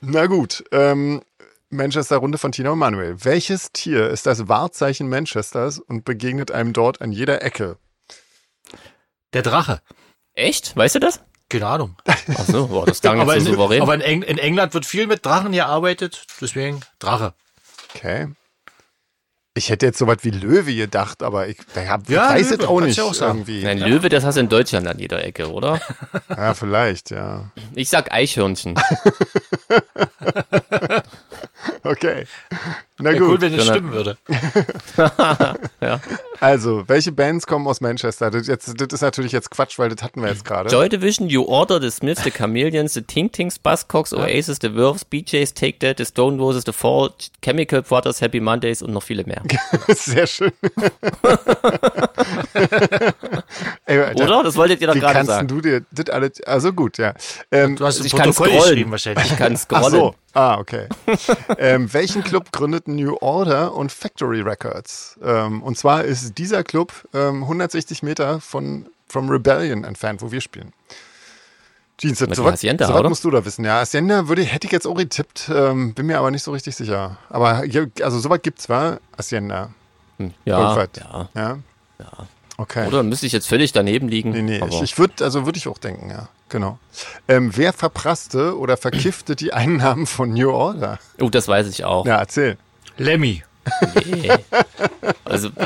[0.00, 1.22] Na gut, ähm,
[1.70, 3.24] Manchester-Runde von Tina und Manuel.
[3.24, 7.78] Welches Tier ist das Wahrzeichen Manchesters und begegnet einem dort an jeder Ecke?
[9.32, 9.80] Der Drache.
[10.34, 10.76] Echt?
[10.76, 11.22] Weißt du das?
[11.48, 11.96] Keine Ahnung.
[12.06, 13.82] Ach so, boah, das klang Aber, jetzt so in, souverän.
[13.82, 17.34] aber in, Eng in England wird viel mit Drachen gearbeitet, deswegen Drache.
[17.94, 18.28] Okay.
[19.56, 22.62] Ich hätte jetzt so was wie Löwe gedacht, aber ich, ich hab, Ja, weiß Löwe,
[22.64, 23.62] es auch nicht auch irgendwie.
[23.62, 25.80] Nein, Löwe, das hast du in Deutschland an jeder Ecke, oder?
[26.28, 27.52] Ja, vielleicht, ja.
[27.74, 28.74] Ich sag Eichhörnchen.
[31.82, 32.26] Okay.
[32.98, 33.40] Na Wäre cool, gut.
[33.40, 34.16] wenn es stimmen würde.
[35.80, 36.00] ja.
[36.40, 38.30] Also, welche Bands kommen aus Manchester?
[38.30, 40.70] Das, jetzt, das ist natürlich jetzt Quatsch, weil das hatten wir jetzt gerade.
[40.70, 45.04] Joy Division, New Order, The Smiths, The Chameleons, The Tink Tinks, Buzzcocks, Oasis, The Verves,
[45.04, 47.12] BJs, Take That, The Stone Roses, The Fall,
[47.42, 49.42] Chemical Brothers, Happy Mondays und noch viele mehr.
[49.88, 50.52] Sehr schön.
[54.24, 54.42] Oder?
[54.44, 55.48] Das wolltet ihr doch Wie gerade kannst sagen.
[55.48, 57.14] du dir das alles, also gut, ja.
[57.50, 58.62] Ähm, Du hast ein Ich kann Protokoll scrollen.
[58.70, 59.30] geschrieben wahrscheinlich.
[59.32, 59.90] Ich kann ach scrollen.
[59.90, 60.88] so, ah, okay.
[61.58, 65.18] ähm, welchen Club gründeten New Order und Factory Records?
[65.22, 70.40] Ähm, und zwar ist dieser Club ähm, 160 Meter von From Rebellion entfernt, wo wir
[70.40, 70.72] spielen.
[71.96, 73.08] Jeans, so was Hacienda, so was oder?
[73.08, 73.64] musst du da wissen.
[73.64, 76.50] Ja, Hacienda würde, ich- hätte ich jetzt auch getippt, ähm, bin mir aber nicht so
[76.50, 77.18] richtig sicher.
[77.30, 77.62] Aber
[78.02, 79.70] also sowas gibt's zwar, Hacienda.
[80.18, 81.28] Hm, Ja, ja.
[81.34, 81.58] Ja.
[82.00, 82.08] Ja.
[82.56, 82.86] Okay.
[82.86, 84.30] Oder müsste ich jetzt völlig daneben liegen?
[84.30, 86.78] Nee, nee, aber ich, ich würde, also würde ich auch denken, ja, genau.
[87.26, 90.98] Ähm, wer verprasste oder verkiffte die Einnahmen von New Order?
[91.20, 92.06] oh, das weiß ich auch.
[92.06, 92.56] Ja, erzähl.
[92.96, 93.42] Lemmy.
[94.04, 94.30] Nee.
[95.24, 95.50] Also,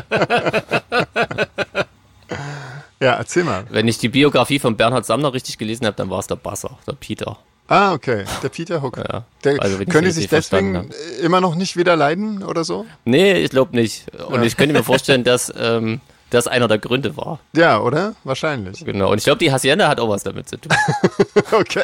[3.01, 3.65] Ja, erzähl mal.
[3.71, 6.79] wenn ich die Biografie von Bernhard Samner richtig gelesen habe, dann war es der Basser,
[6.87, 7.39] der Peter.
[7.69, 8.25] Ah, okay.
[8.43, 8.97] Der Peter Hook.
[8.97, 9.25] Ja.
[9.45, 10.91] Der, Also, das sich deswegen
[11.23, 12.87] immer noch nicht wieder leiden oder so?
[13.05, 14.07] Nee, ich glaube nicht.
[14.27, 16.01] Und ich könnte mir vorstellen, dass ähm,
[16.31, 17.39] das einer der Gründe war.
[17.55, 18.15] Ja, oder?
[18.25, 18.85] Wahrscheinlich.
[18.85, 19.11] Genau.
[19.11, 20.73] Und ich glaube, die Hacienda hat auch was damit zu tun.
[21.53, 21.83] Okay.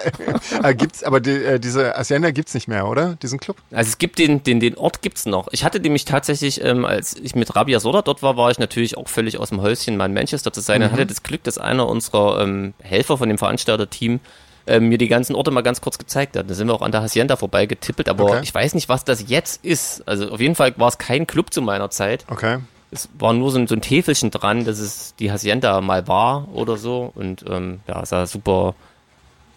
[0.58, 3.16] aber gibt's, aber die, äh, diese Hacienda gibt's nicht mehr, oder?
[3.22, 3.56] Diesen Club?
[3.72, 5.48] Also es gibt den, den, den Ort gibt's noch.
[5.52, 8.96] Ich hatte nämlich tatsächlich, ähm, als ich mit Rabia Soda dort war, war ich natürlich
[8.98, 10.82] auch völlig aus dem Häuschen, mal in Manchester zu sein.
[10.82, 14.20] Und hatte das Glück, dass einer unserer ähm, Helfer von dem Veranstalterteam
[14.66, 16.48] ähm, mir die ganzen Orte mal ganz kurz gezeigt hat.
[16.50, 18.40] Da sind wir auch an der Hacienda vorbeigetippelt, aber Okay.
[18.42, 20.06] ich weiß nicht, was das jetzt ist.
[20.06, 22.24] Also auf jeden Fall war es kein Club zu meiner Zeit.
[22.30, 22.58] Okay.
[22.94, 26.48] Es war nur so ein, so ein Täfelchen dran, dass es die Hacienda mal war
[26.54, 27.12] oder so.
[27.14, 28.74] Und ähm, ja, es sah super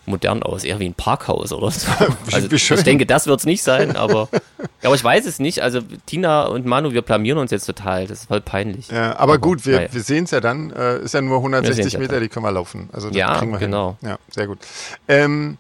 [0.08, 1.88] modern aus, eher wie ein Parkhaus oder so.
[2.32, 4.30] Also ich denke, das wird's nicht sein, aber,
[4.84, 5.62] aber ich weiß es nicht.
[5.62, 8.08] Also Tina und Manu, wir blamieren uns jetzt total.
[8.08, 8.90] Das ist voll peinlich.
[8.90, 9.90] Ja, aber, gut, wir, naja.
[9.92, 10.72] wir sehen's ja dann.
[10.72, 12.24] Äh, ist ja nur Wir 160 sehen's ja Meter, dann.
[12.24, 12.90] die können wir laufen.
[12.94, 13.98] Also das Ja, kriegen wir genau.
[14.02, 14.10] Hin.
[14.10, 14.60] Ja, sehr gut.
[15.08, 15.58] Ähm,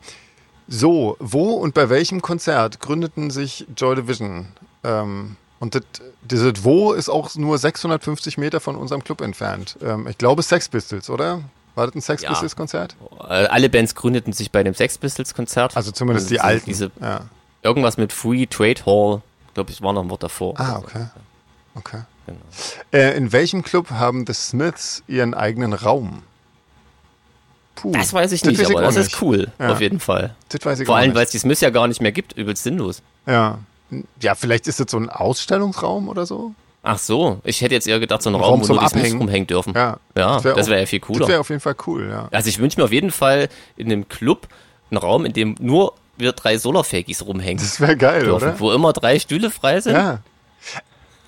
[0.67, 4.47] so, wo und bei welchem Konzert gründeten sich Joy Division?
[4.83, 5.83] Ähm, und das,
[6.21, 9.77] dieses Wo ist auch nur 650 Meter von unserem Club entfernt.
[9.83, 11.41] Ähm, ich glaube Sex Pistols, oder?
[11.75, 12.29] War das ein Sex Ja.
[12.29, 12.95] Pistols Konzert?
[13.21, 15.75] Äh, Alle Bands gründeten sich bei dem Sex Pistols Konzert.
[15.77, 16.65] Also zumindest die diese- alten.
[16.65, 17.21] Diese, ja.
[17.63, 19.21] irgendwas mit Free Trade Hall.
[19.53, 20.53] glaube ich, war noch ein Wort davor.
[20.59, 21.05] Ah, okay.
[21.75, 22.01] Okay.
[22.25, 22.39] Genau.
[22.91, 26.23] Äh, in welchem Club haben The Smiths ihren eigenen Raum?
[27.75, 29.13] Puh, Das weiß ich das nicht, weiß ich aber das nicht.
[29.13, 29.69] ist cool, Ja.
[29.71, 30.35] auf jeden Fall.
[30.49, 32.63] Das weiß ich Vor allem, weil es die Smiths ja gar nicht mehr gibt, übelst
[32.63, 33.01] sinnlos.
[33.27, 33.59] Ja.
[34.21, 36.53] Ja, vielleicht ist das so ein Ausstellungsraum oder so.
[36.83, 39.17] Ach so, ich hätte jetzt eher gedacht, so ein Raum, Raum wo nur die Abhängen.
[39.17, 39.73] rumhängen dürfen.
[39.75, 39.97] Ja.
[40.15, 41.27] Ja, wär das wäre ja viel Das cooler.
[41.27, 42.29] wäre auf jeden Fall cool, ja.
[42.31, 44.47] Also ich wünsche mir auf jeden Fall in einem Club
[44.89, 48.59] einen Raum, in dem nur wir drei Solarfakis rumhängen Das wäre geil, dürfen, oder?
[48.59, 49.93] wo immer drei Stühle frei sind.
[49.95, 50.19] Ja.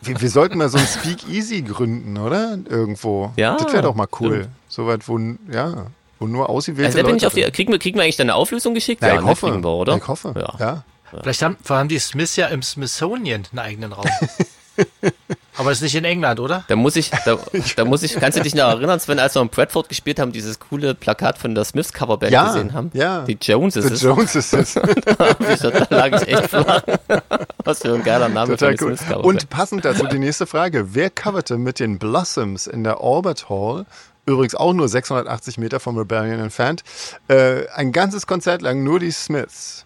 [0.01, 2.57] Wir, wir sollten mal so ein Speakeasy gründen, oder?
[2.69, 3.31] Irgendwo.
[3.35, 4.37] Ja, Das wäre doch mal cool.
[4.39, 4.49] stimmt.
[4.69, 5.19] Soweit, wo,
[5.51, 5.87] ja,
[6.19, 8.15] wo nur ausgewählte Also da bin Leute ich auf die, kriegen wir, kriegen wir eigentlich
[8.15, 9.01] dann eine Auflösung geschickt?
[9.01, 9.61] Ja, ja, ich ne, hoffe.
[9.61, 9.97] wir, oder?
[9.97, 10.33] Ich hoffe.
[10.37, 10.53] Ja.
[10.59, 10.83] Ja.
[11.21, 14.05] Vielleicht haben, vor allem die Smiths ja im Smithsonian einen eigenen Raum.
[15.57, 16.63] Aber ist nicht in England, oder?
[16.69, 17.37] Da muss ich, da,
[17.75, 20.31] da muss ich, kannst du dich noch erinnern, Sven, als wir in Bradford gespielt haben,
[20.31, 22.89] dieses coole Plakat von der Smiths Coverband Ja, gesehen haben?
[22.93, 23.23] ja.
[23.25, 23.99] Die Joneses.
[23.99, 24.73] The Jones ist es.
[24.75, 26.81] da lag ich echt flach.
[27.65, 28.91] Was für ein geiler Name Total für cool.
[28.91, 29.25] Smiths Coverband.
[29.25, 30.93] Und passend dazu die nächste Frage.
[30.95, 33.85] Wer coverte mit den Blossoms in der Albert Hall,
[34.25, 36.83] übrigens auch nur 680 Meter vom Rebellion entfernt,
[37.27, 39.85] äh, ein ganzes Konzert lang nur die Smiths?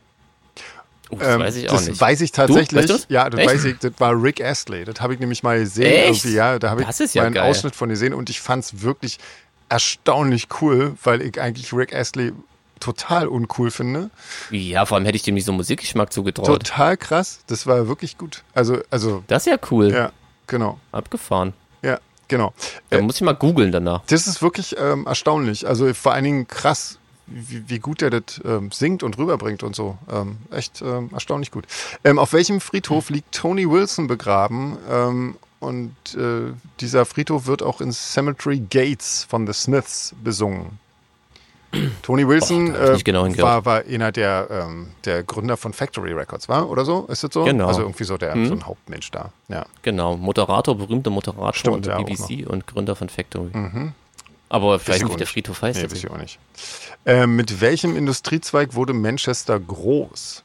[1.16, 2.01] Uh, das Ähm, weiß ich auch das nicht.
[2.01, 2.36] weiß ich Du?
[2.38, 2.82] tatsächlich.
[2.82, 3.05] Weißt du's?
[3.09, 3.49] ja, das Echt?
[3.49, 3.78] weiß ich.
[3.80, 4.86] Das war Rick Astley.
[4.86, 6.14] Das habe ich nämlich mal gesehen.
[6.34, 7.49] Ja, da habe ich ja einen geil.
[7.49, 9.20] Ausschnitt von gesehen und ich fand es wirklich
[9.70, 12.34] erstaunlich cool, weil ich eigentlich Rick Astley
[12.80, 14.09] total uncool finde.
[14.51, 16.45] Ja, vor allem hätte ich dem nicht so Musikgeschmack zugetraut.
[16.45, 17.39] Total krass.
[17.47, 18.43] Das war wirklich gut.
[18.53, 19.91] Also, also, Das ist ja cool.
[19.91, 20.11] ja,
[20.47, 20.80] genau.
[20.91, 21.53] Abgefahren.
[21.82, 22.53] Ja, genau.
[22.89, 24.01] Da Äh, muss ich mal googeln danach.
[24.07, 25.66] Das ist wirklich ähm, erstaunlich.
[25.68, 29.76] Also vor allen Dingen krass, wie, wie gut er das ähm, singt und rüberbringt und
[29.76, 29.97] so.
[30.11, 31.65] Ähm, echt ähm, erstaunlich gut.
[32.03, 34.78] Ähm, auf welchem Friedhof liegt Tony Wilson begraben?
[34.89, 36.51] Ähm, und äh,
[36.82, 40.80] dieser Friedhof wird auch in Cemetery Gates von The Smiths besungen.
[42.03, 46.47] Tony Wilson Boah, äh, genau war, war einer der, ähm, der Gründer von Factory Records,
[46.47, 46.69] war?
[46.69, 47.05] Oder so?
[47.07, 47.45] Ist das so?
[47.45, 47.67] Genau.
[47.67, 48.45] Also irgendwie so der Mhm.
[48.47, 49.32] so ein Hauptmensch da.
[49.47, 49.65] Ja.
[49.82, 53.49] Genau, Moderator, berühmter Moderator Stimmt, der auch BBC und Gründer von Factory.
[53.57, 53.93] Mhm.
[54.53, 55.25] Aber vielleicht ich nicht, der.
[55.25, 55.77] Friedhof heißt.
[55.77, 56.37] Nee, das weiß ich auch nicht.
[57.07, 60.43] Ähm, mit welchem Industriezweig wurde Manchester groß?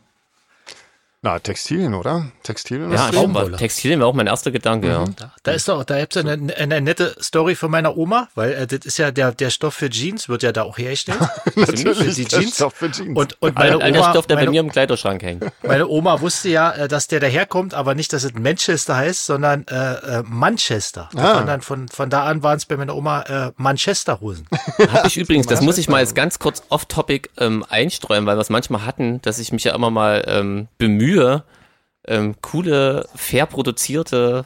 [1.21, 2.11] Na, Textilien, oder?
[2.11, 3.09] Ja, Textilindustrie?
[3.09, 3.35] stimmt.
[3.35, 3.57] Baumwolle.
[3.57, 5.05] Textilien war auch mein erster Gedanke, ja.
[5.17, 8.53] Da, da ist doch, da gibt's ja eine, eine nette Story von meiner Oma, weil
[8.53, 11.19] äh, das ist ja der, der Stoff für Jeans, wird ja da auch hergestellt.
[11.57, 12.55] Natürlich, die der Jeans.
[12.55, 13.19] Stoff für Jeans.
[13.19, 15.45] Und, und meine der Oma, Stoff, der bei meine, mir im Kleiderschrank hängt.
[15.65, 19.67] meine Oma wusste ja, äh, dass der daherkommt, aber nicht, dass es Manchester heißt, sondern
[19.67, 21.09] äh, äh, Manchester.
[21.17, 21.41] Ah.
[21.41, 24.47] Und dann von, von da an waren es bei meiner Oma äh, Manchester-Hosen.
[24.93, 28.41] Hab ich übrigens, das muss ich mal jetzt ganz kurz off-topic ähm, einstreuen, weil wir
[28.41, 31.08] es manchmal hatten, dass ich mich ja immer mal ähm, bemühe,
[32.07, 34.45] ähm, coole, fair produzierte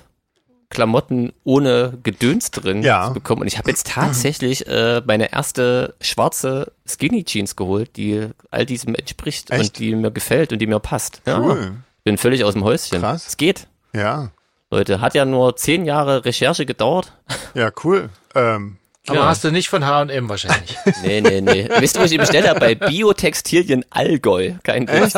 [0.68, 3.08] Klamotten ohne Gedöns drin Ja.
[3.08, 3.42] zu bekommen.
[3.42, 8.94] Und ich habe jetzt tatsächlich äh, meine erste schwarze Skinny Jeans geholt, die all diesem
[8.94, 9.60] entspricht Echt?
[9.60, 11.20] und die mir gefällt und die mir passt.
[11.26, 11.38] Ja.
[11.40, 11.72] Cool.
[12.04, 13.00] Bin völlig aus dem Häuschen.
[13.00, 13.26] Krass.
[13.28, 13.66] Es geht.
[13.94, 14.30] Ja,
[14.70, 17.12] Leute, hat ja nur zehn Jahre Recherche gedauert.
[17.54, 18.08] ja, cool.
[18.34, 18.78] Ähm,
[19.08, 19.26] Aber Ja.
[19.26, 20.76] hast du nicht von H&M wahrscheinlich.
[21.02, 21.68] Nee, nee, nee.
[21.80, 22.60] Wisst ihr, wo ich die bestellt habe?
[22.60, 24.52] Bei Biotextilien Allgäu.
[24.62, 25.14] Kein Witz.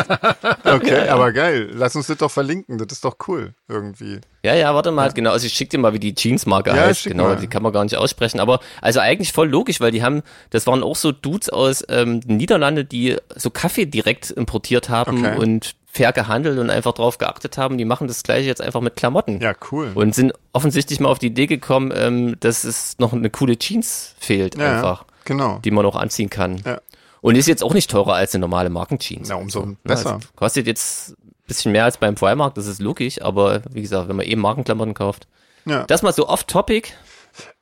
[0.65, 1.69] okay, aber geil.
[1.75, 2.79] Lass uns das doch verlinken.
[2.79, 4.21] Das ist doch cool, irgendwie.
[4.43, 5.33] Ja, ja, warte mal, genau.
[5.33, 7.05] Also ich schick dir mal, wie die Jeansmarke Ja, heißt.
[7.05, 7.37] Genau, mal.
[7.37, 8.41] die kann man gar nicht aussprechen.
[8.41, 12.21] Aber also eigentlich voll logisch, weil die haben, das waren auch so Dudes aus ähm,
[12.23, 15.39] den Niederlande, die so Kaffee direkt importiert haben Okay.
[15.39, 17.79] und fair gehandelt und einfach drauf geachtet haben.
[17.79, 19.41] Die machen das gleiche jetzt einfach mit Klamotten.
[19.41, 19.93] Ja, cool.
[19.95, 24.15] Und sind offensichtlich mal auf die Idee gekommen, ähm, dass es noch eine coole Jeans
[24.19, 25.61] fehlt ja, einfach, genau.
[25.65, 26.61] die man auch anziehen kann.
[26.67, 26.81] Ja.
[27.21, 29.29] Und ist jetzt auch nicht teurer als eine normale Markenjeans.
[29.29, 30.15] Na, umso Also, besser.
[30.15, 31.17] Also kostet jetzt ein
[31.47, 34.95] bisschen mehr als beim Primark, das ist logisch, aber wie gesagt, wenn man eben Markenklamotten
[34.95, 35.29] kauft.
[35.65, 35.85] Ja.
[35.85, 36.91] Das mal so off-topic.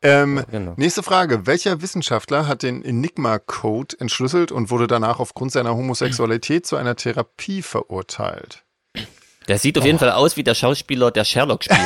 [0.03, 0.75] Ähm, Genau.
[0.77, 1.47] Nächste Frage.
[1.47, 7.63] Welcher Wissenschaftler hat den Enigma-Code entschlüsselt und wurde danach aufgrund seiner Homosexualität zu einer Therapie
[7.63, 8.63] verurteilt?
[9.49, 11.79] Der sieht auf jeden Fall aus wie der Schauspieler, der Sherlock spielt.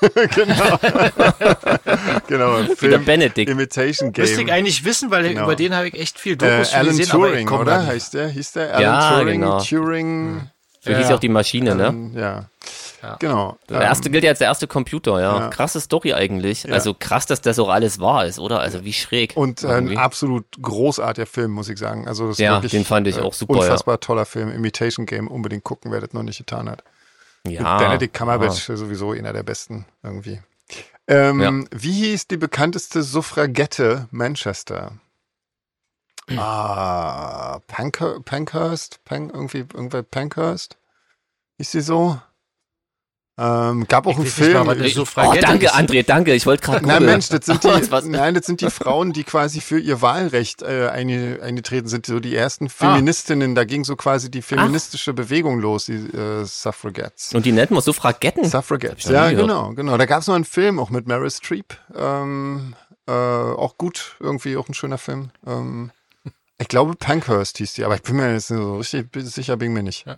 [2.28, 3.48] Genau, im wie der Film Benedict.
[3.50, 4.54] Imitation Müsste ich Game.
[4.54, 5.44] eigentlich wissen, weil Genau.
[5.44, 7.86] über den habe ich echt viel Äh, Dokus schon Alan gesehen, Turing, oder?
[7.86, 8.28] Heißt der?
[8.28, 8.70] Hieß der?
[8.74, 9.60] Alan Ja, Turing, genau.
[9.60, 10.50] Turing.
[10.80, 11.86] So hieß ja auch die Maschine, ne?
[11.88, 12.44] ähm, ja.
[13.06, 13.16] Ja.
[13.20, 13.56] Genau.
[13.68, 15.38] Der erste gilt ja als der erste Computer, ja.
[15.38, 15.48] Ja.
[15.48, 16.64] Krasse Story eigentlich.
[16.64, 16.74] Ja.
[16.74, 18.58] Also krass, dass das auch alles wahr ist, oder?
[18.58, 19.36] Also wie schräg.
[19.36, 19.96] Und äh, ein irgendwie.
[19.96, 22.08] absolut großartiger Film, muss ich sagen.
[22.08, 23.60] Also das Ja, wirklich, den fand ich äh, auch super.
[23.60, 24.50] Unfassbar toller Film.
[24.50, 26.82] Imitation Game, unbedingt gucken, wer das noch nicht getan hat.
[27.46, 30.40] ja, Benedict Cumberbatch, sowieso einer der besten irgendwie.
[31.06, 31.68] Ähm.
[31.70, 34.92] Wie hieß die bekannteste Suffragette Manchester?
[36.28, 36.38] Hm.
[36.40, 39.04] Ah, Pankhurst?
[39.04, 40.76] Pan, irgendwie, irgendwer Pankhurst?
[41.56, 42.20] Ist sie so?
[43.38, 44.64] Ähm, gab auch Ich einen Film.
[44.66, 45.74] mal, ich- Oh, danke, ist.
[45.74, 46.32] André, danke.
[46.34, 47.04] Ich wollte gerade Nein.
[47.04, 48.04] Mensch, das sind die, Was?
[48.06, 52.18] nein, das sind die Frauen, die quasi für ihr Wahlrecht äh, einge, eingetreten sind, so
[52.18, 52.40] die Ah.
[52.42, 53.54] ersten Feministinnen.
[53.54, 57.34] Da ging so quasi die feministische Bewegung los, die äh, Suffragettes.
[57.34, 58.44] Und die nennt man Suffragetten.
[58.48, 59.98] Suffragettes, ja, genau, genau.
[59.98, 61.76] Da gab es noch einen Film, auch mit Meryl Streep.
[61.94, 62.74] Ähm,
[63.06, 65.28] äh, auch gut, irgendwie auch ein schöner Film.
[65.46, 65.90] Ähm,
[66.58, 69.74] ich glaube, Pankhurst hieß die, aber ich bin mir jetzt so richtig sicher, bin ich
[69.74, 70.06] mir nicht.
[70.06, 70.16] Ja.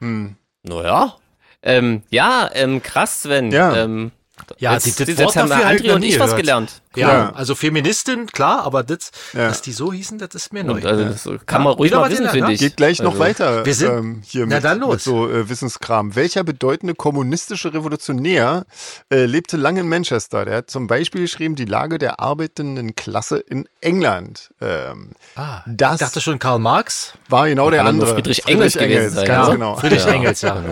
[0.00, 0.36] Hm.
[0.62, 1.16] Naja.
[1.62, 3.50] Ähm, ja, ähm, krass, Sven.
[3.50, 3.76] Ja.
[3.76, 4.12] Ähm,
[4.58, 6.82] Ja, jetzt, die- das jetzt haben wir André noch und ich was gelernt.
[6.96, 7.32] Ja, Ja.
[7.32, 9.48] also Feministin, klar, aber das, Ja.
[9.48, 10.74] dass die so hießen, das ist mir neu.
[10.74, 12.52] Und, also, das kann Ja, man ruhig wieder mal wissen, finde ne?
[12.54, 12.60] ich.
[12.60, 14.94] Geht gleich noch Also, weiter wir sind- ähm, hier Na, mit, dann los.
[14.94, 16.16] mit so äh, Wissenskram.
[16.16, 18.64] Welcher bedeutende kommunistische Revolutionär
[19.12, 20.44] äh, lebte lange in Manchester?
[20.44, 24.50] Der hat zum Beispiel geschrieben, die Lage der arbeitenden Klasse in England.
[24.60, 27.12] Ähm, ah, das ich dachte schon Karl Marx.
[27.28, 28.14] war genau der andere.
[28.14, 29.54] Friedrich Engels gewesen sein, ganz ja.
[29.54, 29.76] genau.
[29.76, 30.12] Friedrich Ja.
[30.12, 30.62] Engels, ja.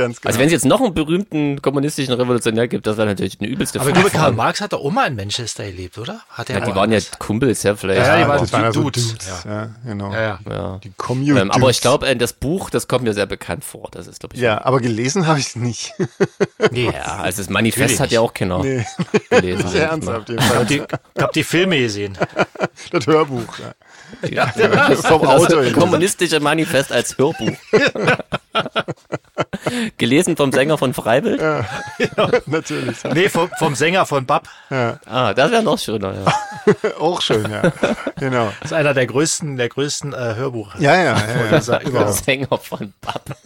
[0.00, 0.28] Ganz Ganz genau.
[0.28, 3.80] Also wenn es jetzt noch einen berühmten kommunistischen Revolutionär gibt, das wäre natürlich eine übelste
[3.80, 4.22] Aber ich glaube, Frage.
[4.24, 6.20] Karl Marx hat doch auch mal in Manchester gelebt, oder?
[6.30, 8.00] Hat er Ja, die waren ja Kumpels, ja, vielleicht.
[8.00, 9.08] Ja, die waren das waren also Dudes.
[9.12, 9.44] Dudes.
[9.44, 10.12] Ja, genau.
[10.12, 10.38] Ja, ja.
[10.50, 10.80] Ja.
[10.82, 11.40] Die Community.
[11.40, 13.88] Ähm, aber ich glaube, äh, das Buch, das kommt mir sehr bekannt vor.
[13.92, 14.40] Das ist, glaube ich.
[14.40, 15.92] Ja, aber gelesen habe ich es nicht.
[16.72, 18.84] Nee, Ja, also das Manifest Natürlich hat ja auch keiner Nee,
[19.30, 19.64] gelesen.
[19.64, 20.28] nicht ernsthaft.
[20.28, 20.68] jedenfalls.
[20.68, 20.82] die,
[21.14, 22.16] ich habe die Filme gesehen.
[22.92, 23.58] Das Hörbuch.
[23.58, 24.52] Ja.
[24.56, 24.88] Ja.
[24.88, 25.56] Das vom Auto.
[25.62, 27.52] Das kommunistische Manifest als Hörbuch.
[29.98, 31.40] Gelesen vom Sänger von Freiwild.
[32.46, 33.04] Natürlich.
[33.04, 34.48] Nee, vom, vom Sänger von Bab.
[34.70, 36.14] Ah, das wäre noch schöner.
[36.14, 36.90] Ja.
[36.98, 37.72] Auch schön, ja.
[38.18, 38.52] Genau.
[38.60, 40.74] Das ist einer der größten, der größten äh, Hörbuch.
[40.78, 41.58] Ja, ja, ja.
[41.58, 41.80] ja.
[41.80, 42.24] Überhaupt.
[42.24, 43.36] Sänger von Bab.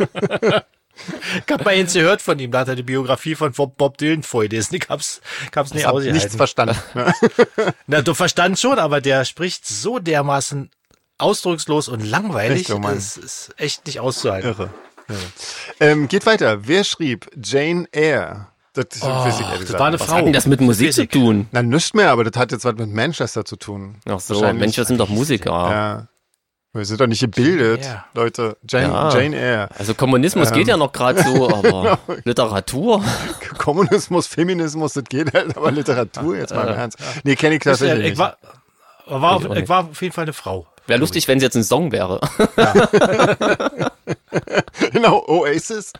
[1.47, 3.99] Ich hab mal eins gehört von ihm, da hat er die Biografie von Bob Bob
[3.99, 4.77] Dylan vorgelesen.
[4.77, 5.21] Ich hab's,
[5.51, 6.75] ich hab's nicht Ich habe nichts ausgehalten.
[6.75, 7.75] verstanden.
[7.87, 10.71] Na, du verstandst schon, aber der spricht so dermaßen
[11.19, 12.63] ausdruckslos und langweilig.
[12.63, 14.49] Echt, oh das ist echt nicht auszuhalten.
[14.51, 14.71] Irre.
[15.81, 16.67] Ähm, geht weiter.
[16.67, 18.47] Wer schrieb Jane Eyre?
[18.73, 19.35] Das, Oh, ich
[19.67, 20.01] das war eine nicht.
[20.01, 20.17] Was Frau.
[20.17, 21.11] hat denn das mit Musik Weiß zu ich.
[21.11, 21.47] tun?
[21.53, 23.97] Na, nichts mehr, aber das hat jetzt was mit Manchester zu tun.
[24.09, 24.41] Ach so.
[24.53, 25.51] Menschen sind doch Musiker.
[25.53, 26.09] Ja.
[26.77, 28.05] Wir sind doch nicht gebildet, Eyre.
[28.15, 28.57] Leute.
[28.69, 29.09] Jane, Ja.
[29.17, 29.69] Jane Eyre.
[29.79, 30.55] Also Kommunismus Ähm.
[30.57, 33.05] geht ja noch gerade so, aber Literatur?
[33.59, 36.99] Kommunismus, Feminismus, das geht halt, aber Literatur jetzt mal im Ernst.
[37.23, 38.19] Nee, kenne ich tatsächlich ich, nicht.
[38.19, 38.37] war,
[39.07, 40.67] war, Ich auch ich war auf jeden Fall eine Frau.
[40.89, 42.21] Wäre lustig, wenn es jetzt ein Song wäre.
[44.93, 45.93] Genau, Oasis.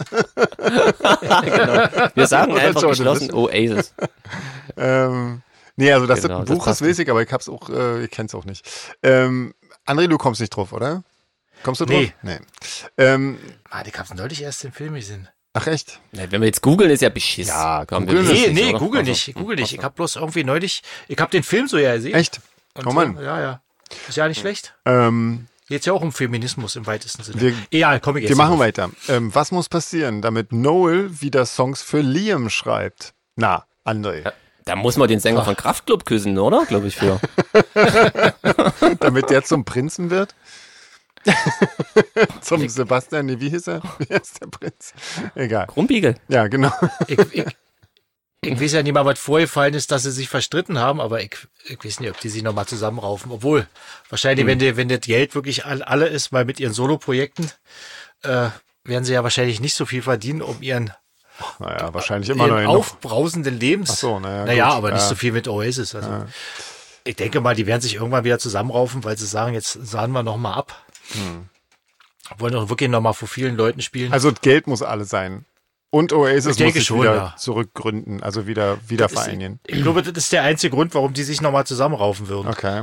[2.15, 3.95] Wir sagen einfach Jordan geschlossen Oasis.
[4.77, 5.43] Ähm,
[5.77, 8.11] nee, also Genau, das das Buch passt ist, ich, aber ich hab's auch, äh, ich
[8.11, 8.67] kenn's auch nicht.
[9.03, 9.55] Ähm,
[9.87, 11.03] André, du kommst nicht drauf, oder?
[11.63, 11.97] Kommst du drauf?
[11.97, 12.13] Nee.
[12.23, 12.39] Nee.
[12.99, 13.39] Ähm,
[13.71, 15.29] Mann, ich hab's neulich erst den Film gesehen.
[15.55, 16.01] ach echt?
[16.13, 17.49] Ja, wenn wir jetzt googeln, ist ja beschiss.
[17.49, 18.79] Ja, Komm, googeln Nee, wissen nee, oder?
[18.79, 19.73] google Also, nicht, google nicht.
[19.73, 22.15] Ich hab bloß irgendwie neulich, ich hab den Film so ja gesehen.
[22.15, 22.41] Echt?
[22.75, 23.17] Und Oh Mann.
[23.17, 23.61] So, ja, ja.
[24.09, 24.75] Ist ja nicht schlecht.
[24.85, 27.41] Ähm, Geht's ja auch um Feminismus im weitesten Sinne.
[27.41, 28.31] Wir- Egal, komm ich jetzt.
[28.31, 28.61] wir machen drauf.
[28.61, 28.91] weiter.
[29.09, 33.15] Ähm, was muss passieren, damit Noel wieder Songs für Liam schreibt?
[33.37, 34.31] Na, André.
[34.67, 36.65] Da muss man den Sänger von Kraftklub küssen, oder?
[36.67, 37.21] Glaube ich für.
[39.01, 40.35] damit der zum Prinzen wird?
[42.43, 43.83] zum Sebastian, nee, wie hieß er?
[43.99, 44.93] Wie heißt der Prinz?
[45.35, 45.67] Egal.
[45.75, 46.17] Rumbiegel.
[46.29, 46.73] Ja, genau.
[47.07, 47.45] Ich, ich,
[48.47, 51.37] ich weiß ja nicht mal, was vorgefallen ist, dass sie sich verstritten haben, aber ich,
[51.67, 53.31] ich weiß nicht, ob die sich nochmal zusammenraufen.
[53.33, 53.67] Obwohl,
[54.09, 57.51] wahrscheinlich, wenn, die, wenn das Geld wirklich all, alle ist, mal mit ihren Soloprojekten,
[58.23, 58.49] äh,
[58.85, 60.93] werden sie ja wahrscheinlich nicht so viel verdienen, um ihren,
[61.59, 63.91] Naja, wahrscheinlich immer noch aufbrausenden Lebens.
[63.93, 64.75] Ach so, naja, Naja, gut.
[64.77, 65.09] aber nicht Ja.
[65.09, 65.95] so viel mit Oasis.
[65.95, 66.25] Also,
[67.05, 70.23] Ich denke mal, die werden sich irgendwann wieder zusammenraufen, weil sie sagen, jetzt sahen wir
[70.23, 70.85] noch mal ab.
[72.39, 74.07] Wollen doch wirklich noch mal vor vielen Leuten spielen.
[74.07, 74.13] Hm.
[74.15, 75.45] Also das Geld muss alle sein.
[75.95, 77.35] Und Oasis Ich denke muss sich schon, wieder ja.
[77.37, 79.61] zurückgründen, also wieder, wieder vereinigen.
[79.65, 82.49] ich glaube, das ist der einzige Grund, warum die sich noch mal zusammenraufen würden.
[82.49, 82.83] Okay.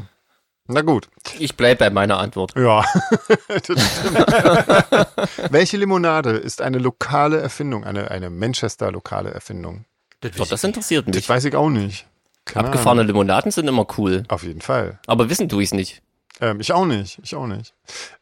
[0.68, 1.10] Na gut.
[1.38, 2.54] Ich bleib bei meiner Antwort.
[2.56, 2.86] Ja.
[3.68, 3.68] das.
[5.52, 9.84] Welche Limonade ist eine lokale Erfindung, eine, eine Manchester-lokale Erfindung?
[10.22, 10.70] Das Doch, das ich.
[10.70, 11.28] interessiert Das mich.
[11.28, 12.08] weiß ich auch nicht.
[12.46, 13.08] Keine Abgefahrene Ahnung.
[13.08, 14.24] Limonaden sind immer cool.
[14.30, 15.02] Auf jeden Fall.
[15.06, 16.02] Aber wissen tu ich's nicht.
[16.40, 17.20] Ähm, ich auch nicht.
[17.24, 17.74] Ich auch nicht.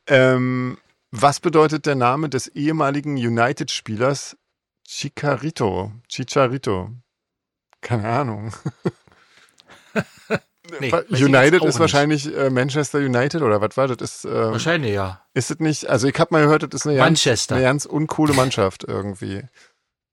[0.08, 0.80] Ähm,
[1.12, 4.36] was bedeutet der Name des ehemaligen United-Spielers
[4.90, 5.92] Chicharito?
[6.08, 6.90] Chicharito.
[7.82, 8.52] Keine Ahnung.
[10.80, 11.80] Nee, United ist nicht.
[11.80, 13.98] wahrscheinlich äh, Manchester United oder was war das?
[14.02, 15.20] Ist, ähm, Wahrscheinlich, ja.
[15.34, 18.34] ist es nicht, also ich habe mal gehört, das ist eine ganz, eine ganz uncoole
[18.34, 19.42] Mannschaft irgendwie.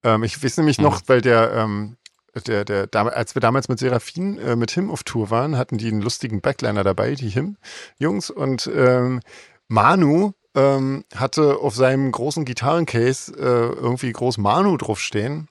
[0.02, 0.84] Ähm, ich weiß nämlich Mhm.
[0.84, 1.98] noch, weil der, ähm,
[2.46, 5.88] der, der, als wir damals mit Seraphin, äh, mit Him auf Tour waren, hatten die
[5.88, 9.20] einen lustigen Backliner dabei, die Him-Jungs und ähm,
[9.68, 15.48] Manu ähm, hatte auf seinem großen Gitarrencase äh, irgendwie groß Manu draufstehen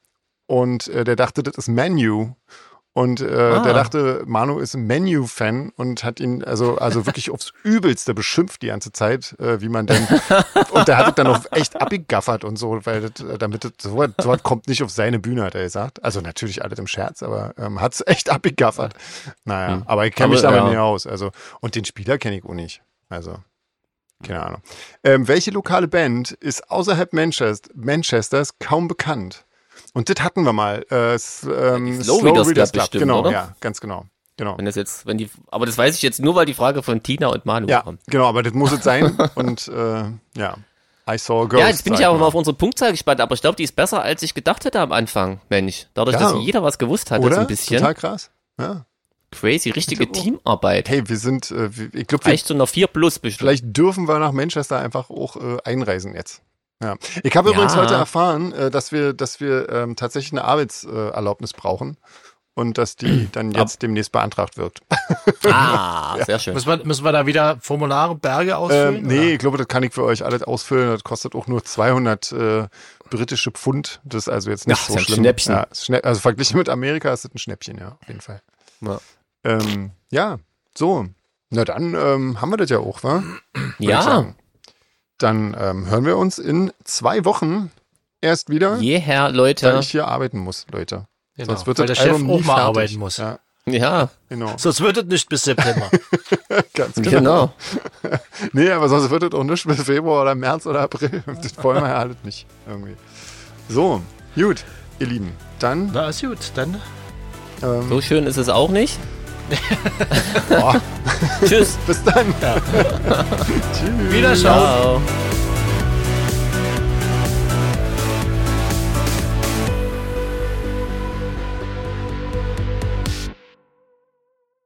[0.47, 2.33] und äh, der dachte, das ist Menu.
[2.97, 3.59] Und äh, Ah.
[3.59, 8.61] der dachte, Manu ist ein Menu-Fan und hat ihn also, also wirklich aufs Übelste beschimpft
[8.61, 10.07] die ganze Zeit, äh, wie man denn.
[10.71, 13.73] und der hat es dann auch echt abgegaffert und so, weil das, äh, damit das,
[13.81, 16.05] so, so was kommt nicht auf seine Bühne, hat er gesagt.
[16.05, 18.93] Also natürlich alles im Scherz, aber ähm, hat es echt abgegaffert.
[19.43, 19.83] Naja, Hm.
[19.87, 20.69] aber ich kenne mich damit ja.
[20.69, 21.05] nicht aus.
[21.05, 22.81] Also, und den Spieler kenne ich auch nicht.
[23.09, 23.39] Also.
[24.23, 24.61] Keine Ahnung.
[25.03, 29.45] Ähm, welche lokale Band ist außerhalb Manchester, Manchesters kaum bekannt?
[29.93, 30.85] Und das hatten wir mal.
[30.89, 33.31] Äh, ähm, Die Slow Readers Club bestimmt, genau, oder?
[33.31, 34.05] ja, ganz genau.
[34.37, 34.57] Genau.
[34.57, 37.01] Wenn das jetzt, wenn die, aber das weiß ich jetzt nur, weil die Frage von
[37.01, 38.01] Tina und Manu Ja, kommt.
[38.07, 39.17] genau, aber das muss es sein.
[39.35, 40.03] Und äh,
[40.37, 40.57] ja,
[41.09, 41.61] I saw a ghost.
[41.61, 43.75] Ja, jetzt bin ich aber mal auf unsere Punktzahl gespannt, aber ich glaube, die ist
[43.77, 45.87] besser, als ich gedacht hätte am Anfang, Mensch.
[45.93, 46.31] Dadurch, Ja.
[46.33, 48.29] dass jeder was gewusst hat, ist ein bisschen Total krass.
[48.59, 48.85] Ja.
[49.31, 50.11] Crazy, richtige.
[50.11, 50.89] Teamarbeit.
[50.89, 53.39] Hey, wir sind, äh, ich glaube, Reicht so einer 4 plus bestimmt.
[53.39, 56.41] vielleicht dürfen wir nach Manchester einfach auch äh, einreisen jetzt.
[56.83, 56.95] Ja.
[57.23, 57.55] Ich habe Ja.
[57.55, 61.97] übrigens heute erfahren, äh, dass wir, dass wir ähm, tatsächlich eine Arbeitserlaubnis brauchen.
[62.57, 64.79] und dass die dann jetzt demnächst beantragt wird.
[65.45, 66.53] Ah, sehr schön.
[66.53, 68.95] Müssen wir, müssen wir da wieder Formulare, Berge ausfüllen?
[68.97, 70.89] Ähm, nee, ich glaube, das kann ich für euch alles ausfüllen.
[70.89, 72.67] Das kostet auch nur 200 äh,
[73.09, 73.99] britische Pfund.
[74.05, 75.19] Das ist also jetzt nicht Ja, so ist ein schlimm.
[75.19, 75.53] Schnäppchen.
[75.55, 78.41] Ja, also verglichen mit Amerika ist das ein Schnäppchen, ja, auf jeden Fall.
[78.81, 78.99] Ja.
[79.45, 80.37] Ähm, ja,
[80.77, 81.05] so.
[81.51, 83.23] Na dann ähm, haben wir das ja auch, wa?
[83.79, 84.33] Ja.
[85.17, 87.71] Dann ähm, hören wir uns in zwei Wochen
[88.21, 89.77] erst wieder, jeher, weil Leute.
[89.79, 91.07] ich hier arbeiten muss, Leute.
[91.37, 92.65] Genau, Sonst wird weil das der Chef Album auch nie mal fertig.
[92.67, 93.17] arbeiten muss.
[93.17, 94.53] Ja, Ja, genau.
[94.57, 95.89] Sonst wird es nicht bis September.
[96.73, 97.09] Ganz genau.
[97.11, 97.53] genau.
[98.53, 101.23] Nee, aber sonst wird das auch nicht bis Februar oder März oder April.
[101.41, 102.45] Das wollen wir ja alles nicht.
[102.67, 102.95] Irgendwie.
[103.69, 104.01] So,
[104.35, 104.63] gut,
[104.99, 105.31] ihr Lieben.
[105.59, 106.51] Dann Na, ist gut.
[106.55, 106.81] Dann
[107.63, 108.99] ähm, So schön ist es auch nicht.
[111.45, 111.77] Tschüss.
[111.87, 112.33] bis dann.
[113.73, 114.11] Tschüss.
[114.11, 115.01] Wiederschauen.
[115.01, 115.01] Ciao.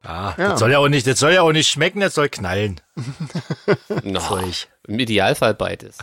[0.02, 0.50] Ah, Ja.
[0.50, 2.80] das soll ja auch nicht, das soll ja auch nicht schmecken, das soll knallen.
[4.04, 4.68] No, Zeug.
[4.88, 5.98] Im Idealfall beides.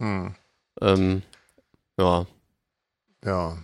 [0.00, 0.34] Hm,
[0.80, 1.22] Ähm,
[1.98, 2.26] ja,
[3.24, 3.56] ja,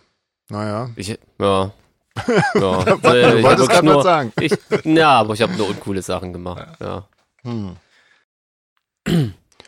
[0.49, 0.91] naja.
[0.97, 1.73] ich, ja.
[2.55, 2.85] ja.
[2.85, 4.33] Du ich hab wolltest gerade was sagen.
[4.41, 4.53] ich,
[4.85, 6.67] ja, aber ich habe nur uncoole Sachen gemacht.
[6.81, 7.09] Ja.
[7.43, 7.77] Hm.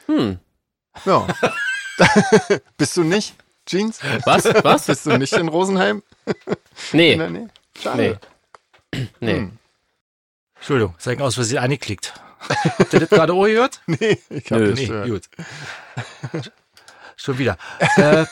[0.06, 0.38] Hm.
[1.04, 1.26] Ja.
[2.76, 3.34] Bist du nicht,
[3.66, 4.00] Jeans?
[4.24, 4.44] Was?
[4.62, 4.86] Was?
[4.86, 6.02] Bist du nicht in Rosenheim?
[6.92, 7.28] Nee, Nee.
[7.28, 7.46] nee.
[7.80, 8.20] Schade.
[9.20, 9.32] nee.
[9.34, 9.58] Hm.
[10.56, 12.14] Entschuldigung, zeigen aus Versehen angeklickt.
[12.48, 13.80] Habt ihr das gerade auch gehört?
[13.86, 14.70] Nee, ich hab Nö.
[14.70, 15.28] das Nee, gehört.
[16.32, 16.50] gut.
[17.16, 17.56] Schon wieder.
[17.96, 18.24] Äh,